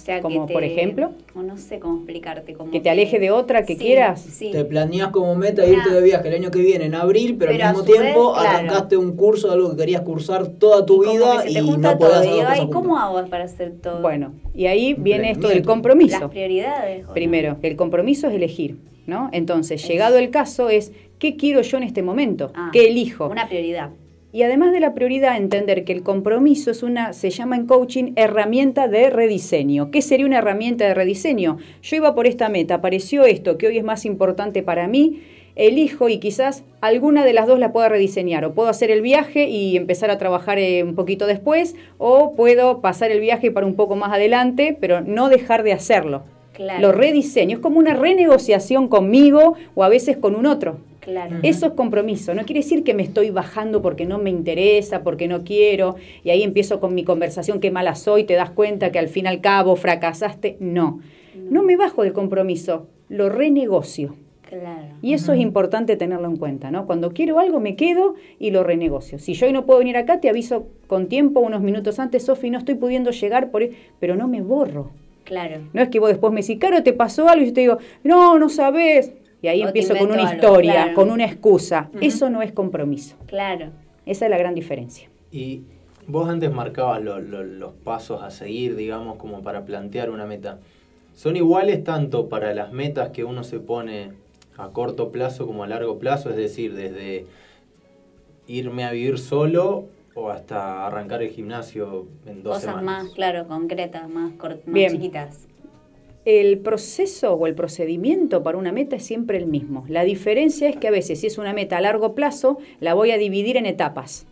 O 0.00 0.02
sea, 0.02 0.20
Como, 0.22 0.40
que 0.42 0.46
te- 0.48 0.52
por 0.54 0.64
ejemplo? 0.64 1.10
o 1.34 1.42
no 1.42 1.58
sé 1.58 1.78
cómo 1.78 1.96
explicarte. 1.98 2.54
Como 2.54 2.70
Que 2.70 2.80
te 2.80 2.88
aleje 2.88 3.18
de 3.18 3.30
otra 3.30 3.64
que 3.66 3.74
Sí, 3.74 3.80
quieras. 3.84 4.20
Sí. 4.22 4.50
Te 4.50 4.64
planeas 4.64 5.08
como 5.08 5.34
meta 5.34 5.62
Una- 5.62 5.72
irte 5.72 5.90
de 5.90 6.00
viaje 6.02 6.28
el 6.28 6.34
año 6.34 6.50
que 6.50 6.60
viene, 6.60 6.86
en 6.86 6.94
abril, 6.94 7.36
pero, 7.38 7.52
al 7.52 7.58
mismo 7.74 7.84
vez, 7.84 8.00
tiempo 8.00 8.32
claro. 8.32 8.48
arrancaste 8.48 8.96
un 8.96 9.14
curso 9.14 9.48
de 9.48 9.54
algo 9.54 9.70
que 9.72 9.76
querías 9.76 10.00
cursar 10.02 10.46
toda 10.48 10.86
tu 10.86 10.98
Como 11.02 11.12
vida 11.12 11.44
y 11.48 11.54
no 11.76 11.98
todo. 11.98 12.14
hacer 12.14 12.30
Y 12.30 12.70
¿cómo 12.70 12.80
juntas. 12.96 13.02
hago 13.02 13.26
para 13.28 13.44
hacer 13.44 13.72
todo? 13.82 14.00
Bueno, 14.00 14.32
y 14.54 14.66
ahí 14.66 14.94
viene 14.94 15.30
esto 15.32 15.48
del 15.48 15.62
compromiso. 15.64 16.18
Las 16.18 16.30
prioridades. 16.30 17.06
Primero, 17.12 17.58
el 17.62 17.76
compromiso 17.76 18.28
es 18.28 18.34
elegir, 18.34 18.78
¿no? 19.06 19.28
Entonces, 19.32 19.86
llegado 19.86 20.16
el 20.18 20.30
caso 20.30 20.70
es, 20.70 20.92
¿qué 21.18 21.36
quiero 21.36 21.60
yo 21.60 21.76
en 21.76 21.82
este 21.82 22.02
momento? 22.02 22.50
Ah, 22.54 22.70
¿Qué 22.72 22.88
elijo? 22.88 23.26
Una 23.28 23.46
prioridad. 23.48 23.90
Y 24.32 24.44
además 24.44 24.72
de 24.72 24.78
la 24.78 24.94
prioridad, 24.94 25.36
entender 25.36 25.84
que 25.84 25.92
el 25.92 26.04
compromiso 26.04 26.70
es 26.70 26.84
una, 26.84 27.12
se 27.12 27.30
llama 27.30 27.56
en 27.56 27.66
coaching, 27.66 28.12
herramienta 28.14 28.86
de 28.86 29.10
rediseño. 29.10 29.90
¿Qué 29.90 30.02
sería 30.02 30.26
una 30.26 30.38
herramienta 30.38 30.86
de 30.86 30.94
rediseño? 30.94 31.58
Yo 31.82 31.96
iba 31.96 32.14
por 32.14 32.28
esta 32.28 32.48
meta, 32.48 32.74
apareció 32.74 33.24
esto 33.24 33.58
que 33.58 33.66
hoy 33.66 33.78
es 33.78 33.84
más 33.84 34.04
importante 34.04 34.62
para 34.62 34.86
mí, 34.86 35.22
elijo 35.56 36.08
y 36.08 36.18
quizás 36.18 36.62
alguna 36.80 37.24
de 37.24 37.32
las 37.32 37.48
dos 37.48 37.58
la 37.58 37.72
pueda 37.72 37.88
rediseñar. 37.88 38.44
O 38.44 38.54
puedo 38.54 38.68
hacer 38.68 38.92
el 38.92 39.02
viaje 39.02 39.48
y 39.48 39.76
empezar 39.76 40.12
a 40.12 40.18
trabajar 40.18 40.60
eh, 40.60 40.84
un 40.84 40.94
poquito 40.94 41.26
después, 41.26 41.74
o 41.98 42.36
puedo 42.36 42.80
pasar 42.80 43.10
el 43.10 43.18
viaje 43.18 43.50
para 43.50 43.66
un 43.66 43.74
poco 43.74 43.96
más 43.96 44.12
adelante, 44.12 44.76
pero 44.80 45.00
no 45.00 45.28
dejar 45.28 45.64
de 45.64 45.72
hacerlo. 45.72 46.22
Claro. 46.52 46.80
Lo 46.80 46.92
rediseño, 46.92 47.56
es 47.56 47.62
como 47.62 47.80
una 47.80 47.94
renegociación 47.94 48.86
conmigo 48.86 49.54
o 49.74 49.82
a 49.82 49.88
veces 49.88 50.16
con 50.16 50.36
un 50.36 50.46
otro. 50.46 50.78
Claro. 51.00 51.38
Eso 51.42 51.66
es 51.66 51.72
compromiso. 51.72 52.34
No 52.34 52.44
quiere 52.44 52.60
decir 52.60 52.84
que 52.84 52.94
me 52.94 53.02
estoy 53.02 53.30
bajando 53.30 53.80
porque 53.82 54.04
no 54.04 54.18
me 54.18 54.30
interesa, 54.30 55.02
porque 55.02 55.28
no 55.28 55.44
quiero, 55.44 55.96
y 56.24 56.30
ahí 56.30 56.42
empiezo 56.42 56.78
con 56.78 56.94
mi 56.94 57.04
conversación, 57.04 57.60
qué 57.60 57.70
mala 57.70 57.94
soy, 57.94 58.24
te 58.24 58.34
das 58.34 58.50
cuenta 58.50 58.92
que 58.92 58.98
al 58.98 59.08
fin 59.08 59.24
y 59.24 59.28
al 59.28 59.40
cabo 59.40 59.76
fracasaste. 59.76 60.56
No, 60.60 61.00
no 61.48 61.62
me 61.62 61.76
bajo 61.76 62.02
del 62.02 62.12
compromiso, 62.12 62.86
lo 63.08 63.28
renegocio. 63.28 64.14
Claro. 64.42 64.88
Y 65.00 65.14
eso 65.14 65.32
es 65.32 65.40
importante 65.40 65.96
tenerlo 65.96 66.26
en 66.26 66.36
cuenta, 66.36 66.72
¿no? 66.72 66.84
Cuando 66.84 67.12
quiero 67.12 67.38
algo 67.38 67.60
me 67.60 67.76
quedo 67.76 68.16
y 68.40 68.50
lo 68.50 68.64
renegocio. 68.64 69.20
Si 69.20 69.34
yo 69.34 69.46
hoy 69.46 69.52
no 69.52 69.64
puedo 69.64 69.78
venir 69.78 69.96
acá, 69.96 70.20
te 70.20 70.28
aviso 70.28 70.66
con 70.88 71.06
tiempo, 71.06 71.38
unos 71.38 71.62
minutos 71.62 72.00
antes, 72.00 72.24
Sofi, 72.24 72.50
no 72.50 72.58
estoy 72.58 72.74
pudiendo 72.74 73.12
llegar, 73.12 73.52
por... 73.52 73.62
e-", 73.62 73.72
pero 74.00 74.16
no 74.16 74.26
me 74.26 74.42
borro. 74.42 74.90
Claro. 75.22 75.60
No 75.72 75.80
es 75.80 75.88
que 75.88 76.00
vos 76.00 76.08
después 76.08 76.32
me 76.32 76.40
decís, 76.40 76.58
Caro, 76.58 76.82
¿te 76.82 76.92
pasó 76.92 77.28
algo? 77.28 77.44
Y 77.44 77.48
yo 77.48 77.52
te 77.52 77.60
digo, 77.60 77.78
no, 78.02 78.40
no 78.40 78.48
sabés. 78.48 79.12
Y 79.42 79.48
ahí 79.48 79.62
O 79.62 79.66
empiezo 79.66 79.96
con 79.96 80.10
una 80.10 80.28
algo, 80.28 80.34
historia, 80.34 80.72
claro. 80.72 80.94
con 80.94 81.10
una 81.10 81.24
excusa. 81.24 81.90
Eso 82.00 82.28
no 82.30 82.42
es 82.42 82.52
compromiso. 82.52 83.16
Claro. 83.26 83.70
Esa 84.06 84.26
es 84.26 84.30
la 84.30 84.38
gran 84.38 84.54
diferencia. 84.54 85.08
Y 85.32 85.62
vos 86.06 86.28
antes 86.28 86.52
marcabas 86.52 87.02
lo- 87.02 87.20
lo- 87.20 87.44
los 87.44 87.72
pasos 87.72 88.22
a 88.22 88.30
seguir, 88.30 88.76
digamos, 88.76 89.16
como 89.16 89.42
para 89.42 89.64
plantear 89.64 90.10
una 90.10 90.26
meta. 90.26 90.58
¿Son 91.14 91.36
iguales 91.36 91.82
tanto 91.84 92.28
para 92.28 92.52
las 92.54 92.72
metas 92.72 93.10
que 93.10 93.24
uno 93.24 93.42
se 93.44 93.60
pone 93.60 94.12
a 94.56 94.68
corto 94.68 95.10
plazo 95.10 95.46
como 95.46 95.64
a 95.64 95.66
largo 95.66 95.98
plazo? 95.98 96.30
Es 96.30 96.36
decir, 96.36 96.74
desde 96.74 97.26
irme 98.46 98.84
a 98.84 98.90
vivir 98.92 99.18
solo 99.18 99.86
o 100.14 100.30
hasta 100.30 100.86
arrancar 100.86 101.22
el 101.22 101.30
gimnasio 101.30 102.06
en 102.26 102.42
dos 102.42 102.56
Cosas 102.56 102.74
semanas. 102.74 103.04
más, 103.04 103.12
claro, 103.14 103.46
concretas, 103.46 104.08
más, 104.08 104.32
más 104.36 104.58
Bien. 104.66 104.92
chiquitas. 104.92 105.46
El 106.26 106.58
proceso 106.58 107.32
o 107.32 107.46
el 107.46 107.54
procedimiento 107.54 108.42
para 108.42 108.58
una 108.58 108.72
meta 108.72 108.96
es 108.96 109.04
siempre 109.04 109.38
el 109.38 109.46
mismo. 109.46 109.86
La 109.88 110.04
diferencia 110.04 110.68
es 110.68 110.76
que 110.76 110.88
a 110.88 110.90
veces 110.90 111.20
si 111.20 111.26
es 111.26 111.38
una 111.38 111.54
meta 111.54 111.78
a 111.78 111.80
largo 111.80 112.14
plazo, 112.14 112.58
la 112.78 112.92
voy 112.92 113.10
a 113.10 113.16
dividir 113.16 113.56
en 113.56 113.64
etapas 113.64 114.26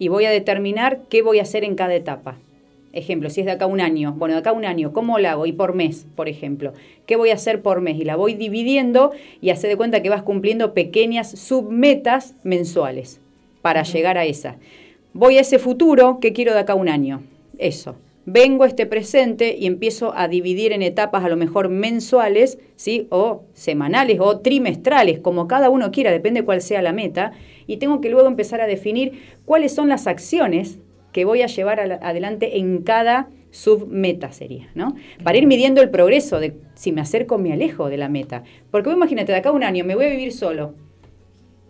y 0.00 0.08
voy 0.08 0.24
a 0.24 0.30
determinar 0.30 1.02
qué 1.08 1.22
voy 1.22 1.38
a 1.38 1.42
hacer 1.42 1.62
en 1.62 1.76
cada 1.76 1.94
etapa. 1.94 2.38
Ejemplo, 2.92 3.30
si 3.30 3.40
es 3.40 3.46
de 3.46 3.52
acá 3.52 3.66
un 3.66 3.80
año, 3.80 4.14
bueno, 4.16 4.34
de 4.34 4.40
acá 4.40 4.52
un 4.52 4.64
año, 4.64 4.92
¿cómo 4.92 5.20
la 5.20 5.32
hago? 5.32 5.46
Y 5.46 5.52
por 5.52 5.74
mes, 5.74 6.06
por 6.16 6.28
ejemplo. 6.28 6.72
¿Qué 7.06 7.14
voy 7.14 7.30
a 7.30 7.34
hacer 7.34 7.62
por 7.62 7.80
mes? 7.80 7.96
Y 7.96 8.04
la 8.04 8.16
voy 8.16 8.34
dividiendo 8.34 9.12
y 9.40 9.50
hace 9.50 9.68
de 9.68 9.76
cuenta 9.76 10.02
que 10.02 10.10
vas 10.10 10.24
cumpliendo 10.24 10.74
pequeñas 10.74 11.30
submetas 11.30 12.34
mensuales 12.42 13.20
para 13.62 13.84
llegar 13.84 14.18
a 14.18 14.24
esa. 14.24 14.56
Voy 15.12 15.38
a 15.38 15.42
ese 15.42 15.60
futuro, 15.60 16.18
¿qué 16.20 16.32
quiero 16.32 16.54
de 16.54 16.60
acá 16.60 16.74
un 16.74 16.88
año? 16.88 17.22
Eso. 17.58 17.94
Vengo 18.26 18.64
a 18.64 18.68
este 18.68 18.86
presente 18.86 19.56
y 19.58 19.66
empiezo 19.66 20.14
a 20.16 20.28
dividir 20.28 20.72
en 20.72 20.82
etapas 20.82 21.24
a 21.24 21.28
lo 21.28 21.36
mejor 21.36 21.68
mensuales, 21.68 22.58
¿sí? 22.76 23.06
O 23.10 23.44
semanales 23.52 24.18
o 24.20 24.40
trimestrales, 24.40 25.18
como 25.20 25.46
cada 25.46 25.68
uno 25.68 25.90
quiera, 25.90 26.10
depende 26.10 26.44
cuál 26.44 26.62
sea 26.62 26.80
la 26.80 26.92
meta. 26.92 27.32
Y 27.66 27.76
tengo 27.76 28.00
que 28.00 28.08
luego 28.08 28.26
empezar 28.26 28.60
a 28.60 28.66
definir 28.66 29.20
cuáles 29.44 29.74
son 29.74 29.88
las 29.88 30.06
acciones 30.06 30.78
que 31.12 31.24
voy 31.24 31.42
a 31.42 31.46
llevar 31.46 31.80
adelante 31.80 32.58
en 32.58 32.82
cada 32.82 33.28
submeta 33.54 34.32
sería, 34.32 34.68
¿no? 34.74 34.96
Para 35.22 35.38
ir 35.38 35.46
midiendo 35.46 35.80
el 35.80 35.88
progreso 35.88 36.40
de 36.40 36.56
si 36.74 36.90
me 36.90 37.00
acerco 37.00 37.36
o 37.36 37.38
me 37.38 37.52
alejo 37.52 37.88
de 37.88 37.96
la 37.96 38.08
meta. 38.08 38.42
Porque 38.72 38.88
vos 38.88 38.96
imagínate, 38.96 39.30
de 39.30 39.38
acá 39.38 39.50
a 39.50 39.52
un 39.52 39.62
año 39.62 39.84
me 39.84 39.94
voy 39.94 40.06
a 40.06 40.10
vivir 40.10 40.32
solo. 40.32 40.74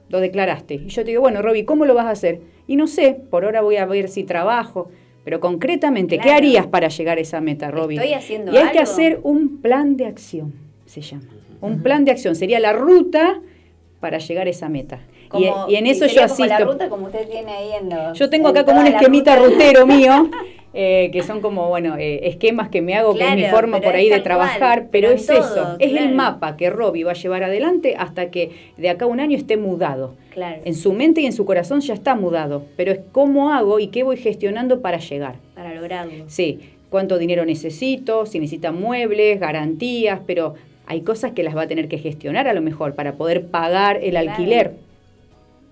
Lo 0.09 0.21
declaraste. 0.21 0.75
Y 0.75 0.89
yo 0.89 1.03
te 1.03 1.11
digo, 1.11 1.21
bueno, 1.21 1.43
Roby, 1.43 1.65
¿cómo 1.65 1.85
lo 1.85 1.95
vas 1.95 2.07
a 2.07 2.11
hacer? 2.11 2.41
Y 2.67 2.77
no 2.77 2.87
sé, 2.87 3.15
por 3.31 3.45
ahora 3.45 3.61
voy 3.61 3.77
a 3.77 3.85
ver 3.85 4.09
si 4.09 4.25
trabajo. 4.25 4.89
Pero 5.25 5.41
concretamente, 5.41 6.19
¿qué 6.19 6.31
harías 6.31 6.67
para 6.67 6.89
llegar 6.89 7.19
a 7.19 7.21
esa 7.23 7.41
meta, 7.41 7.71
Roby? 7.71 7.97
Estoy 7.97 8.13
haciendo 8.13 8.53
y 8.53 8.57
hay 8.57 8.71
que 8.73 8.79
hacer 8.81 9.21
un 9.23 9.61
plan 9.63 9.97
de 9.97 10.07
acción, 10.07 10.53
se 10.85 11.01
llama. 11.01 11.25
Un 11.63 11.83
plan 11.83 12.05
de 12.05 12.11
acción 12.11 12.37
sería 12.37 12.61
la 12.61 12.75
ruta 12.75 13.41
para 14.01 14.19
llegar 14.19 14.47
a 14.47 14.51
esa 14.51 14.69
meta. 14.69 15.01
Y, 15.25 15.29
Como- 15.29 15.67
y 15.69 15.77
en 15.77 15.87
eso 15.87 16.07
yo 16.07 16.23
asisto. 16.23 16.47
la 16.47 16.59
ruta 16.61 16.89
como 16.91 17.07
usted 17.07 17.27
tiene 17.29 17.51
ahí 17.51 17.71
en 17.81 17.89
los... 17.89 18.19
Yo 18.19 18.29
tengo 18.29 18.51
en 18.51 18.57
acá 18.59 18.67
como 18.67 18.81
un 18.81 18.87
esquemita 18.87 19.35
ruta. 19.37 19.49
rutero 19.49 19.87
mío, 19.87 20.31
eh, 20.77 21.11
que 21.13 21.23
son 21.23 21.41
como, 21.41 21.69
bueno, 21.69 21.97
eh, 21.97 22.27
esquemas 22.27 22.69
que 22.69 22.83
me 22.83 22.95
hago, 22.95 23.15
que 23.15 23.25
es 23.25 23.37
mi 23.37 23.45
forma 23.45 23.81
por 23.81 23.95
ahí 23.95 24.09
de 24.09 24.21
trabajar, 24.21 24.81
cual, 24.81 24.89
pero 24.91 25.11
es 25.11 25.25
todo, 25.25 25.39
eso, 25.39 25.77
es 25.79 25.93
el 25.97 26.15
mapa 26.15 26.57
que 26.57 26.69
Robbie 26.69 27.05
va 27.05 27.13
a 27.13 27.15
llevar 27.15 27.45
adelante 27.45 27.95
hasta 27.97 28.31
que 28.31 28.51
de 28.77 28.91
acá 28.91 29.05
a 29.05 29.09
un 29.09 29.21
año 29.21 29.37
esté 29.37 29.57
mudado. 29.57 30.15
Claro, 30.31 30.63
En 30.65 30.75
su 30.75 30.93
mente 30.93 31.21
y 31.21 31.27
en 31.27 31.33
su 31.33 31.45
corazón 31.45 31.81
ya 31.81 31.95
está 31.95 32.17
mudado, 32.17 32.65
pero 32.77 32.91
es 32.91 33.01
cómo 33.13 33.53
hago 33.53 33.79
y 33.79 33.87
qué 33.87 34.03
voy 34.03 34.17
gestionando 34.17 34.81
para 34.81 34.99
llegar. 34.99 35.37
para 35.55 35.73
lograrlo. 35.75 36.25
Sí, 36.27 36.59
cuánto 36.91 37.19
dinero 37.19 37.45
necesito, 37.45 38.27
si 38.27 38.41
necesita 38.41 38.73
muebles, 38.73 39.39
garantías, 39.39 40.21
pero 40.27 40.55
hay 40.87 41.01
cosas 41.03 41.33
que 41.33 41.43
las 41.43 41.57
va 41.57 41.63
a 41.63 41.67
tener 41.67 41.89
que 41.89 41.99
gestionar 41.99 42.49
a 42.49 42.53
lo 42.53 42.63
mejor 42.63 42.95
para 42.95 43.15
poder 43.15 43.47
pagar 43.47 44.01
el 44.03 44.17
alquiler. 44.17 44.75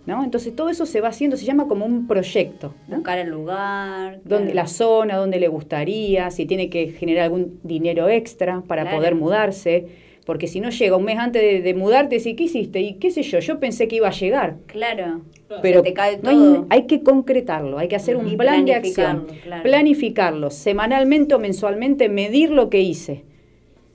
¿No? 0.04 0.24
Entonces 0.24 0.54
todo 0.56 0.68
eso 0.68 0.84
se 0.84 1.00
va 1.00 1.08
haciendo, 1.08 1.36
se 1.36 1.44
llama 1.44 1.68
como 1.68 1.86
un 1.86 2.08
proyecto. 2.08 2.74
¿no? 2.88 2.96
Buscar 2.96 3.18
el 3.18 3.28
lugar. 3.30 4.20
Claro. 4.26 4.44
la 4.52 4.66
zona, 4.66 5.16
dónde 5.16 5.38
le 5.38 5.46
gustaría, 5.48 6.30
si 6.32 6.44
tiene 6.44 6.68
que 6.68 6.88
generar 6.88 7.24
algún 7.24 7.60
dinero 7.62 8.08
extra 8.08 8.62
para 8.66 8.82
Claro. 8.82 8.96
poder 8.96 9.14
mudarse. 9.14 9.86
Porque 10.26 10.46
si 10.46 10.60
no 10.60 10.70
llega 10.70 10.96
un 10.96 11.04
mes 11.04 11.18
antes 11.18 11.42
de, 11.42 11.62
de 11.62 11.74
mudarte, 11.74 12.16
decís, 12.18 12.34
¿qué 12.36 12.44
hiciste? 12.44 12.80
Y 12.80 12.94
qué 12.94 13.10
sé 13.10 13.22
yo, 13.22 13.40
yo 13.40 13.58
pensé 13.58 13.88
que 13.88 13.96
iba 13.96 14.06
a 14.08 14.12
llegar. 14.12 14.56
Claro. 14.66 15.22
Pero 15.62 15.80
Se 15.80 15.88
te 15.88 15.92
cae 15.94 16.18
no 16.22 16.30
hay, 16.30 16.36
todo. 16.36 16.66
hay 16.70 16.82
que 16.86 17.02
concretarlo, 17.02 17.76
hay 17.78 17.88
que 17.88 17.96
hacer 17.96 18.16
un 18.16 18.28
Y 18.28 18.36
plan 18.36 18.64
de 18.64 18.74
acción. 18.74 19.26
claro. 19.42 19.62
Planificarlo, 19.64 20.50
semanalmente 20.50 21.34
o 21.34 21.38
mensualmente, 21.40 22.08
medir 22.08 22.50
lo 22.50 22.70
que 22.70 22.80
hice. 22.80 23.24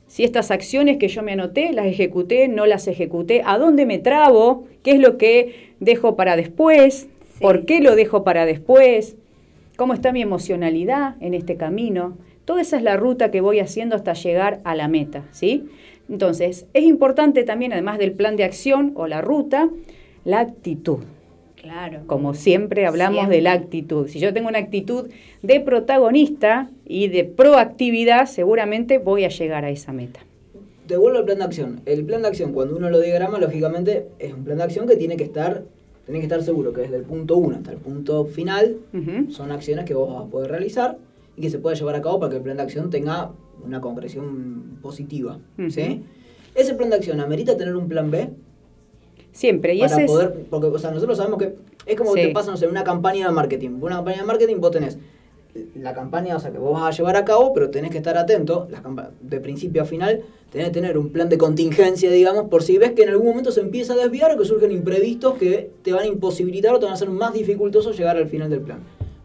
Si 0.08 0.24
estas 0.24 0.52
acciones 0.52 0.98
que 0.98 1.08
yo 1.08 1.22
me 1.24 1.32
anoté, 1.34 1.72
las 1.74 1.86
ejecuté, 1.86 2.48
no 2.48 2.66
las 2.66 2.88
ejecuté, 2.88 3.42
a 3.46 3.58
dónde 3.58 3.86
me 3.86 3.98
trabo, 3.98 4.66
qué 4.84 4.92
es 4.92 5.00
lo 5.00 5.18
que 5.18 5.67
dejo 5.80 6.16
para 6.16 6.36
después, 6.36 7.08
Sí. 7.34 7.42
por 7.42 7.66
qué 7.66 7.82
lo 7.82 7.96
dejo 7.96 8.24
para 8.24 8.46
después, 8.46 9.16
cómo 9.76 9.94
está 9.94 10.12
mi 10.12 10.22
emocionalidad 10.22 11.16
en 11.20 11.34
este 11.36 11.56
camino. 11.56 12.18
Toda 12.46 12.62
esa 12.62 12.78
es 12.78 12.84
la 12.84 12.98
ruta 12.98 13.30
que 13.30 13.42
voy 13.42 13.60
haciendo 13.60 13.96
hasta 13.96 14.14
llegar 14.14 14.60
a 14.64 14.76
la 14.76 14.88
meta, 14.88 15.24
¿sí? 15.32 15.66
Entonces, 16.10 16.66
es 16.74 16.84
importante 16.84 17.44
también, 17.44 17.74
además 17.74 18.00
del 18.00 18.14
plan 18.14 18.38
de 18.38 18.44
acción 18.46 18.94
o 18.96 19.08
la 19.08 19.22
ruta, 19.22 19.70
la 20.24 20.40
actitud. 20.40 21.00
Claro. 21.62 22.00
Como 22.08 22.34
siempre 22.34 22.86
hablamos 22.86 23.18
Siempre. 23.18 23.36
de 23.38 23.42
la 23.42 23.52
actitud. 23.52 24.08
Si 24.08 24.20
yo 24.20 24.34
tengo 24.34 24.48
una 24.48 24.60
actitud 24.60 25.10
de 25.42 25.60
protagonista 25.60 26.70
y 26.86 27.10
de 27.10 27.26
proactividad, 27.26 28.26
seguramente 28.28 29.00
voy 29.00 29.26
a 29.26 29.30
llegar 29.30 29.66
a 29.66 29.70
esa 29.70 29.92
meta. 29.92 30.22
Te 30.88 30.96
vuelvo 30.98 31.20
al 31.20 31.26
plan 31.26 31.40
de 31.40 31.44
acción. 31.44 31.82
El 31.86 32.06
plan 32.06 32.22
de 32.22 32.30
acción, 32.30 32.54
cuando 32.54 32.76
uno 32.78 32.90
lo 32.90 33.00
diagrama, 33.00 33.40
lógicamente 33.40 34.08
es 34.20 34.34
un 34.34 34.44
plan 34.44 34.58
de 34.58 34.64
acción 34.64 34.88
que 34.88 34.96
tiene 34.96 35.18
que 35.18 35.24
estar, 35.26 35.64
tiene 36.06 36.20
que 36.20 36.26
estar 36.26 36.42
seguro 36.44 36.72
que 36.72 36.82
desde 36.82 36.96
el 36.96 37.04
punto 37.04 37.36
1 37.38 37.58
hasta 37.58 37.72
el 37.72 37.78
punto 37.78 38.26
final 38.26 38.78
son 39.30 39.52
acciones 39.52 39.86
que 39.86 39.94
vos 39.94 40.14
vas 40.14 40.24
a 40.24 40.30
poder 40.30 40.52
realizar 40.52 40.98
y 41.36 41.42
que 41.42 41.50
se 41.50 41.60
puede 41.60 41.76
llevar 41.76 41.96
a 41.96 42.02
cabo 42.02 42.20
para 42.20 42.30
que 42.32 42.38
el 42.38 42.44
plan 42.44 42.58
de 42.58 42.64
acción 42.64 42.90
tenga 42.90 43.32
una 43.66 43.82
concreción 43.82 44.78
positiva. 44.82 45.40
¿sí? 45.70 46.04
Ese 46.56 46.74
plan 46.76 46.90
de 46.90 46.96
acción 46.96 47.20
amerita 47.20 47.58
tener 47.58 47.76
un 47.76 47.88
plan 47.90 48.10
B 48.10 48.30
Siempre. 49.34 49.76
Y 49.76 49.80
para 49.82 49.92
ese 49.92 50.06
es- 50.06 50.10
poder, 50.12 50.46
porque 50.50 50.68
o 50.68 50.80
sea, 50.80 50.90
nosotros 50.90 51.16
sabemos 51.18 51.38
que 51.38 51.54
es 51.86 51.96
como 51.96 52.14
Sí. 52.14 52.22
que 52.22 52.28
te 52.28 52.34
pasa, 52.34 52.50
no 52.50 52.58
sé, 52.58 52.68
una 52.68 52.84
campaña 52.84 53.28
de 53.28 53.34
marketing. 53.34 53.78
Una 53.82 53.98
campaña 53.98 54.18
de 54.22 54.24
marketing 54.24 54.56
vos 54.60 54.72
tenés 54.72 54.98
la 55.76 55.94
campaña, 55.94 56.36
o 56.36 56.40
sea, 56.40 56.52
que 56.52 56.58
vos 56.58 56.74
vas 56.80 56.94
a 56.94 56.98
llevar 56.98 57.16
a 57.16 57.26
cabo, 57.26 57.54
pero 57.54 57.70
tenés 57.70 57.92
que 57.92 57.98
estar 57.98 58.18
atento, 58.18 58.68
las 58.70 58.82
campa- 58.82 59.12
de 59.22 59.40
principio 59.40 59.82
a 59.82 59.86
final, 59.86 60.22
tenés 60.52 60.68
que 60.68 60.74
tener 60.74 60.98
un 60.98 61.10
plan 61.12 61.30
de 61.30 61.38
contingencia, 61.38 62.10
digamos, 62.12 62.50
por 62.50 62.64
si 62.64 62.78
ves 62.78 62.92
que 62.94 63.04
en 63.04 63.10
algún 63.10 63.28
momento 63.28 63.52
se 63.52 63.62
empieza 63.62 63.94
a 63.94 63.98
desviar 63.98 64.32
o 64.32 64.38
que 64.38 64.46
surgen 64.46 64.72
imprevistos 64.72 65.36
que 65.36 65.70
te 65.84 65.92
van 65.94 66.04
a 66.04 66.08
imposibilitar 66.08 66.74
o 66.74 66.80
te 66.80 66.86
van 66.86 66.94
a 66.94 66.96
hacer 66.96 67.10
más 67.10 67.34
dificultoso 67.34 67.92
llegar 67.92 68.18
al 68.18 68.28
final 68.28 68.50
del 68.50 68.62
plan. 68.62 68.80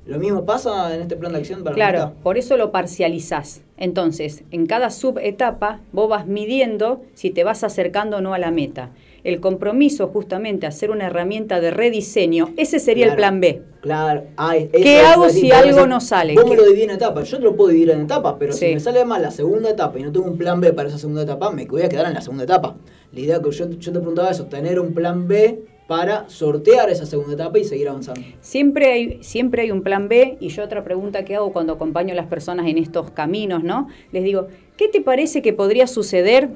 Lo 0.04 0.18
mismo 0.18 0.44
pasa 0.44 0.92
en 0.96 1.02
este 1.02 1.14
plan 1.16 1.32
de 1.32 1.38
acción 1.38 1.62
para 1.62 1.76
la 1.76 1.90
Claro, 1.90 2.12
por 2.24 2.36
eso 2.36 2.56
lo 2.56 2.72
parcializás. 2.72 3.62
Entonces, 3.76 4.42
en 4.50 4.66
cada 4.66 4.90
subetapa 4.90 5.80
vos 5.92 6.08
vas 6.08 6.26
midiendo 6.26 7.02
si 7.14 7.30
te 7.30 7.44
vas 7.44 7.62
acercando 7.62 8.16
o 8.16 8.20
no 8.20 8.34
a 8.34 8.38
la 8.38 8.50
meta. 8.50 8.90
El 9.24 9.38
compromiso, 9.40 10.08
justamente, 10.08 10.66
hacer 10.66 10.90
una 10.90 11.06
herramienta 11.06 11.60
de 11.60 11.70
rediseño, 11.70 12.50
ese 12.56 12.80
sería 12.80 13.06
el 13.06 13.14
plan 13.16 13.40
B. 13.40 13.62
Claro. 13.80 14.24
Ah, 14.36 14.56
es- 14.56 14.68
¿Qué 14.70 14.98
hago 15.00 15.26
es 15.26 15.34
si 15.34 15.50
algo 15.52 15.86
no 15.86 16.00
sale? 16.00 16.34
Vos 16.34 16.44
¿Qué- 16.44 16.50
me 16.50 16.56
lo 16.56 16.64
dividís 16.64 16.84
en 16.84 16.90
etapas. 16.90 17.30
Yo 17.30 17.36
te 17.38 17.44
lo 17.44 17.54
puedo 17.54 17.70
dividir 17.70 17.90
en 17.90 18.00
etapas, 18.02 18.34
pero 18.38 18.52
Sí. 18.52 18.66
si 18.68 18.74
me 18.74 18.80
sale 18.80 19.04
mal 19.04 19.22
la 19.22 19.30
segunda 19.30 19.70
etapa 19.70 19.98
y 19.98 20.02
no 20.02 20.10
tengo 20.12 20.26
un 20.26 20.36
plan 20.38 20.60
B 20.60 20.72
para 20.72 20.88
esa 20.88 20.98
segunda 20.98 21.22
etapa, 21.22 21.50
me 21.50 21.66
voy 21.66 21.82
a 21.82 21.88
quedar 21.88 22.06
en 22.06 22.14
la 22.14 22.20
segunda 22.20 22.44
etapa. 22.44 22.76
La 23.12 23.20
idea 23.20 23.40
que 23.40 23.50
yo, 23.50 23.70
yo 23.70 23.92
te 23.92 23.98
preguntaba 23.98 24.30
eso, 24.30 24.46
tener 24.46 24.80
un 24.80 24.92
plan 24.92 25.28
B 25.28 25.60
para 25.86 26.28
sortear 26.28 26.90
esa 26.90 27.06
segunda 27.06 27.34
etapa 27.34 27.58
y 27.58 27.64
seguir 27.64 27.88
avanzando. 27.88 28.20
Siempre 28.40 28.90
hay, 28.92 29.18
siempre 29.22 29.62
hay 29.62 29.70
un 29.70 29.82
plan 29.82 30.08
B 30.08 30.36
y 30.40 30.48
yo 30.48 30.64
otra 30.64 30.82
pregunta 30.84 31.24
que 31.24 31.36
hago 31.36 31.52
cuando 31.52 31.74
acompaño 31.74 32.12
a 32.12 32.16
las 32.16 32.26
personas 32.26 32.66
en 32.66 32.78
estos 32.78 33.10
caminos, 33.10 33.62
¿no? 33.62 33.88
Les 34.10 34.24
digo, 34.24 34.46
¿qué 34.76 34.88
te 34.88 35.00
parece 35.00 35.42
que 35.42 35.52
podría 35.52 35.86
suceder 35.86 36.48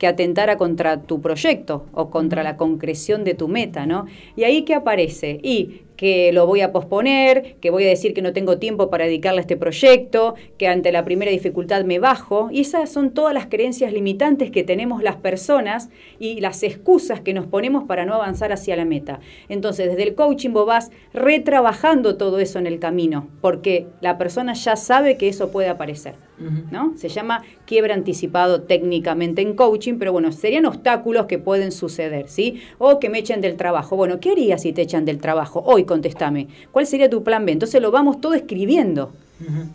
que 0.00 0.06
atentara 0.06 0.56
contra 0.56 1.02
tu 1.02 1.20
proyecto 1.20 1.84
o 1.92 2.08
contra 2.08 2.42
la 2.42 2.56
concreción 2.56 3.22
de 3.22 3.34
tu 3.34 3.48
meta, 3.48 3.84
¿no? 3.84 4.06
Y 4.34 4.44
ahí 4.44 4.62
qué 4.62 4.74
aparece? 4.74 5.38
Y 5.42 5.82
que 5.94 6.32
lo 6.32 6.46
voy 6.46 6.62
a 6.62 6.72
posponer, 6.72 7.56
que 7.60 7.68
voy 7.68 7.84
a 7.84 7.88
decir 7.88 8.14
que 8.14 8.22
no 8.22 8.32
tengo 8.32 8.56
tiempo 8.56 8.88
para 8.88 9.04
dedicarle 9.04 9.40
a 9.40 9.42
este 9.42 9.58
proyecto, 9.58 10.36
que 10.56 10.68
ante 10.68 10.90
la 10.90 11.04
primera 11.04 11.30
dificultad 11.30 11.84
me 11.84 11.98
bajo. 11.98 12.48
Y 12.50 12.62
esas 12.62 12.90
son 12.90 13.10
todas 13.10 13.34
las 13.34 13.48
creencias 13.48 13.92
limitantes 13.92 14.50
que 14.50 14.64
tenemos 14.64 15.02
las 15.02 15.16
personas 15.16 15.90
y 16.18 16.40
las 16.40 16.62
excusas 16.62 17.20
que 17.20 17.34
nos 17.34 17.46
ponemos 17.46 17.84
para 17.84 18.06
no 18.06 18.14
avanzar 18.14 18.52
hacia 18.52 18.76
la 18.76 18.86
meta. 18.86 19.20
Entonces, 19.50 19.90
desde 19.90 20.04
el 20.04 20.14
coaching 20.14 20.54
vos 20.54 20.64
vas 20.64 20.90
retrabajando 21.12 22.16
todo 22.16 22.38
eso 22.38 22.58
en 22.58 22.66
el 22.66 22.78
camino, 22.78 23.28
porque 23.42 23.86
la 24.00 24.16
persona 24.16 24.54
ya 24.54 24.76
sabe 24.76 25.18
que 25.18 25.28
eso 25.28 25.52
puede 25.52 25.68
aparecer. 25.68 26.29
¿No? 26.70 26.94
Se 26.96 27.08
llama 27.08 27.42
quiebra 27.66 27.94
anticipado 27.94 28.62
técnicamente 28.62 29.42
en 29.42 29.54
coaching, 29.54 29.94
pero 29.98 30.12
bueno, 30.12 30.32
serían 30.32 30.66
obstáculos 30.66 31.26
que 31.26 31.38
pueden 31.38 31.72
suceder, 31.72 32.28
¿sí? 32.28 32.62
O 32.78 32.98
que 32.98 33.10
me 33.10 33.18
echen 33.18 33.40
del 33.40 33.56
trabajo. 33.56 33.96
Bueno, 33.96 34.20
¿qué 34.20 34.32
harías 34.32 34.62
si 34.62 34.72
te 34.72 34.82
echan 34.82 35.04
del 35.04 35.18
trabajo? 35.18 35.62
Hoy 35.66 35.84
contestame. 35.84 36.48
¿Cuál 36.72 36.86
sería 36.86 37.10
tu 37.10 37.22
plan 37.22 37.44
B? 37.44 37.52
Entonces 37.52 37.80
lo 37.82 37.90
vamos 37.90 38.20
todo 38.20 38.34
escribiendo. 38.34 39.12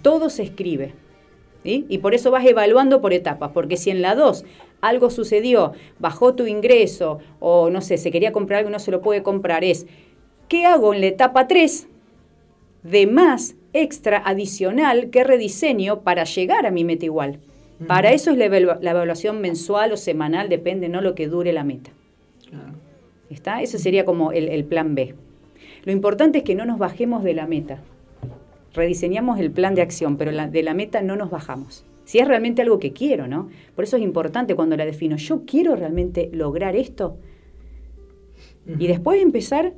Todo 0.02 0.30
se 0.30 0.44
escribe. 0.44 0.94
¿sí? 1.64 1.86
Y 1.90 1.98
por 1.98 2.14
eso 2.14 2.32
vas 2.32 2.46
evaluando 2.46 3.02
por 3.02 3.14
etapas, 3.14 3.52
porque 3.52 3.78
si 3.78 3.90
en 3.90 4.02
la 4.02 4.16
2 4.16 4.46
algo 4.82 5.10
sucedió, 5.10 5.74
bajó 5.98 6.36
tu 6.36 6.46
ingreso 6.46 7.20
o 7.40 7.70
no 7.72 7.82
sé, 7.82 7.98
se 7.98 8.12
quería 8.12 8.32
comprar 8.32 8.60
algo 8.60 8.70
y 8.70 8.74
no 8.74 8.80
se 8.80 8.92
lo 8.92 9.02
puede 9.02 9.24
comprar, 9.24 9.64
es 9.64 9.88
¿qué 10.48 10.66
hago 10.66 10.94
en 10.94 11.02
la 11.02 11.08
etapa 11.08 11.48
3 11.48 11.88
de 12.90 13.08
más 13.08 13.56
extra 13.74 14.22
adicional 14.26 15.10
que 15.10 15.24
rediseño 15.24 16.02
para 16.02 16.24
llegar 16.24 16.66
a 16.66 16.72
mi 16.72 16.84
meta 16.84 17.06
igual? 17.06 17.40
Para 17.88 18.14
eso 18.14 18.32
es 18.32 18.38
la, 18.38 18.46
evalu- 18.46 18.80
la 18.80 18.92
evaluación 18.92 19.42
mensual 19.42 19.92
o 19.92 19.98
semanal, 19.98 20.48
depende, 20.48 20.88
no 20.88 21.02
lo 21.02 21.14
que 21.14 21.28
dure 21.28 21.52
la 21.52 21.66
meta. 21.66 21.92
¿Está? 23.30 23.62
Ese 23.62 23.80
sería 23.80 24.06
como 24.06 24.32
el, 24.32 24.48
el 24.48 24.64
plan 24.64 24.96
B. 24.96 25.14
Lo 25.84 25.92
importante 25.92 26.38
es 26.38 26.44
que 26.46 26.56
no 26.56 26.66
nos 26.66 26.78
bajemos 26.80 27.24
de 27.24 27.34
la 27.34 27.48
meta. 27.48 27.80
Rediseñamos 28.74 29.40
el 29.40 29.52
plan 29.52 29.76
de 29.76 29.82
acción, 29.82 30.16
pero 30.16 30.32
la- 30.32 30.48
de 30.48 30.64
la 30.64 30.74
meta 30.74 31.02
no 31.02 31.16
nos 31.18 31.30
bajamos. 31.30 31.84
Si 32.06 32.20
es 32.20 32.28
realmente 32.28 32.62
algo 32.62 32.80
que 32.80 32.94
quiero, 32.94 33.28
¿no? 33.28 33.50
Por 33.76 33.84
eso 33.84 33.98
es 33.98 34.04
importante 34.04 34.56
cuando 34.56 34.78
la 34.78 34.86
defino, 34.86 35.18
yo 35.18 35.42
quiero 35.46 35.76
realmente 35.76 36.30
lograr 36.32 36.76
esto. 36.76 37.18
Y 38.80 38.88
después 38.88 39.22
empezar 39.22 39.74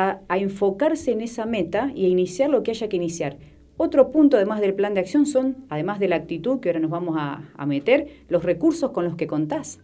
a, 0.00 0.38
enfocarse 0.38 1.12
en 1.12 1.20
esa 1.20 1.46
meta 1.46 1.92
y 1.94 2.04
a 2.06 2.08
iniciar 2.08 2.50
lo 2.50 2.62
que 2.62 2.70
haya 2.70 2.88
que 2.88 2.96
iniciar. 2.96 3.38
Otro 3.76 4.10
punto, 4.10 4.36
además 4.36 4.60
del 4.60 4.74
plan 4.74 4.94
de 4.94 5.00
acción, 5.00 5.26
son, 5.26 5.64
además 5.68 5.98
de 6.00 6.08
la 6.08 6.16
actitud 6.16 6.60
que 6.60 6.68
ahora 6.68 6.80
nos 6.80 6.90
vamos 6.90 7.16
a, 7.18 7.42
a 7.56 7.66
meter, 7.66 8.08
los 8.28 8.44
recursos 8.44 8.90
con 8.90 9.04
los 9.04 9.16
que 9.16 9.26
contás 9.26 9.80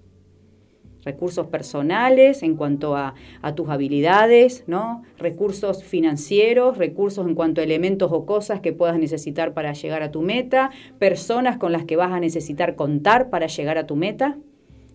recursos 1.06 1.46
personales 1.46 2.42
en 2.42 2.56
cuanto 2.56 2.96
a, 2.96 3.14
a 3.40 3.54
tus 3.54 3.70
habilidades, 3.70 4.64
¿no? 4.66 5.04
recursos 5.18 5.84
financieros, 5.84 6.76
recursos 6.76 7.26
en 7.26 7.34
cuanto 7.34 7.60
a 7.60 7.64
elementos 7.64 8.10
o 8.12 8.26
cosas 8.26 8.60
que 8.60 8.72
puedas 8.72 8.98
necesitar 8.98 9.54
para 9.54 9.72
llegar 9.72 10.02
a 10.02 10.10
tu 10.10 10.20
meta, 10.20 10.70
personas 10.98 11.56
con 11.56 11.70
las 11.72 11.84
que 11.84 11.96
vas 11.96 12.12
a 12.12 12.20
necesitar 12.20 12.74
contar 12.74 13.30
para 13.30 13.46
llegar 13.46 13.78
a 13.78 13.86
tu 13.86 13.94
meta. 13.94 14.36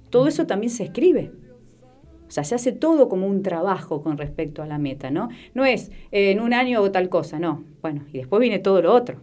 Todo 0.10 0.28
eso 0.28 0.46
también 0.46 0.70
se 0.70 0.84
escribe. 0.84 1.32
O 2.32 2.34
sea, 2.34 2.46
se 2.46 2.56
hace 2.56 2.72
todo 2.72 3.10
como 3.10 3.28
un 3.28 3.44
trabajo 3.44 4.02
con 4.02 4.18
respecto 4.18 4.64
a 4.64 4.66
la 4.66 4.78
meta, 4.78 5.12
¿no? 5.12 5.28
No 5.54 5.66
es 5.66 5.92
eh, 6.14 6.32
en 6.32 6.40
un 6.40 6.54
año 6.54 6.78
hago 6.78 6.90
tal 6.90 7.10
cosa, 7.10 7.40
no. 7.40 7.66
Bueno, 7.82 8.06
y 8.14 8.20
después 8.20 8.40
viene 8.40 8.60
todo 8.60 8.82
lo 8.82 8.94
otro. 8.94 9.20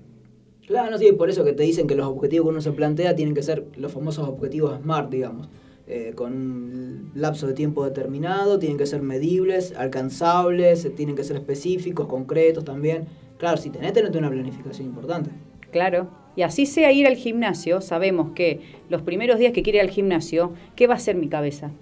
Claro, 0.66 0.90
no, 0.90 0.98
sí, 0.98 1.11
por 1.12 1.30
eso 1.30 1.42
que 1.44 1.54
te 1.54 1.62
dicen 1.62 1.86
que 1.86 1.94
los 1.94 2.06
objetivos 2.06 2.44
que 2.46 2.50
uno 2.50 2.61
se 2.61 2.72
plantea 2.72 3.14
tienen 3.16 3.34
que 3.34 3.42
ser 3.42 3.66
los 3.76 3.90
famosos 3.92 4.28
objetivos 4.28 4.78
SMART, 4.82 5.11
digamos. 5.11 5.48
eh, 5.86 6.12
con 6.14 6.34
un 6.34 7.11
lapso 7.14 7.46
de 7.46 7.54
tiempo 7.54 7.82
determinado, 7.84 8.59
tienen 8.59 8.76
que 8.76 8.84
ser 8.86 9.00
medibles, 9.00 9.72
alcanzables, 9.74 10.84
eh, 10.84 10.90
tienen 10.90 11.16
que 11.16 11.24
ser 11.24 11.36
específicos, 11.36 12.06
concretos 12.09 12.64
también. 12.64 13.06
Claro, 13.38 13.56
si 13.56 13.70
tenés, 13.70 13.94
tenés 13.94 14.14
una 14.14 14.30
planificación 14.30 14.86
importante. 14.86 15.30
Claro. 15.70 16.11
Y 16.36 16.42
así 16.42 16.66
sea 16.66 16.92
ir 16.92 17.06
al 17.06 17.16
gimnasio, 17.16 17.80
sabemos 17.80 18.32
que 18.32 18.61
los 18.88 19.02
primeros 19.02 19.38
días 19.38 19.52
que 19.52 19.62
quiere 19.62 19.78
ir 19.78 19.82
al 19.84 19.90
gimnasio, 19.90 20.52
¿qué 20.76 20.86
va 20.86 20.94
a 20.94 20.96
hacer 20.98 21.16
mi 21.16 21.28
cabeza? 21.28 21.72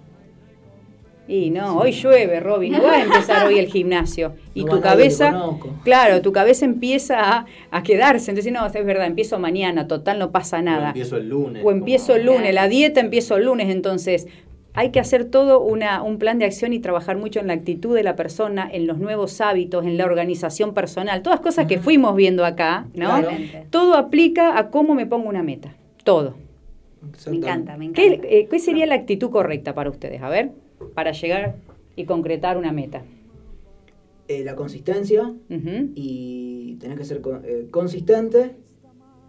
Y 1.27 1.49
no, 1.49 1.77
hoy 1.77 1.91
llueve, 1.91 2.39
Robin, 2.39 2.71
no 2.73 2.83
va 2.83 2.93
a 2.93 3.01
empezar 3.03 3.45
hoy 3.47 3.59
el 3.59 3.67
gimnasio. 3.67 4.33
Y 4.53 4.63
No 4.63 4.75
tu 4.75 4.81
cabeza, 4.81 5.37
claro, 5.83 6.21
tu 6.23 6.31
cabeza 6.31 6.65
empieza 6.65 7.19
a, 7.19 7.45
a 7.69 7.83
quedarse. 7.83 8.31
Entonces, 8.31 8.51
no, 8.51 8.65
es 8.65 8.73
verdad, 8.73 9.05
empiezo 9.05 9.37
mañana, 9.37 9.87
total, 9.87 10.17
no 10.17 10.31
pasa 10.31 10.57
O 10.57 10.61
nada. 10.63 10.87
empiezo 10.87 11.17
el 11.17 11.29
lunes. 11.29 11.63
O 11.63 11.71
empiezo 11.71 12.15
el 12.15 12.25
lunes, 12.25 12.53
la 12.55 12.67
dieta 12.67 12.99
empiezo 12.99 13.37
el 13.37 13.45
lunes, 13.45 13.69
entonces 13.69 14.27
hay 14.73 14.91
que 14.91 14.99
hacer 14.99 15.25
todo 15.25 15.59
una, 15.61 16.01
un 16.03 16.17
plan 16.17 16.39
de 16.39 16.45
acción 16.45 16.71
y 16.71 16.79
trabajar 16.79 17.17
mucho 17.17 17.39
en 17.39 17.47
la 17.47 17.53
actitud 17.53 17.95
de 17.95 18.03
la 18.03 18.15
persona, 18.15 18.69
en 18.71 18.87
los 18.87 18.97
nuevos 18.99 19.41
hábitos, 19.41 19.85
en 19.85 19.97
la 19.97 20.05
organización 20.05 20.73
personal, 20.73 21.21
todas 21.23 21.39
cosas 21.39 21.65
que 21.67 21.77
fuimos 21.79 22.15
viendo 22.15 22.45
acá, 22.45 22.85
¿no? 22.95 23.09
Claro. 23.09 23.29
Todo 23.69 23.95
aplica 23.95 24.57
a 24.57 24.69
cómo 24.69 24.93
me 24.95 25.05
pongo 25.05 25.29
una 25.29 25.43
meta, 25.43 25.75
todo. 26.03 26.35
Me 27.29 27.37
encanta, 27.37 27.77
me 27.77 27.85
encanta. 27.85 28.01
¿Qué, 28.21 28.39
eh, 28.39 28.47
qué 28.49 28.59
sería 28.59 28.85
la 28.85 28.95
actitud 28.95 29.29
correcta 29.29 29.73
para 29.73 29.89
ustedes? 29.89 30.21
A 30.21 30.29
ver, 30.29 30.51
para 30.93 31.11
llegar 31.11 31.55
y 31.95 32.05
concretar 32.05 32.57
una 32.57 32.71
meta. 32.71 33.03
Eh, 34.27 34.43
la 34.43 34.55
consistencia 34.55 35.33
y 35.95 36.75
tenés 36.81 36.97
que 36.97 37.05
ser 37.05 37.21
eh, 37.45 37.67
consistente 37.71 38.55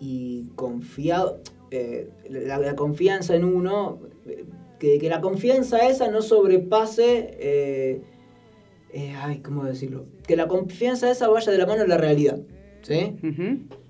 y 0.00 0.48
confiado. 0.56 1.40
eh, 1.70 2.08
la, 2.28 2.58
la 2.58 2.74
confianza 2.74 3.36
en 3.36 3.44
uno, 3.44 4.00
eh, 4.26 4.44
que, 4.80 4.98
que 4.98 5.08
la 5.08 5.20
confianza 5.20 5.86
esa 5.88 6.10
no 6.10 6.20
sobrepase. 6.20 8.02
ay, 9.22 9.38
¿cómo 9.38 9.64
decirlo? 9.64 10.06
Que 10.26 10.34
la 10.36 10.48
confianza 10.48 11.10
esa 11.10 11.28
vaya 11.28 11.52
de 11.52 11.58
la 11.58 11.66
mano 11.66 11.82
de 11.82 11.88
la 11.88 11.98
realidad. 11.98 12.40
¿Sí? 12.82 13.16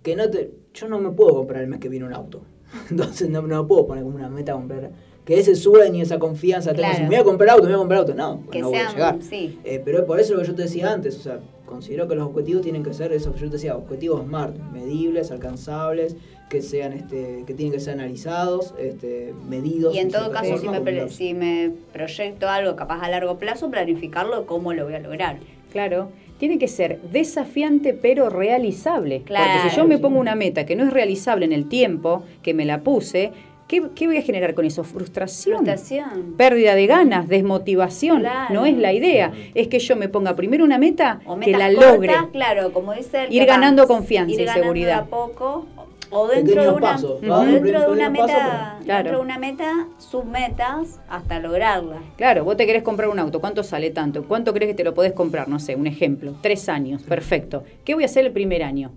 Que 0.03 0.17
no 0.17 0.29
te. 0.31 0.51
Yo 0.75 0.89
no 0.89 0.99
me 1.01 1.11
puedo 1.11 1.35
comprar 1.37 1.63
el 1.63 1.69
mes 1.69 1.79
que 1.81 1.89
viene 1.89 2.05
un 2.07 2.13
auto. 2.15 2.43
Entonces 2.91 3.31
no, 3.31 3.43
no 3.43 3.63
me 3.63 3.69
puedo 3.69 3.87
poner 3.87 4.05
como 4.05 4.17
una 4.17 4.29
meta 4.29 4.53
comprar. 4.53 4.91
Que 5.29 5.39
ese 5.39 5.55
sueño, 5.57 6.03
esa 6.03 6.19
confianza, 6.19 6.71
tengo, 6.73 6.89
Claro. 6.89 7.01
me 7.03 7.09
voy 7.09 7.17
a 7.17 7.25
comprar 7.25 7.51
auto, 7.51 7.65
me 7.65 7.69
voy 7.69 7.75
a 7.75 7.79
comprar 7.81 8.01
auto. 8.01 8.15
No, 8.15 8.39
pues 8.47 8.51
Que 8.51 8.61
no 8.63 8.69
voy 8.71 8.79
a 8.79 8.81
sean, 8.81 8.93
llegar. 8.95 9.17
sí. 9.21 9.59
Eh, 9.63 9.83
pero 9.85 10.07
por 10.07 10.19
eso 10.19 10.33
lo 10.33 10.41
que 10.41 10.47
yo 10.47 10.55
te 10.55 10.63
decía 10.63 10.91
antes, 10.91 11.19
o 11.19 11.21
sea, 11.21 11.41
considero 11.67 12.09
que 12.09 12.15
los 12.15 12.27
objetivos 12.29 12.63
tienen 12.63 12.83
que 12.83 12.95
ser 12.95 13.13
eso 13.13 13.35
que 13.35 13.41
yo 13.41 13.47
te 13.49 13.57
decía, 13.57 13.77
objetivos 13.77 14.23
SMART, 14.23 14.57
medibles, 14.73 15.31
alcanzables, 15.31 16.17
que 16.49 16.63
sean 16.63 16.95
este, 16.95 17.45
que 17.47 17.53
tienen 17.53 17.75
que 17.75 17.81
ser 17.81 17.93
analizados, 17.93 18.73
este, 18.81 19.35
medidos. 19.47 19.95
Y 19.95 19.99
en 19.99 20.11
todo 20.11 20.31
caso, 20.31 20.57
si 20.57 20.67
me, 20.67 21.09
si 21.11 21.35
me 21.35 21.73
proyecto 21.93 22.49
algo 22.49 22.75
capaz 22.75 23.03
a 23.03 23.11
largo 23.11 23.37
plazo, 23.39 23.71
planificarlo 23.71 24.47
cómo 24.47 24.73
lo 24.73 24.85
voy 24.85 24.95
a 24.95 25.01
lograr. 25.01 25.41
Claro, 25.71 26.09
tiene 26.39 26.59
que 26.59 26.69
ser 26.69 27.01
desafiante 27.13 27.93
pero 27.93 28.31
realizable. 28.31 29.23
Claro. 29.25 29.45
Porque 29.53 29.69
si 29.71 29.77
yo 29.77 29.87
me 29.87 29.99
pongo 29.99 30.19
una 30.19 30.35
meta 30.37 30.65
que 30.65 30.75
no 30.75 30.85
es 30.85 30.93
realizable 30.93 31.45
en 31.45 31.53
el 31.53 31.69
tiempo 31.69 32.23
que 32.43 32.55
me 32.55 32.65
la 32.65 32.81
puse, 32.81 33.33
¿qué, 33.69 33.91
qué 33.95 34.07
voy 34.09 34.17
a 34.17 34.23
generar 34.23 34.55
con 34.55 34.65
eso? 34.65 34.83
Frustración. 34.83 35.59
Frustración. 35.65 36.35
Pérdida 36.37 36.75
de 36.75 36.87
ganas, 36.87 37.29
desmotivación. 37.29 38.21
Claro. 38.21 38.55
No 38.55 38.67
es 38.67 38.77
la 38.77 38.93
idea. 38.93 39.33
Es 39.55 39.69
que 39.69 39.79
yo 39.79 39.95
me 39.95 40.09
ponga 40.09 40.35
primero 40.35 40.65
una 40.65 40.79
meta 40.79 41.21
O 41.27 41.39
que 41.39 41.47
metas 41.53 41.61
la 41.61 41.75
cortas, 41.75 41.93
logre. 41.95 42.15
claro, 42.33 42.73
como 42.73 42.93
dice 42.95 43.25
el 43.25 43.33
Ir 43.33 43.43
capaz, 43.47 43.55
ganando 43.61 43.87
confianza 43.87 44.35
ir 44.35 44.41
y 44.41 44.45
ganando 44.45 44.63
seguridad. 44.65 44.99
a 44.99 45.05
poco 45.07 45.67
o 46.11 46.27
dentro 46.27 46.63
de 46.63 46.69
una 46.71 46.81
pasos, 46.81 47.21
dentro 47.21 47.81
de 47.83 47.87
una 47.93 48.09
meta 48.09 48.79
Claro. 48.83 49.03
dentro 49.05 49.19
de 49.19 49.25
una 49.25 49.39
meta 49.39 49.89
submetas 49.99 51.01
hasta 51.11 51.39
lograrla 51.39 51.99
Claro, 52.17 52.45
vos 52.45 52.57
te 52.57 52.65
querés 52.65 52.83
comprar 52.83 53.11
un 53.11 53.19
auto, 53.19 53.41
¿cuánto 53.41 53.63
sale 53.63 53.91
tanto? 53.91 54.25
¿Cuánto 54.27 54.55
crees 54.55 54.71
que 54.71 54.75
te 54.75 54.85
lo 54.85 54.95
podés 54.95 55.13
comprar? 55.13 55.49
No 55.51 55.59
sé, 55.59 55.77
un 55.77 55.87
ejemplo, 55.87 56.35
tres 56.41 56.71
años, 56.71 57.03
perfecto. 57.03 57.63
¿Qué 57.85 57.93
voy 57.95 58.05
a 58.05 58.07
hacer 58.07 58.25
el 58.25 58.33
primer 58.33 58.63
año? 58.63 58.93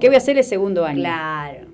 ¿Qué 0.00 0.06
voy 0.08 0.14
a 0.14 0.18
hacer 0.18 0.38
el 0.38 0.44
segundo 0.44 0.86
año? 0.86 1.00
claro 1.00 1.66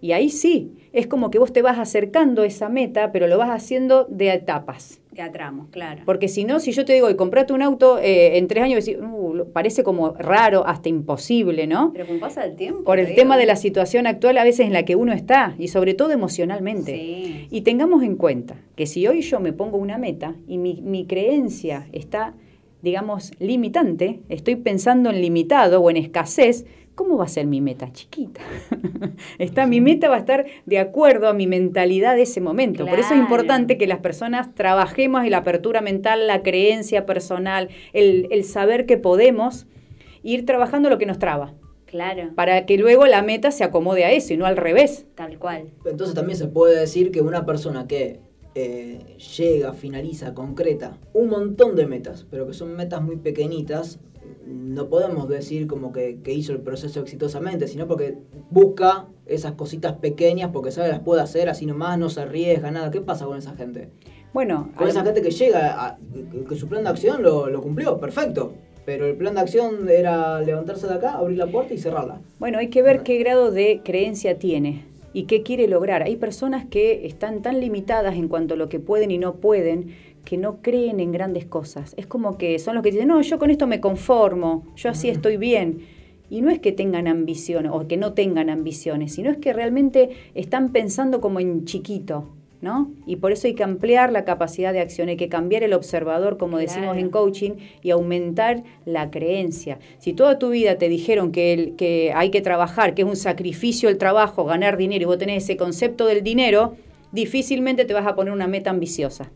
Y 0.00 0.10
ahí 0.10 0.28
sí, 0.30 0.81
es 0.92 1.06
como 1.06 1.30
que 1.30 1.38
vos 1.38 1.52
te 1.52 1.62
vas 1.62 1.78
acercando 1.78 2.42
a 2.42 2.46
esa 2.46 2.68
meta, 2.68 3.12
pero 3.12 3.26
lo 3.26 3.38
vas 3.38 3.50
haciendo 3.50 4.04
de 4.10 4.32
etapas. 4.32 5.00
de 5.12 5.20
a 5.22 5.30
tramos 5.30 5.68
claro 5.70 6.02
Porque 6.06 6.26
si 6.28 6.44
no, 6.44 6.58
si 6.58 6.72
yo 6.72 6.84
te 6.86 6.92
digo, 6.94 7.10
y 7.10 7.16
comprate 7.16 7.52
un 7.52 7.60
auto 7.62 7.98
eh, 7.98 8.38
en 8.38 8.46
tres 8.48 8.64
años, 8.64 8.84
decís, 8.84 9.00
"Uh, 9.02 9.44
parece 9.52 9.82
como 9.84 10.12
raro, 10.14 10.66
hasta 10.66 10.88
imposible, 10.88 11.66
¿no? 11.66 11.90
pero 11.92 12.06
como 12.06 12.18
pasa 12.20 12.44
el 12.44 12.56
tiempo 12.56 12.84
Por 12.84 12.98
el 12.98 13.06
digo. 13.06 13.16
tema 13.16 13.36
de 13.36 13.44
la 13.46 13.56
situación 13.56 14.06
actual 14.06 14.38
a 14.38 14.44
veces 14.44 14.66
en 14.66 14.72
la 14.72 14.84
que 14.84 14.96
uno 14.96 15.12
está, 15.12 15.54
y 15.58 15.68
sobre 15.68 15.94
todo 15.94 16.10
emocionalmente. 16.12 16.92
Sí. 16.94 17.46
Y 17.50 17.60
tengamos 17.62 18.02
en 18.02 18.16
cuenta 18.16 18.56
que 18.76 18.86
si 18.86 19.06
hoy 19.06 19.20
yo 19.20 19.38
me 19.40 19.52
pongo 19.52 19.76
una 19.78 19.98
meta 19.98 20.34
y 20.46 20.56
mi, 20.58 20.80
mi 20.82 21.06
creencia 21.06 21.86
está, 21.92 22.34
digamos, 22.80 23.32
limitante, 23.38 24.20
estoy 24.28 24.56
pensando 24.56 25.10
en 25.10 25.20
limitado 25.20 25.80
o 25.82 25.90
en 25.90 25.96
escasez, 25.98 26.64
¿cómo 26.94 27.16
va 27.16 27.24
a 27.24 27.28
ser 27.28 27.46
mi 27.46 27.60
meta? 27.60 27.92
Chiquita. 27.92 28.40
está, 29.38 29.66
mi 29.66 29.80
meta 29.80 30.08
va 30.08 30.16
a 30.16 30.18
estar 30.18 30.46
de 30.66 30.78
acuerdo 30.78 31.28
a 31.28 31.32
mi 31.32 31.46
mentalidad 31.46 32.16
de 32.16 32.22
ese 32.22 32.40
momento. 32.40 32.86
Por 32.86 32.98
eso 32.98 33.14
es 33.14 33.20
importante 33.20 33.78
que 33.78 33.86
las 33.86 33.98
personas 33.98 34.54
trabajemos 34.54 35.24
en 35.24 35.30
la 35.30 35.38
apertura 35.38 35.80
mental, 35.80 36.26
la 36.26 36.42
creencia 36.42 37.06
personal, 37.06 37.68
el, 37.92 38.28
el 38.30 38.44
saber 38.44 38.86
que 38.86 38.98
podemos 38.98 39.66
ir 40.22 40.46
trabajando 40.46 40.88
lo 40.88 40.98
que 40.98 41.06
nos 41.06 41.18
traba 41.18 41.54
claro 41.92 42.30
para 42.34 42.64
que 42.64 42.78
luego 42.78 43.06
la 43.06 43.22
meta 43.22 43.50
se 43.50 43.64
acomode 43.64 44.04
a 44.04 44.12
eso 44.12 44.32
y 44.32 44.36
no 44.36 44.46
al 44.46 44.56
revés. 44.56 45.04
tal 45.14 45.38
cual 45.38 45.70
Entonces 45.84 46.14
también 46.14 46.38
se 46.38 46.48
puede 46.48 46.78
decir 46.80 47.12
que 47.12 47.20
una 47.20 47.44
persona 47.44 47.86
que 47.86 48.20
eh, 48.54 49.16
llega, 49.36 49.72
finaliza, 49.72 50.34
concreta 50.34 50.98
un 51.14 51.28
montón 51.28 51.74
de 51.76 51.86
metas, 51.86 52.26
pero 52.30 52.46
que 52.46 52.52
son 52.54 52.74
metas 52.76 53.02
muy 53.02 53.16
pequeñitas, 53.16 53.98
no 54.46 54.88
podemos 54.88 55.28
decir 55.28 55.66
como 55.66 55.92
que, 55.92 56.18
que 56.22 56.32
hizo 56.34 56.52
el 56.52 56.60
proceso 56.60 57.00
exitosamente, 57.00 57.66
sino 57.68 57.86
porque 57.86 58.18
busca 58.50 59.06
esas 59.26 59.52
cositas 59.52 59.94
pequeñas 59.94 60.50
porque 60.52 60.70
sabe 60.70 60.88
las 60.88 61.00
puede 61.00 61.22
hacer 61.22 61.48
así 61.48 61.64
nomás, 61.66 61.98
no 61.98 62.10
se 62.10 62.20
arriesga, 62.22 62.70
nada. 62.70 62.90
¿Qué 62.90 63.00
pasa 63.00 63.24
con 63.24 63.38
esa 63.38 63.54
gente? 63.54 63.88
Bueno, 64.34 64.70
Con 64.76 64.88
esa 64.88 65.04
gente 65.04 65.22
que 65.22 65.30
llega, 65.30 65.86
a- 65.86 65.98
que- 66.32 66.44
que 66.44 66.54
su 66.56 66.66
plan 66.68 66.82
de 66.84 66.90
acción 66.90 67.22
lo, 67.22 67.48
lo 67.48 67.62
cumplió, 67.62 67.98
perfecto. 67.98 68.52
Pero 68.84 69.06
el 69.06 69.14
plan 69.16 69.34
de 69.36 69.40
acción 69.42 69.88
era 69.88 70.40
levantarse 70.40 70.88
de 70.88 70.94
acá, 70.94 71.12
abrir 71.12 71.38
la 71.38 71.46
puerta 71.46 71.72
y 71.72 71.78
cerrarla. 71.78 72.20
Bueno, 72.40 72.58
hay 72.58 72.68
que 72.68 72.82
ver 72.82 73.04
qué 73.04 73.16
grado 73.18 73.52
de 73.52 73.80
creencia 73.84 74.38
tiene 74.38 74.84
y 75.12 75.24
qué 75.24 75.42
quiere 75.42 75.68
lograr. 75.68 76.02
Hay 76.02 76.16
personas 76.16 76.64
que 76.66 77.06
están 77.06 77.42
tan 77.42 77.60
limitadas 77.60 78.16
en 78.16 78.28
cuanto 78.28 78.54
a 78.54 78.56
lo 78.56 78.68
que 78.68 78.80
pueden 78.80 79.10
y 79.10 79.18
no 79.18 79.36
pueden 79.36 79.94
que 80.24 80.36
no 80.36 80.62
creen 80.62 81.00
en 81.00 81.12
grandes 81.12 81.44
cosas. 81.44 81.94
Es 81.96 82.06
como 82.06 82.38
que 82.38 82.58
son 82.58 82.74
los 82.74 82.82
que 82.82 82.90
dicen, 82.90 83.08
no, 83.08 83.20
yo 83.22 83.38
con 83.38 83.50
esto 83.50 83.66
me 83.66 83.80
conformo, 83.80 84.64
yo 84.76 84.90
así 84.90 85.08
estoy 85.08 85.36
bien. 85.36 85.80
Y 86.30 86.40
no 86.40 86.50
es 86.50 86.60
que 86.60 86.72
tengan 86.72 87.08
ambiciones 87.08 87.72
o 87.74 87.86
que 87.86 87.96
no 87.96 88.14
tengan 88.14 88.48
ambiciones, 88.48 89.12
sino 89.12 89.30
es 89.30 89.36
que 89.36 89.52
realmente 89.52 90.10
están 90.34 90.72
pensando 90.72 91.20
como 91.20 91.40
en 91.40 91.64
chiquito, 91.66 92.28
¿no? 92.62 92.92
Y 93.06 93.16
por 93.16 93.32
eso 93.32 93.48
hay 93.48 93.54
que 93.54 93.64
ampliar 93.64 94.12
la 94.12 94.24
capacidad 94.24 94.72
de 94.72 94.80
acción, 94.80 95.08
hay 95.08 95.16
que 95.16 95.28
cambiar 95.28 95.64
el 95.64 95.74
observador, 95.74 96.38
como 96.38 96.58
decimos 96.58 96.96
en 96.96 97.10
coaching, 97.10 97.54
y 97.82 97.90
aumentar 97.90 98.62
la 98.86 99.10
creencia. 99.10 99.80
Si 99.98 100.12
toda 100.12 100.38
tu 100.38 100.50
vida 100.50 100.78
te 100.78 100.88
dijeron 100.88 101.32
que, 101.32 101.52
el, 101.52 101.76
que 101.76 102.12
hay 102.14 102.30
que 102.30 102.40
trabajar, 102.40 102.94
que 102.94 103.02
es 103.02 103.08
un 103.08 103.16
sacrificio 103.16 103.88
el 103.88 103.98
trabajo, 103.98 104.44
ganar 104.44 104.76
dinero, 104.76 105.02
y 105.02 105.06
vos 105.06 105.18
tenés 105.18 105.42
ese 105.42 105.56
concepto 105.56 106.06
del 106.06 106.22
dinero, 106.22 106.76
difícilmente 107.10 107.84
te 107.84 107.94
vas 107.94 108.06
a 108.06 108.14
poner 108.14 108.32
una 108.32 108.46
meta 108.46 108.70
ambiciosa. 108.70 109.32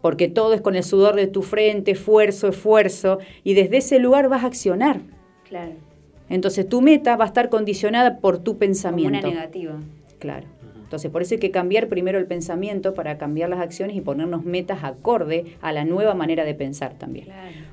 Porque 0.00 0.28
todo 0.28 0.54
es 0.54 0.60
con 0.60 0.76
el 0.76 0.84
sudor 0.84 1.16
de 1.16 1.26
tu 1.26 1.42
frente, 1.42 1.90
esfuerzo, 1.90 2.46
esfuerzo, 2.46 3.18
y 3.42 3.54
desde 3.54 3.78
ese 3.78 3.98
lugar 3.98 4.28
vas 4.28 4.44
a 4.44 4.46
accionar. 4.46 5.00
Claro. 5.48 5.72
Entonces 6.28 6.68
tu 6.68 6.82
meta 6.82 7.16
va 7.16 7.24
a 7.24 7.28
estar 7.28 7.48
condicionada 7.48 8.20
por 8.20 8.38
tu 8.38 8.52
Como 8.52 8.60
pensamiento. 8.60 9.18
una 9.18 9.28
negativa. 9.28 9.80
Claro. 10.20 10.46
Entonces, 10.94 11.10
por 11.10 11.22
eso 11.22 11.34
hay 11.34 11.40
que 11.40 11.50
cambiar 11.50 11.88
primero 11.88 12.20
el 12.20 12.26
pensamiento 12.26 12.94
para 12.94 13.18
cambiar 13.18 13.48
las 13.50 13.58
acciones 13.58 13.96
y 13.96 14.00
ponernos 14.00 14.44
metas 14.44 14.84
acorde 14.84 15.44
a 15.60 15.72
la 15.72 15.84
nueva 15.84 16.14
manera 16.14 16.44
de 16.44 16.54
pensar 16.54 16.94
también. 16.96 17.26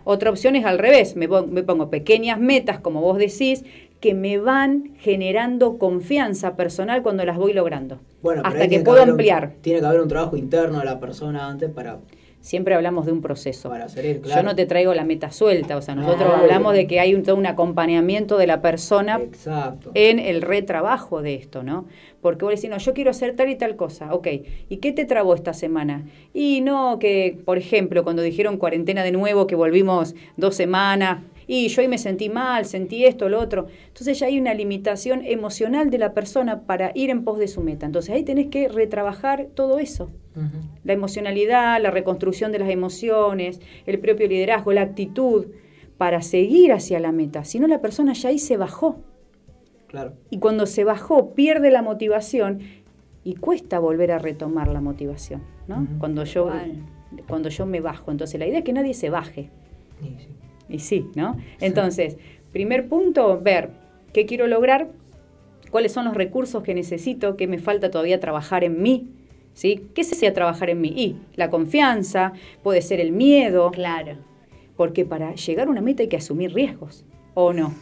Otra 0.06 0.32
opción 0.32 0.56
es 0.56 0.66
al 0.66 0.80
revés, 0.80 1.16
me 1.16 1.28
pon- 1.28 1.54
me 1.54 1.62
pongo 1.62 1.92
pequeñas 1.92 2.40
metas, 2.40 2.80
como 2.80 3.00
vos 3.02 3.20
decís, 3.20 3.64
que 4.00 4.16
me 4.16 4.40
van 4.40 4.94
generando 4.98 5.78
confianza 5.78 6.56
personal 6.56 7.04
cuando 7.04 7.24
las 7.24 7.38
voy 7.38 7.54
logrando. 7.54 8.00
Bueno, 8.24 8.42
hasta 8.44 8.62
que 8.62 8.68
tiene 8.70 8.84
puedo 8.84 9.04
un- 9.04 9.12
ampliar. 9.12 9.52
tiene 9.62 9.82
que 9.82 9.86
haber 9.86 10.02
un 10.02 10.08
trabajo 10.08 10.36
interno 10.36 10.80
de 10.80 10.86
la 10.86 11.00
persona 11.00 11.48
antes 11.48 11.70
para... 11.70 12.00
Siempre 12.42 12.74
hablamos 12.76 13.06
de 13.06 13.12
un 13.12 13.22
proceso. 13.22 13.70
Para 13.70 13.86
hacer 13.86 14.06
el, 14.06 14.16
Yo 14.18 14.22
claro. 14.24 14.44
no 14.44 14.56
te 14.56 14.66
traigo 14.66 14.94
la 14.96 15.04
meta 15.06 15.32
suelta, 15.32 15.78
o 15.78 15.82
sea, 15.82 15.94
nosotros 15.96 16.28
No. 16.28 16.36
hablamos 16.36 16.74
de 16.74 16.88
que 16.88 17.00
hay 17.00 17.14
un, 17.14 17.22
todo 17.24 17.36
un 17.36 17.46
acompañamiento 17.46 18.38
de 18.38 18.48
la 18.48 18.62
persona 18.62 19.20
Exacto. 19.22 19.92
en 19.94 20.18
el 20.20 20.42
retrabajo 20.42 21.22
de 21.22 21.36
esto, 21.36 21.62
¿no? 21.64 21.86
Porque 22.20 22.44
vos 22.46 22.56
decís, 22.56 22.70
no, 22.70 22.78
yo 22.80 22.94
quiero 22.94 23.12
hacer 23.12 23.36
tal 23.36 23.50
y 23.50 23.56
tal 23.56 23.76
cosa, 23.76 24.14
ok, 24.14 24.28
¿y 24.70 24.78
qué 24.78 24.92
te 24.92 25.06
trabó 25.06 25.36
esta 25.36 25.54
semana? 25.54 26.06
Y 26.34 26.62
no, 26.62 26.98
que, 27.00 27.38
por 27.46 27.58
ejemplo, 27.60 28.04
cuando 28.04 28.22
dijeron 28.24 28.58
cuarentena 28.58 29.04
de 29.04 29.12
nuevo, 29.12 29.46
que 29.48 29.56
volvimos 29.56 30.16
dos 30.38 30.56
semanas, 30.56 31.20
y 31.54 31.68
yo 31.68 31.82
ahí 31.82 31.90
me 31.90 31.98
sentí 31.98 32.30
mal, 32.30 32.64
sentí 32.64 33.04
esto, 33.04 33.28
lo 33.28 33.38
otro. 33.38 33.68
Entonces 33.88 34.18
ya 34.18 34.28
hay 34.28 34.40
una 34.40 34.54
limitación 34.54 35.22
emocional 35.26 35.90
de 35.90 35.98
la 35.98 36.14
persona 36.14 36.62
para 36.62 36.94
ir 36.96 37.10
en 37.10 37.26
pos 37.26 37.40
de 37.40 37.50
su 37.50 37.60
meta. 37.60 37.86
Entonces 37.86 38.16
ahí 38.16 38.24
tenés 38.24 38.48
que 38.48 38.70
retrabajar 38.70 39.48
todo 39.54 39.78
eso. 39.78 40.10
La 40.86 40.94
emocionalidad, 40.94 41.82
la 41.82 41.92
reconstrucción 41.92 42.54
de 42.54 42.60
las 42.60 42.70
emociones, 42.70 43.60
el 43.86 44.00
propio 44.00 44.30
liderazgo, 44.30 44.72
la 44.72 44.84
actitud, 44.84 45.48
para 45.98 46.22
seguir 46.22 46.72
hacia 46.72 47.02
la 47.02 47.12
meta. 47.12 47.44
Si 47.44 47.60
no, 47.60 47.68
la 47.68 47.82
persona 47.82 48.14
ya 48.14 48.30
ahí 48.30 48.40
se 48.40 48.56
bajó. 48.56 49.02
Claro. 49.88 50.14
Y 50.30 50.40
cuando 50.40 50.66
se 50.66 50.86
bajó, 50.86 51.34
pierde 51.36 51.70
la 51.70 51.82
motivación 51.82 52.62
y 53.26 53.36
cuesta 53.36 53.78
volver 53.80 54.14
a 54.14 54.20
retomar 54.20 54.70
la 54.70 54.80
motivación, 54.80 55.42
¿no? 55.68 55.86
Cuando 56.00 56.24
yo 56.24 56.50
cuando 57.28 57.50
yo 57.50 57.66
me 57.66 57.82
bajo. 57.82 58.10
Entonces, 58.10 58.40
la 58.40 58.48
idea 58.48 58.60
es 58.60 58.64
que 58.64 58.72
nadie 58.72 58.94
se 58.94 59.10
baje. 59.10 59.50
Y 60.72 60.80
sí, 60.80 61.08
¿no? 61.16 61.38
Entonces, 61.60 62.18
primer 62.52 62.88
punto, 62.88 63.40
ver 63.40 63.70
qué 64.14 64.26
quiero 64.26 64.48
lograr, 64.48 64.90
cuáles 65.70 65.92
son 65.92 66.06
los 66.06 66.14
recursos 66.14 66.64
que 66.64 66.74
necesito, 66.74 67.38
qué 67.38 67.48
me 67.48 67.60
falta 67.60 67.92
todavía 67.92 68.20
trabajar 68.20 68.64
en 68.64 68.82
mí, 68.82 69.08
¿sí? 69.54 69.88
¿Qué 69.94 70.04
se 70.04 70.16
sea 70.16 70.34
trabajar 70.34 70.70
en 70.70 70.82
mí? 70.82 70.94
Y 70.96 71.16
la 71.36 71.50
confianza, 71.50 72.34
puede 72.64 72.82
ser 72.82 73.00
el 73.00 73.12
miedo. 73.12 73.72
Claro. 73.72 74.18
Porque 74.76 75.06
para 75.06 75.36
llegar 75.36 75.68
a 75.68 75.72
una 75.72 75.82
meta 75.82 76.04
hay 76.04 76.10
que 76.10 76.18
asumir 76.18 76.54
riesgos, 76.54 77.06
¿o 77.34 77.54
no? 77.54 77.74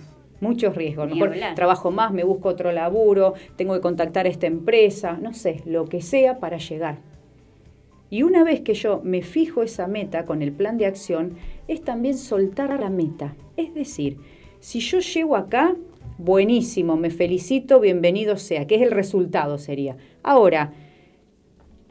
Muchos 0.42 0.76
riesgos. 0.76 1.04
A 1.04 1.08
lo 1.08 1.16
Ni 1.16 1.22
mejor 1.22 1.56
trabajo 1.56 1.92
más, 1.92 2.12
me 2.14 2.24
busco 2.24 2.50
otro 2.50 2.72
laburo, 2.72 3.34
tengo 3.56 3.74
que 3.74 3.82
contactar 3.82 4.26
a 4.26 4.30
esta 4.30 4.48
empresa, 4.48 5.18
no 5.22 5.34
sé, 5.34 5.62
lo 5.66 5.86
que 5.86 6.02
sea 6.02 6.40
para 6.40 6.58
llegar. 6.58 6.98
Y 8.10 8.24
una 8.24 8.44
vez 8.44 8.62
que 8.62 8.74
yo 8.74 9.02
me 9.04 9.22
fijo 9.22 9.62
esa 9.62 9.88
meta 9.88 10.26
con 10.26 10.42
el 10.42 10.52
plan 10.52 10.78
de 10.78 10.86
acción, 10.86 11.36
es 11.68 11.82
también 11.82 12.18
soltar 12.18 12.80
la 12.80 12.90
meta. 12.90 13.36
Es 13.56 13.74
decir, 13.74 14.18
si 14.60 14.80
yo 14.80 15.00
llego 15.00 15.36
acá, 15.36 15.76
buenísimo, 16.18 16.98
me 16.98 17.12
felicito, 17.12 17.80
bienvenido 17.80 18.38
sea, 18.38 18.66
que 18.66 18.76
es 18.76 18.82
el 18.82 18.92
resultado 18.92 19.58
sería. 19.58 19.96
Ahora, 20.24 20.74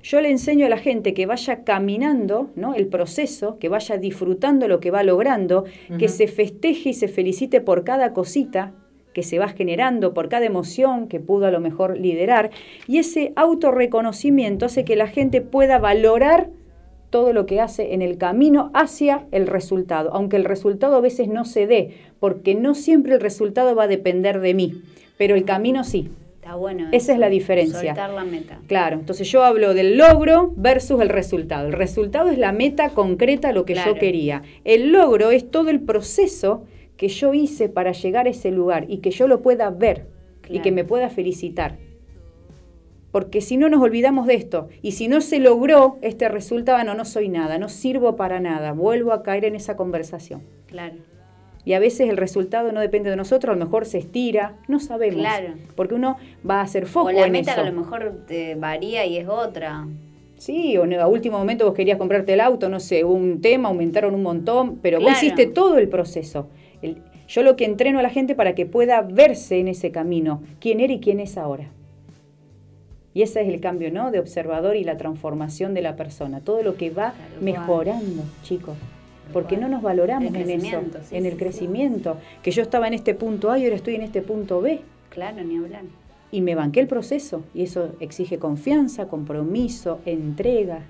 yo 0.02 0.20
le 0.20 0.30
enseño 0.30 0.66
a 0.66 0.68
la 0.68 0.78
gente 0.78 1.14
que 1.14 1.26
vaya 1.26 1.64
caminando 1.64 2.50
¿no? 2.56 2.74
el 2.74 2.86
proceso, 2.86 3.58
que 3.58 3.68
vaya 3.68 3.96
disfrutando 3.96 4.68
lo 4.68 4.80
que 4.80 4.90
va 4.90 5.02
logrando, 5.02 5.64
que 5.98 6.08
se 6.08 6.26
festeje 6.26 6.90
y 6.90 6.94
se 6.94 7.08
felicite 7.08 7.60
por 7.60 7.84
cada 7.84 8.12
cosita 8.12 8.74
que 9.18 9.24
se 9.24 9.40
va 9.40 9.48
generando, 9.48 10.14
por 10.14 10.28
cada 10.28 10.46
emoción 10.46 11.08
que 11.08 11.18
pudo 11.18 11.46
a 11.46 11.50
lo 11.50 11.58
mejor 11.58 11.98
liderar. 11.98 12.50
Y 12.86 12.98
ese 12.98 13.32
autorreconocimiento 13.34 14.66
hace 14.66 14.84
que 14.84 14.94
la 14.94 15.08
gente 15.08 15.40
pueda 15.40 15.80
valorar 15.80 16.50
todo 17.10 17.32
lo 17.32 17.44
que 17.44 17.60
hace 17.60 17.94
en 17.94 18.00
el 18.00 18.16
camino 18.16 18.70
hacia 18.74 19.26
el 19.32 19.48
resultado, 19.48 20.10
aunque 20.12 20.36
el 20.36 20.44
resultado 20.44 20.94
a 20.94 21.00
veces 21.00 21.26
no 21.26 21.44
se 21.44 21.66
dé, 21.66 21.94
porque 22.20 22.54
no 22.54 22.76
siempre 22.76 23.14
el 23.14 23.20
resultado 23.20 23.74
va 23.74 23.84
a 23.84 23.88
depender 23.88 24.38
de 24.38 24.54
mí, 24.54 24.82
pero 25.16 25.34
el 25.34 25.44
camino 25.44 25.82
sí. 25.82 26.12
Está 26.36 26.54
bueno. 26.54 26.86
Esa 26.92 27.12
es 27.12 27.18
la 27.18 27.28
diferencia. 27.28 27.96
Soltar 27.96 28.10
la 28.10 28.22
meta. 28.22 28.60
Claro, 28.68 29.00
entonces 29.00 29.28
yo 29.28 29.42
hablo 29.42 29.74
del 29.74 29.98
logro 29.98 30.52
versus 30.54 31.00
el 31.00 31.08
resultado. 31.08 31.66
El 31.66 31.72
resultado 31.72 32.30
es 32.30 32.38
la 32.38 32.52
meta 32.52 32.90
concreta, 32.90 33.50
lo 33.50 33.64
que 33.64 33.72
Claro. 33.72 33.94
yo 33.94 33.98
quería. 33.98 34.42
El 34.64 34.92
logro 34.92 35.32
es 35.32 35.50
todo 35.50 35.70
el 35.70 35.80
proceso 35.80 36.62
que 36.98 37.08
yo 37.08 37.32
hice 37.32 37.70
para 37.70 37.92
llegar 37.92 38.26
a 38.26 38.30
ese 38.30 38.50
lugar 38.50 38.84
y 38.88 38.98
que 38.98 39.10
yo 39.10 39.26
lo 39.26 39.40
pueda 39.40 39.70
ver 39.70 40.06
y 40.50 40.60
que 40.60 40.72
me 40.72 40.84
pueda 40.84 41.08
felicitar. 41.08 41.78
Porque 43.12 43.40
si 43.40 43.56
no 43.56 43.70
nos 43.70 43.80
olvidamos 43.80 44.26
de 44.26 44.34
esto 44.34 44.68
y 44.82 44.92
si 44.92 45.08
no 45.08 45.20
se 45.20 45.38
logró 45.38 45.96
este 46.02 46.28
resultado, 46.28 46.84
no, 46.84 46.94
no 46.94 47.04
soy 47.04 47.28
nada, 47.28 47.56
no 47.58 47.68
sirvo 47.68 48.16
para 48.16 48.40
nada, 48.40 48.72
vuelvo 48.72 49.12
a 49.12 49.22
caer 49.22 49.46
en 49.46 49.54
esa 49.54 49.76
conversación. 49.76 50.42
Claro. 50.66 50.96
Y 51.64 51.74
a 51.74 51.78
veces 51.78 52.08
el 52.08 52.16
resultado 52.16 52.72
no 52.72 52.80
depende 52.80 53.10
de 53.10 53.16
nosotros, 53.16 53.54
a 53.54 53.58
lo 53.58 53.64
mejor 53.64 53.86
se 53.86 53.98
estira, 53.98 54.56
no 54.66 54.80
sabemos. 54.80 55.20
Claro. 55.20 55.54
Porque 55.76 55.94
uno 55.94 56.16
va 56.48 56.60
a 56.60 56.62
hacer 56.62 56.86
foco 56.86 57.08
O 57.08 57.12
la 57.12 57.28
meta 57.28 57.54
que 57.54 57.60
a 57.60 57.70
lo 57.70 57.78
mejor 57.78 58.24
te 58.26 58.56
varía 58.56 59.06
y 59.06 59.18
es 59.18 59.28
otra. 59.28 59.86
Sí, 60.36 60.76
o 60.76 60.86
no, 60.86 61.00
a 61.00 61.06
último 61.06 61.38
momento 61.38 61.64
vos 61.64 61.74
querías 61.74 61.98
comprarte 61.98 62.32
el 62.32 62.40
auto, 62.40 62.68
no 62.68 62.80
sé, 62.80 63.04
un 63.04 63.40
tema, 63.40 63.68
aumentaron 63.68 64.14
un 64.14 64.22
montón, 64.22 64.78
pero 64.82 65.00
vos 65.00 65.12
hiciste 65.12 65.46
todo 65.46 65.78
el 65.78 65.88
proceso. 65.88 66.48
El- 66.82 67.02
yo 67.26 67.42
lo 67.42 67.56
que 67.56 67.64
entreno 67.64 67.98
a 67.98 68.02
la 68.02 68.10
gente 68.10 68.34
para 68.34 68.54
que 68.54 68.66
pueda 68.66 69.02
verse 69.02 69.58
en 69.58 69.68
ese 69.68 69.90
camino, 69.90 70.42
quién 70.60 70.80
era 70.80 70.92
y 70.92 71.00
quién 71.00 71.20
es 71.20 71.36
ahora. 71.36 71.68
Y 73.14 73.22
ese 73.22 73.40
es 73.42 73.48
el 73.48 73.60
cambio, 73.60 73.90
¿no? 73.90 74.10
De 74.10 74.20
observador 74.20 74.76
y 74.76 74.84
la 74.84 74.96
transformación 74.96 75.74
de 75.74 75.82
la 75.82 75.96
persona. 75.96 76.40
Todo 76.40 76.62
lo 76.62 76.76
que 76.76 76.90
va 76.90 77.14
mejorando, 77.40 78.22
chicos. 78.42 78.76
Porque 79.32 79.56
no 79.56 79.68
nos 79.68 79.82
valoramos 79.82 80.32
en 80.34 80.50
eso, 80.50 80.80
sí, 81.02 81.16
en 81.16 81.26
el 81.26 81.32
sí, 81.32 81.38
sí. 81.38 81.44
crecimiento. 81.44 82.16
Que 82.42 82.50
yo 82.50 82.62
estaba 82.62 82.86
en 82.86 82.94
este 82.94 83.14
punto 83.14 83.50
A 83.50 83.58
y 83.58 83.64
ahora 83.64 83.76
estoy 83.76 83.96
en 83.96 84.02
este 84.02 84.22
punto 84.22 84.60
B. 84.60 84.80
Claro, 85.10 85.42
ni 85.44 85.56
hablar. 85.56 85.82
Y 86.30 86.40
me 86.40 86.54
banqué 86.54 86.80
el 86.80 86.86
proceso. 86.86 87.42
Y 87.54 87.64
eso 87.64 87.90
exige 88.00 88.38
confianza, 88.38 89.08
compromiso, 89.08 89.98
entrega. 90.06 90.82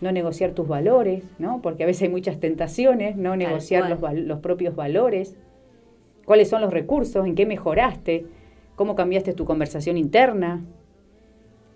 No 0.00 0.12
negociar 0.12 0.52
tus 0.52 0.68
valores, 0.68 1.24
¿no? 1.38 1.60
Porque 1.62 1.82
a 1.82 1.86
veces 1.86 2.02
hay 2.02 2.08
muchas 2.08 2.38
tentaciones, 2.38 3.16
no 3.16 3.36
negociar 3.36 3.90
los, 3.90 4.00
los 4.14 4.38
propios 4.40 4.76
valores. 4.76 5.36
¿Cuáles 6.24 6.48
son 6.48 6.60
los 6.60 6.72
recursos? 6.72 7.26
¿En 7.26 7.34
qué 7.34 7.46
mejoraste? 7.46 8.26
¿Cómo 8.76 8.94
cambiaste 8.94 9.32
tu 9.32 9.44
conversación 9.44 9.96
interna? 9.96 10.62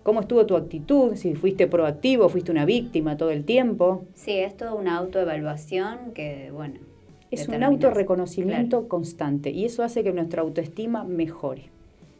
¿Cómo 0.03 0.19
estuvo 0.19 0.45
tu 0.45 0.55
actitud? 0.55 1.15
Si 1.15 1.33
fuiste 1.33 1.67
proactivo, 1.67 2.27
fuiste 2.29 2.51
una 2.51 2.65
víctima 2.65 3.15
todo 3.17 3.31
el 3.31 3.45
tiempo. 3.45 4.05
Sí, 4.13 4.33
es 4.33 4.55
toda 4.55 4.73
una 4.73 4.97
autoevaluación 4.97 6.13
que, 6.13 6.51
bueno. 6.51 6.75
Es 7.31 7.47
un 7.47 7.63
autorreconocimiento 7.63 8.87
constante 8.87 9.49
y 9.49 9.65
eso 9.65 9.81
hace 9.81 10.03
que 10.03 10.13
nuestra 10.13 10.43
autoestima 10.43 11.03
mejore. 11.03 11.71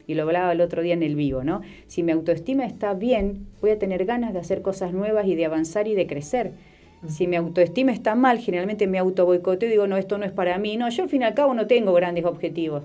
Y 0.06 0.14
lo 0.14 0.22
hablaba 0.24 0.52
el 0.52 0.60
otro 0.60 0.82
día 0.82 0.94
en 0.94 1.02
el 1.02 1.16
vivo, 1.16 1.44
¿no? 1.44 1.62
Si 1.86 2.02
mi 2.02 2.12
autoestima 2.12 2.66
está 2.66 2.92
bien, 2.94 3.46
voy 3.62 3.70
a 3.70 3.78
tener 3.78 4.04
ganas 4.04 4.32
de 4.32 4.38
hacer 4.38 4.60
cosas 4.62 4.92
nuevas 4.92 5.26
y 5.26 5.34
de 5.34 5.46
avanzar 5.46 5.88
y 5.88 5.94
de 5.94 6.06
crecer. 6.06 6.52
Si 7.08 7.26
mi 7.26 7.36
autoestima 7.36 7.92
está 7.92 8.14
mal, 8.14 8.38
generalmente 8.38 8.86
me 8.86 8.98
auto 8.98 9.26
boicoteo 9.26 9.68
y 9.68 9.72
digo, 9.72 9.86
no, 9.86 9.96
esto 9.98 10.16
no 10.16 10.24
es 10.24 10.32
para 10.32 10.56
mí. 10.58 10.76
No, 10.78 10.88
yo 10.88 11.02
al 11.02 11.08
fin 11.10 11.20
y 11.22 11.24
al 11.26 11.34
cabo 11.34 11.52
no 11.52 11.66
tengo 11.66 11.92
grandes 11.92 12.24
objetivos. 12.24 12.84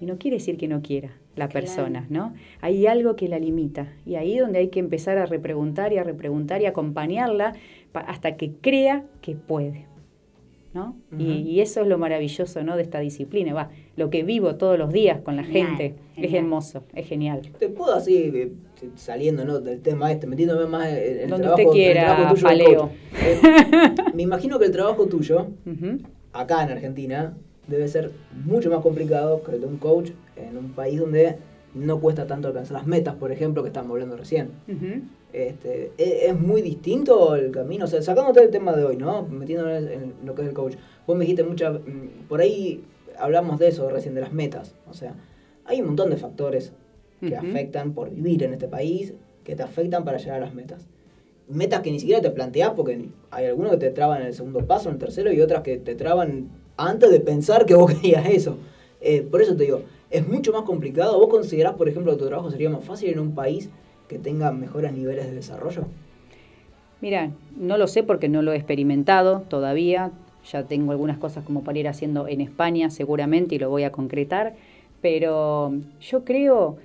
Y 0.00 0.06
no 0.06 0.18
quiere 0.18 0.36
decir 0.38 0.56
que 0.58 0.68
no 0.68 0.82
quiera 0.82 1.10
la 1.36 1.48
Claro. 1.48 1.52
persona, 1.52 2.06
¿no? 2.10 2.34
Hay 2.60 2.86
algo 2.86 3.16
que 3.16 3.28
la 3.28 3.38
limita. 3.38 3.88
Y 4.04 4.16
ahí 4.16 4.36
donde 4.36 4.58
hay 4.58 4.68
que 4.68 4.80
empezar 4.80 5.16
a 5.16 5.26
repreguntar 5.26 5.92
y 5.92 5.98
a 5.98 6.04
repreguntar 6.04 6.60
y 6.60 6.66
acompañarla 6.66 7.54
pa- 7.92 8.00
hasta 8.00 8.36
que 8.36 8.52
crea 8.52 9.04
que 9.22 9.34
puede. 9.36 9.86
¿No? 10.74 10.96
y, 11.18 11.24
y 11.24 11.60
eso 11.60 11.80
es 11.82 11.86
lo 11.86 11.98
maravilloso 11.98 12.62
¿no? 12.64 12.76
de 12.76 12.82
esta 12.82 13.00
disciplina. 13.00 13.52
Va, 13.54 13.70
lo 13.96 14.10
que 14.10 14.22
vivo 14.22 14.54
todos 14.56 14.78
los 14.78 14.92
días 14.92 15.20
con 15.20 15.36
la 15.36 15.44
Genial, 15.44 15.76
gente 15.76 15.94
es 16.16 16.32
hermoso, 16.32 16.84
es 16.94 17.06
genial. 17.06 17.42
Te 17.58 17.68
puedo 17.68 17.94
así, 17.94 18.30
eh, 18.34 18.52
saliendo 18.96 19.44
¿no? 19.44 19.60
del 19.60 19.80
tema 19.80 20.10
este, 20.10 20.26
metiéndome 20.26 20.66
más 20.66 20.88
en 20.88 21.20
el 21.20 21.30
Donde 21.30 21.46
trabajo, 21.46 21.68
usted 21.70 21.82
el 21.82 21.92
trabajo 21.98 22.34
tuyo 22.34 22.48
de 22.48 22.54
Paleo. 22.54 22.80
coach. 22.80 22.92
Eh, 23.22 23.40
me 24.14 24.22
imagino 24.22 24.58
que 24.58 24.64
el 24.66 24.72
trabajo 24.72 25.06
tuyo, 25.06 25.46
acá 26.32 26.62
en 26.64 26.70
Argentina, 26.70 27.36
debe 27.66 27.86
ser 27.88 28.10
mucho 28.44 28.70
más 28.70 28.80
complicado 28.80 29.42
que 29.42 29.52
el 29.52 29.60
de 29.60 29.66
un 29.66 29.76
coach 29.76 30.10
en 30.36 30.56
un 30.56 30.70
país 30.72 30.98
donde 30.98 31.36
no 31.74 32.00
cuesta 32.00 32.26
tanto 32.26 32.48
alcanzar 32.48 32.78
las 32.78 32.86
metas, 32.86 33.14
por 33.14 33.32
ejemplo, 33.32 33.62
que 33.62 33.68
estamos 33.68 33.90
hablando 33.92 34.16
recién. 34.16 34.50
Este, 35.32 35.92
¿es, 35.96 36.24
es 36.30 36.38
muy 36.38 36.60
distinto 36.60 37.34
el 37.34 37.50
camino? 37.50 37.86
O 37.86 37.88
sea, 37.88 38.02
sacándote 38.02 38.42
el 38.42 38.50
tema 38.50 38.72
de 38.76 38.84
hoy, 38.84 38.96
¿no? 38.96 39.22
Metiéndonos 39.26 39.90
en 39.90 40.12
lo 40.24 40.34
que 40.34 40.42
es 40.42 40.48
el 40.48 40.54
coach. 40.54 40.74
Vos 41.06 41.16
me 41.16 41.24
dijiste 41.24 41.42
muchas... 41.44 41.74
mm, 41.80 42.26
Por 42.28 42.40
ahí 42.40 42.84
hablamos 43.18 43.58
de 43.58 43.68
eso 43.68 43.88
recién, 43.88 44.14
de 44.14 44.20
las 44.20 44.32
metas. 44.32 44.74
O 44.90 44.94
sea, 44.94 45.14
hay 45.64 45.80
un 45.80 45.86
montón 45.86 46.10
de 46.10 46.16
factores 46.16 46.72
que 47.20 47.36
afectan 47.36 47.92
por 47.94 48.10
vivir 48.10 48.42
en 48.42 48.52
este 48.52 48.66
país, 48.68 49.14
que 49.44 49.54
te 49.54 49.62
afectan 49.62 50.04
para 50.04 50.18
llegar 50.18 50.42
a 50.42 50.44
las 50.46 50.54
metas. 50.54 50.88
Metas 51.48 51.80
que 51.80 51.90
ni 51.92 52.00
siquiera 52.00 52.20
te 52.20 52.30
planteás 52.30 52.72
porque 52.76 53.08
hay 53.30 53.46
algunos 53.46 53.70
que 53.72 53.76
te 53.78 53.90
traban 53.90 54.20
en 54.22 54.26
el 54.26 54.34
segundo 54.34 54.66
paso, 54.66 54.88
en 54.88 54.94
el 54.96 54.98
tercero, 54.98 55.32
y 55.32 55.40
otras 55.40 55.62
que 55.62 55.76
te 55.78 55.94
traban 55.94 56.48
antes 56.76 57.10
de 57.10 57.20
pensar 57.20 57.64
que 57.64 57.74
vos 57.74 57.92
querías 57.94 58.26
eso. 58.26 58.58
Eh, 59.02 59.22
por 59.22 59.42
eso 59.42 59.56
te 59.56 59.64
digo, 59.64 59.82
es 60.10 60.26
mucho 60.26 60.52
más 60.52 60.62
complicado. 60.62 61.18
¿Vos 61.18 61.28
considerás, 61.28 61.74
por 61.74 61.88
ejemplo, 61.88 62.12
que 62.12 62.18
tu 62.18 62.26
trabajo 62.28 62.50
sería 62.50 62.70
más 62.70 62.84
fácil 62.84 63.10
en 63.10 63.18
un 63.18 63.34
país 63.34 63.68
que 64.08 64.18
tenga 64.18 64.52
mejores 64.52 64.92
niveles 64.92 65.26
de 65.26 65.32
desarrollo? 65.32 65.86
Mira, 67.00 67.30
no 67.56 67.78
lo 67.78 67.88
sé 67.88 68.04
porque 68.04 68.28
no 68.28 68.42
lo 68.42 68.52
he 68.52 68.56
experimentado 68.56 69.40
todavía. 69.48 70.12
Ya 70.50 70.64
tengo 70.64 70.92
algunas 70.92 71.18
cosas 71.18 71.44
como 71.44 71.62
para 71.64 71.78
ir 71.78 71.88
haciendo 71.88 72.28
en 72.28 72.40
España 72.40 72.90
seguramente 72.90 73.56
y 73.56 73.58
lo 73.58 73.70
voy 73.70 73.84
a 73.84 73.92
concretar. 73.92 74.54
Pero 75.00 75.72
yo 76.00 76.24
creo 76.24 76.76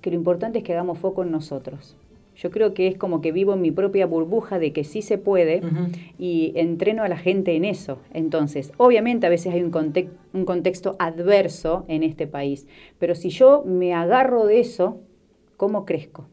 que 0.00 0.10
lo 0.10 0.16
importante 0.16 0.58
es 0.58 0.64
que 0.64 0.72
hagamos 0.72 0.98
foco 0.98 1.22
en 1.22 1.30
nosotros. 1.30 1.94
Yo 2.36 2.50
creo 2.50 2.72
que 2.74 2.86
es 2.88 2.96
como 2.96 3.20
que 3.20 3.30
vivo 3.32 3.52
en 3.54 3.60
mi 3.60 3.70
propia 3.70 4.06
burbuja 4.06 4.58
de 4.58 4.72
que 4.72 4.84
sí 4.84 5.02
se 5.02 5.18
puede 5.18 5.60
y 6.18 6.52
entreno 6.56 7.02
a 7.02 7.08
la 7.08 7.16
gente 7.18 7.54
en 7.56 7.64
eso. 7.64 7.98
Entonces, 8.14 8.72
obviamente 8.78 9.26
a 9.26 9.30
veces 9.30 9.52
hay 9.52 9.62
un, 9.62 9.70
context- 9.70 10.10
un 10.32 10.44
contexto 10.44 10.96
adverso 10.98 11.84
en 11.88 12.02
este 12.02 12.26
país, 12.26 12.66
pero 12.98 13.14
si 13.14 13.28
yo 13.28 13.62
me 13.66 13.92
agarro 13.94 14.46
de 14.46 14.60
eso, 14.60 15.00
¿cómo 15.56 15.84
crezco? 15.84 16.26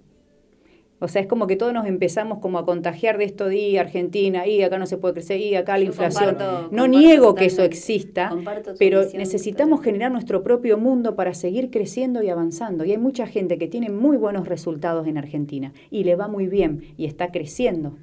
O 1.01 1.07
sea, 1.07 1.21
es 1.21 1.27
como 1.27 1.47
que 1.47 1.55
todos 1.55 1.73
nos 1.73 1.87
empezamos 1.87 2.39
como 2.39 2.57
a 2.59 2.65
contagiar 2.65 3.17
de 3.17 3.23
esto 3.23 3.47
de 3.47 3.55
"Y 3.57 3.77
Argentina, 3.77 4.45
y 4.47 4.61
acá 4.63 4.77
no 4.77 4.85
se 4.85 4.97
puede 4.97 5.13
crecer, 5.13 5.39
y 5.39 5.55
acá 5.55 5.73
la 5.77 5.83
Yo 5.85 5.91
inflación. 5.91 6.35
comparto- 6.35 6.61
no 6.63 6.67
comparto 6.83 6.87
niego 6.99 7.35
que 7.35 7.45
eso 7.45 7.63
exista, 7.63 8.31
pero 8.77 9.01
visión 9.01 9.19
necesitamos 9.19 9.81
generar 9.81 10.11
nuestro 10.11 10.43
propio 10.43 10.77
mundo 10.77 11.15
para 11.15 11.33
seguir 11.33 11.69
creciendo 11.71 12.21
y 12.21 12.29
avanzando. 12.29 12.83
Y 12.83 12.91
hay 12.91 12.97
mucha 12.97 13.27
gente 13.27 13.57
que 13.57 13.67
tiene 13.67 13.89
muy 13.89 14.17
buenos 14.17 14.47
resultados 14.47 15.07
en 15.07 15.17
Argentina 15.17 15.71
y 15.89 16.03
le 16.03 16.15
va 16.15 16.27
muy 16.27 16.47
bien 16.47 16.83
y 16.97 17.05
está 17.05 17.31
creciendo. 17.31 17.93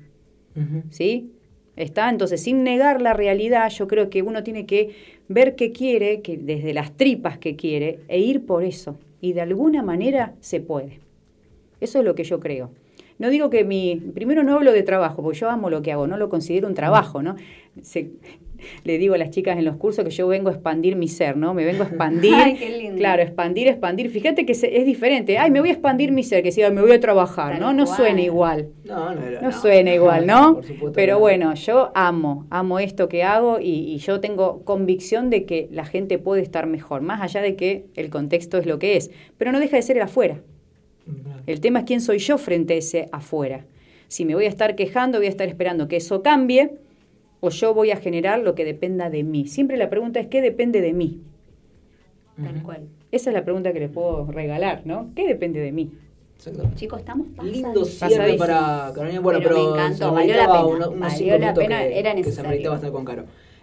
¿sí? 0.91 1.33
Está, 1.77 2.09
entonces, 2.09 2.43
sin 2.43 2.65
negar 2.65 3.03
la 3.03 3.13
realidad, 3.13 3.69
yo 3.69 3.87
creo 3.87 4.09
que 4.09 4.23
uno 4.23 4.43
tiene 4.43 4.65
que 4.65 4.95
ver 5.29 5.55
qué 5.55 5.71
quiere, 5.73 6.23
que 6.23 6.39
desde 6.39 6.73
las 6.73 6.93
tripas 6.97 7.37
que 7.37 7.57
quiere, 7.57 7.99
e 8.09 8.21
ir 8.21 8.47
por 8.47 8.65
eso. 8.65 8.97
Y 9.21 9.35
de 9.35 9.43
alguna 9.43 9.83
manera 9.83 10.33
se 10.41 10.61
puede. 10.61 11.01
Eso 11.83 11.99
es 11.99 12.05
lo 12.07 12.15
que 12.15 12.25
yo 12.25 12.41
creo. 12.41 12.71
No 13.19 13.31
digo 13.31 13.49
que 13.51 13.65
mi. 13.65 13.97
Primero 14.15 14.43
no 14.43 14.55
hablo 14.55 14.73
de 14.73 14.83
trabajo, 14.83 15.23
porque 15.23 15.39
yo 15.39 15.49
amo 15.51 15.71
lo 15.71 15.83
que 15.83 15.93
hago, 15.93 16.07
no 16.07 16.17
lo 16.17 16.29
considero 16.29 16.69
un 16.69 16.75
trabajo, 16.75 17.23
¿no? 17.23 17.37
Se- 17.83 18.11
le 18.85 18.97
digo 18.97 19.15
a 19.15 19.19
las 19.19 19.31
chicas 19.31 19.59
en 19.59 19.67
los 19.67 19.77
cursos 19.77 20.03
que 20.03 20.11
yo 20.11 20.27
vengo 20.29 20.49
a 20.49 20.53
expandir 20.53 20.97
mi 20.97 21.09
ser, 21.09 21.37
¿no? 21.37 21.53
Me 21.53 21.65
vengo 21.67 21.83
a 21.83 21.87
expandir. 21.87 22.33
Ay, 22.35 22.55
qué 22.55 22.71
lindo. 22.79 22.97
Claro, 22.97 23.23
expandir, 23.23 23.69
expandir. 23.69 24.09
Fíjate 24.11 24.47
que 24.47 24.55
se- 24.55 24.79
es 24.79 24.87
diferente. 24.87 25.37
Ay, 25.37 25.51
me 25.51 25.61
voy 25.61 25.69
a 25.69 25.73
expandir 25.73 26.11
mi 26.11 26.23
ser, 26.23 26.43
que 26.43 26.51
si 26.53 26.63
me 26.63 26.81
voy 26.81 26.93
a 26.93 26.99
trabajar, 27.01 27.61
¿no? 27.61 27.75
No 27.75 27.87
suena 27.87 28.23
igual. 28.23 28.69
No, 28.85 29.15
no, 29.15 29.21
No 29.43 29.53
suena 29.53 29.93
igual, 29.95 30.27
¿no? 30.27 30.61
Por 30.81 30.93
Pero 30.93 31.15
no. 31.15 31.19
bueno, 31.21 31.55
yo 31.55 31.93
amo, 31.95 32.47
amo 32.51 32.79
esto 32.79 33.09
que 33.11 33.23
hago 33.25 33.61
y, 33.61 33.93
y 33.93 33.99
yo 33.99 34.21
tengo 34.21 34.63
convicción 34.65 35.29
de 35.29 35.45
que 35.45 35.69
la 35.71 35.85
gente 35.85 36.19
puede 36.19 36.41
estar 36.41 36.67
mejor, 36.67 37.03
más 37.03 37.21
allá 37.21 37.43
de 37.43 37.57
que 37.57 37.85
el 37.95 38.09
contexto 38.09 38.57
es 38.57 38.65
lo 38.67 38.79
que 38.79 38.97
es. 38.97 39.11
Pero 39.37 39.53
no 39.53 39.61
deja 39.61 39.77
de 39.77 39.83
ser 39.83 39.97
el 39.99 40.03
afuera. 40.03 40.41
El 41.47 41.61
tema 41.61 41.81
es 41.81 41.85
quién 41.85 42.01
soy 42.01 42.19
yo 42.19 42.39
frente 42.39 42.75
a 42.75 42.77
ese 42.77 43.09
afuera. 43.13 43.65
Si 44.09 44.25
me 44.25 44.35
voy 44.35 44.45
a 44.47 44.49
estar 44.49 44.75
quejando, 44.77 45.19
voy 45.19 45.27
a 45.27 45.31
estar 45.31 45.49
esperando 45.49 45.89
que 45.89 45.97
eso 45.97 46.23
cambie 46.23 46.73
o 47.41 47.51
yo 47.51 47.75
voy 47.75 47.91
a 47.91 47.97
generar 47.97 48.41
lo 48.41 48.55
que 48.55 48.65
dependa 48.65 49.11
de 49.11 49.23
mí. 49.23 49.47
Siempre 49.47 49.77
la 49.77 49.89
pregunta 49.91 50.21
es, 50.21 50.27
¿qué 50.29 50.41
depende 50.41 50.81
de 50.81 50.93
mí? 50.93 51.21
Tal 52.43 52.63
cual. 52.63 52.81
Esa 53.13 53.31
es 53.31 53.35
la 53.35 53.45
pregunta 53.45 53.73
que 53.73 53.81
les 53.81 53.91
puedo 53.91 54.27
regalar, 54.31 54.83
¿no? 54.85 55.11
¿Qué 55.15 55.27
depende 55.27 55.61
de 55.61 55.73
mí? 55.73 55.91
Chicos, 56.75 56.99
estamos 57.01 57.29
Lindo 57.43 57.85
cierre 57.87 58.35
para 58.35 58.93
Carolina. 58.95 59.21
Bueno, 59.21 59.39
Pero 59.43 59.55
pero, 59.55 59.65
me 59.65 59.71
encantó, 59.73 60.13
valió 60.13 60.35
la 60.37 60.47
pena, 60.47 60.67
uno- 60.67 60.91
unos 60.91 61.01
valió 61.01 61.17
cinco 61.17 61.31
la 61.31 61.39
minutos 61.39 61.65
pena, 61.65 61.79
que, 61.81 61.99
era 61.99 62.11
que 62.11 62.17
se 62.17 62.21
necesario. 62.29 62.49
ameritaba 62.51 62.75
estar 62.77 62.91
con 62.93 63.05
Caro. 63.07 63.23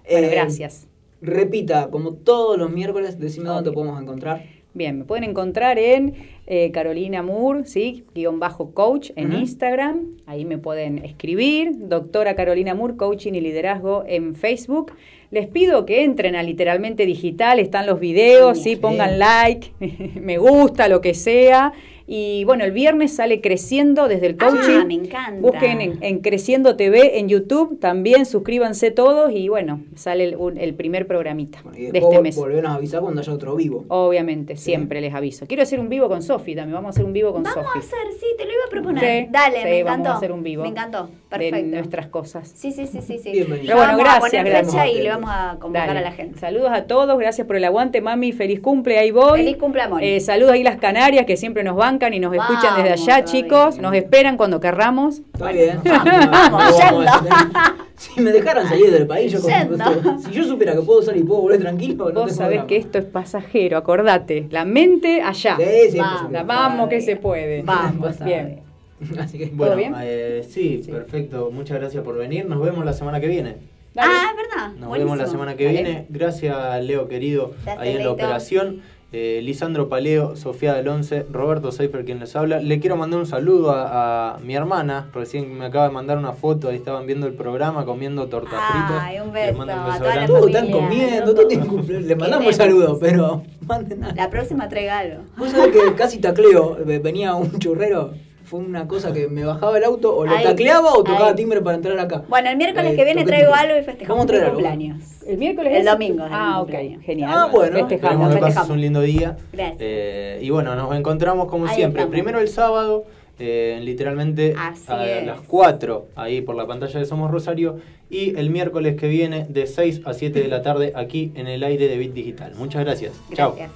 Bueno, 0.09 0.27
Eh, 0.27 0.31
gracias. 0.31 0.87
Repita, 1.21 1.89
como 1.91 2.13
todos 2.13 2.57
los 2.57 2.71
miércoles, 2.71 3.19
decime 3.19 3.49
dónde 3.49 3.69
te 3.69 3.73
podemos 3.73 4.01
encontrar. 4.01 4.43
Bien, 4.75 4.97
me 4.97 5.05
pueden 5.05 5.23
encontrar 5.23 5.77
en 5.77 6.15
eh, 6.47 6.71
Carolina 6.71 7.21
Moore, 7.21 7.65
¿sí? 7.65 8.05
guion 8.15 8.39
bajo 8.39 8.73
coach 8.73 9.11
en. 9.15 9.33
Instagram. 9.33 10.17
Ahí 10.25 10.45
me 10.45 10.57
pueden 10.57 10.97
escribir. 10.97 11.73
Doctora 11.87 12.35
Carolina 12.35 12.73
Moore, 12.73 12.95
coaching 12.95 13.33
y 13.33 13.41
liderazgo 13.41 14.03
en 14.07 14.33
Facebook. 14.33 14.93
Les 15.29 15.47
pido 15.47 15.85
que 15.85 16.03
entren 16.03 16.35
a 16.35 16.41
literalmente 16.41 17.05
digital, 17.05 17.59
están 17.59 17.85
los 17.85 17.99
videos, 17.99 18.57
¿sí? 18.57 18.71
Sí. 18.71 18.75
pongan 18.75 19.19
like, 19.19 19.71
me 20.19 20.37
gusta, 20.39 20.87
lo 20.87 21.01
que 21.01 21.13
sea. 21.13 21.73
Y 22.05 22.43
bueno, 22.43 22.65
el 22.65 22.71
viernes 22.73 23.15
sale 23.15 23.39
Creciendo 23.39 24.07
desde 24.09 24.27
el 24.27 24.37
coaching. 24.37 24.79
Ah, 24.81 24.85
me 24.85 24.95
encanta. 24.95 25.39
Busquen 25.39 25.79
en, 25.81 25.97
en 26.03 26.19
Creciendo 26.19 26.75
TV 26.75 27.19
en 27.19 27.29
YouTube, 27.29 27.79
también 27.79 28.25
suscríbanse 28.25 28.91
todos 28.91 29.31
y 29.31 29.47
bueno, 29.47 29.81
sale 29.95 30.25
el, 30.25 30.35
un- 30.35 30.57
el 30.57 30.73
primer 30.75 31.07
programita 31.07 31.59
Bueno, 31.63 31.77
y 31.77 31.91
de 31.91 31.99
este 31.99 32.21
mes. 32.21 32.35
volvernos 32.35 32.71
a 32.71 32.75
avisar 32.75 33.01
cuando 33.01 33.21
haya 33.21 33.31
otro 33.33 33.55
vivo. 33.55 33.85
Obviamente, 33.87 34.57
siempre 34.57 34.99
les 34.99 35.13
aviso. 35.13 35.45
Quiero 35.47 35.63
hacer 35.63 35.79
un 35.79 35.87
vivo 35.87 36.09
con 36.09 36.21
Sofi 36.21 36.55
también. 36.55 36.73
Vamos 36.75 36.87
a 36.87 36.91
hacer 36.91 37.05
un 37.05 37.13
vivo 37.13 37.31
con 37.31 37.43
Vamos 37.43 37.63
Sofi. 37.65 37.77
a 37.77 37.79
hacer, 37.79 38.13
sí, 38.19 38.25
te 38.37 38.45
lo 38.45 38.51
iba 38.51 38.63
a 38.67 38.69
proponer. 38.69 39.23
Sí, 39.25 39.29
Dale, 39.31 39.57
sí, 39.59 39.63
me 39.63 39.79
encantó. 39.79 39.91
Vamos 40.03 40.07
a 40.07 40.17
hacer 40.17 40.31
un 40.33 40.43
vivo. 40.43 40.63
Me 40.63 40.69
encantó, 40.69 41.05
De 41.07 41.13
perfecto. 41.29 41.75
nuestras 41.75 42.07
cosas. 42.07 42.51
Sí, 42.53 42.71
sí, 42.73 42.85
sí, 42.85 42.99
sí. 43.01 43.17
sí. 43.19 43.31
Bienvenido. 43.31 43.67
Pero 43.67 43.77
bueno, 43.77 43.91
vamos 43.97 44.03
gracias, 44.03 44.25
a 44.33 44.37
poner 44.43 44.53
gracias. 44.53 44.73
fecha 44.73 44.87
y 44.87 45.01
le 45.03 45.09
vamos 45.09 45.29
a 45.31 45.57
convocar 45.59 45.87
Dale. 45.87 45.99
a 45.99 46.03
la 46.03 46.11
gente. 46.11 46.37
Saludos 46.39 46.71
a 46.73 46.83
todos, 46.85 47.17
gracias 47.17 47.47
por 47.47 47.55
el 47.55 47.63
aguante, 47.63 48.01
mami. 48.01 48.33
Feliz 48.33 48.59
cumple, 48.59 48.97
ahí 48.99 49.11
voy. 49.11 49.39
Feliz 49.39 49.55
cumple, 49.57 49.81
amor. 49.83 50.03
Eh, 50.03 50.19
saludos 50.19 50.51
a 50.51 50.57
Islas 50.57 50.77
Canarias 50.77 51.25
que 51.25 51.37
siempre 51.37 51.63
nos 51.63 51.77
bancan 51.93 52.13
y 52.13 52.19
nos 52.19 52.33
escuchan 52.33 52.75
desde 52.75 52.89
Vamos, 52.91 53.07
allá, 53.07 53.23
chicos. 53.25 53.77
Nos 53.77 53.93
esperan 53.95 54.37
cuando 54.37 54.59
querramos. 54.59 55.19
Está 55.33 55.51
bien. 55.51 55.79
Vamos, 55.83 56.77
yendo. 56.77 57.11
Si 57.95 58.19
me 58.19 58.31
dejaran 58.33 58.67
salir 58.67 58.91
del 58.91 59.07
país, 59.07 59.31
yo 59.31 59.39
como- 59.39 60.19
si 60.19 60.31
yo 60.31 60.43
supiera 60.43 60.73
que 60.73 60.81
puedo 60.81 61.01
salir 61.01 61.21
y 61.23 61.25
puedo 61.25 61.41
volver 61.41 61.61
tranquilo, 61.61 62.09
no 62.11 62.21
Vos 62.21 62.35
sabés 62.35 62.63
que 62.65 62.75
esto 62.75 62.97
es 62.97 63.05
pasajero, 63.05 63.77
acordate. 63.77 64.47
La 64.49 64.65
mente 64.65 65.21
allá. 65.21 65.55
Sí, 65.57 65.91
sí, 65.91 65.97
Vamos. 65.99 66.31
La 66.31 66.43
vamos 66.43 66.89
que 66.89 66.99
se 66.99 67.15
puede. 67.15 67.61
Vamos, 67.61 68.19
Bien. 68.25 68.59
Así 69.19 69.37
que, 69.37 69.45
Bueno, 69.53 69.75
bien? 69.77 69.93
eh, 70.01 70.45
sí, 70.49 70.81
perfecto. 70.91 71.49
Muchas 71.53 71.79
gracias 71.79 72.03
por 72.03 72.17
venir. 72.17 72.45
Nos 72.45 72.61
vemos 72.61 72.83
la 72.83 72.93
semana 72.93 73.21
que 73.21 73.27
viene. 73.27 73.55
Dale. 73.93 74.11
Ah, 74.13 74.31
es 74.31 74.37
verdad. 74.37 74.67
Nos 74.79 74.89
Buenísimo. 74.89 75.13
vemos 75.13 75.17
la 75.19 75.27
semana 75.27 75.55
que 75.55 75.65
Dale. 75.65 75.81
viene. 75.83 76.05
Gracias, 76.09 76.83
Leo 76.83 77.07
querido, 77.07 77.51
Gracias, 77.63 77.77
ahí 77.79 77.89
en 77.89 77.93
la 77.93 77.99
Leito. 77.99 78.13
operación. 78.13 78.81
Eh, 79.15 79.41
Lisandro 79.43 79.89
Paleo, 79.89 80.35
Sofía 80.35 80.73
del 80.73 80.87
Once, 80.87 81.23
Roberto 81.31 81.71
Seifer 81.71 82.03
quien 82.03 82.19
les 82.19 82.35
habla. 82.35 82.59
Le 82.59 82.79
quiero 82.79 82.95
mandar 82.97 83.19
un 83.19 83.27
saludo 83.27 83.69
a, 83.69 84.33
a 84.33 84.39
mi 84.39 84.55
hermana. 84.55 85.07
Recién 85.13 85.55
me 85.55 85.65
acaba 85.65 85.87
de 85.87 85.93
mandar 85.93 86.17
una 86.17 86.31
foto. 86.33 86.67
Ahí 86.69 86.77
estaban 86.77 87.05
viendo 87.05 87.27
el 87.27 87.33
programa 87.33 87.85
comiendo 87.85 88.25
tortas 88.27 88.59
Ay, 88.59 88.71
fritas. 89.19 89.27
un 89.27 89.33
Les 89.33 89.45
beso 89.45 89.57
mando 89.59 89.73
un 89.75 89.79
a 89.79 89.85
beso 89.85 89.97
toda 89.99 90.09
la 90.09 90.15
grande. 90.15 90.27
todos 90.33 90.47
están 90.47 90.61
familia, 90.67 90.81
comiendo, 90.81 91.19
loco. 91.21 91.33
todos 91.35 91.47
tienen 91.47 91.67
cumpleaños. 91.67 92.07
Le 92.07 92.15
mandamos 92.15 92.45
Queremos. 92.55 92.55
saludos, 92.79 92.97
pero 92.99 93.43
manden 93.67 93.99
nada. 93.99 94.13
La 94.15 94.29
próxima 94.31 94.67
traiga 94.67 94.97
algo. 94.97 95.17
Vos 95.37 95.51
sabés 95.51 95.67
que 95.75 95.93
casi 95.93 96.17
tacleo, 96.17 96.77
ve- 96.83 96.97
venía 96.97 97.35
un 97.35 97.59
churrero 97.59 98.13
fue 98.53 98.59
una 98.63 98.87
cosa 98.87 99.11
que 99.11 99.27
me 99.29 99.43
bajaba 99.43 99.75
el 99.79 99.83
auto, 99.83 100.15
o 100.15 100.27
lo 100.27 100.35
Ahí, 100.35 100.43
tacleaba 100.43 100.93
o 100.93 101.03
tocaba 101.03 101.29
ahí. 101.29 101.35
timbre 101.35 101.59
para 101.59 101.77
entrar 101.77 101.97
acá. 101.97 102.21
Bueno, 102.29 102.51
el 102.51 102.57
miércoles 102.57 102.93
Eh, 102.93 102.95
que 102.95 103.03
viene 103.03 103.23
traigo 103.25 103.47
timbre. 103.51 103.67
algo 103.67 103.81
y 103.81 103.83
festejamos 103.83 104.15
¿Cómo 104.15 104.25
traer 104.27 104.41
mi 104.43 104.45
algo? 104.49 104.59
cumpleaños. 104.61 105.03
¿El 105.25 105.37
miércoles 105.39 105.73
El 105.79 105.85
domingo 105.85 106.23
es 106.25 106.31
Ah, 106.31 106.57
ok, 106.61 106.69
cumpleaños. 106.69 107.03
genial. 107.03 107.31
Ah, 107.33 107.45
bueno. 107.51 107.65
Esperemos 107.65 107.89
Festejamos, 107.89 108.27
que 108.27 108.33
pases 108.33 108.45
festejamos. 108.45 108.69
un 108.75 108.81
lindo 108.81 109.01
día. 109.01 109.37
Gracias. 109.51 109.77
Eh, 109.79 110.39
y 110.43 110.49
bueno, 110.51 110.75
nos 110.75 110.95
encontramos 110.95 111.47
como 111.47 111.65
Ahí 111.65 111.75
siempre. 111.77 112.01
estamos. 112.01 112.13
Primero 112.13 112.39
el 112.39 112.47
sábado, 112.47 113.05
eh, 113.39 113.79
literalmente 113.81 114.53
Así 114.55 114.83
a 114.87 115.03
es. 115.17 115.25
las 115.25 115.39
4, 115.41 116.05
ahí 116.15 116.41
por 116.41 116.55
la 116.55 116.67
pantalla 116.67 116.99
de 116.99 117.05
Somos 117.07 117.31
Rosario. 117.31 117.77
Y 118.11 118.37
el 118.37 118.51
miércoles 118.51 118.95
que 118.97 119.07
viene, 119.07 119.47
de 119.49 119.65
6 119.65 120.01
a 120.05 120.13
7 120.13 120.39
de 120.43 120.47
la 120.47 120.61
tarde, 120.61 120.93
aquí 120.95 121.31
en 121.33 121.47
el 121.47 121.63
aire 121.63 121.87
de 121.87 121.97
Bit 121.97 122.13
Digital. 122.13 122.53
Muchas 122.55 122.83
gracias. 122.85 123.13
Chao. 123.33 123.55
Gracias. 123.57 123.71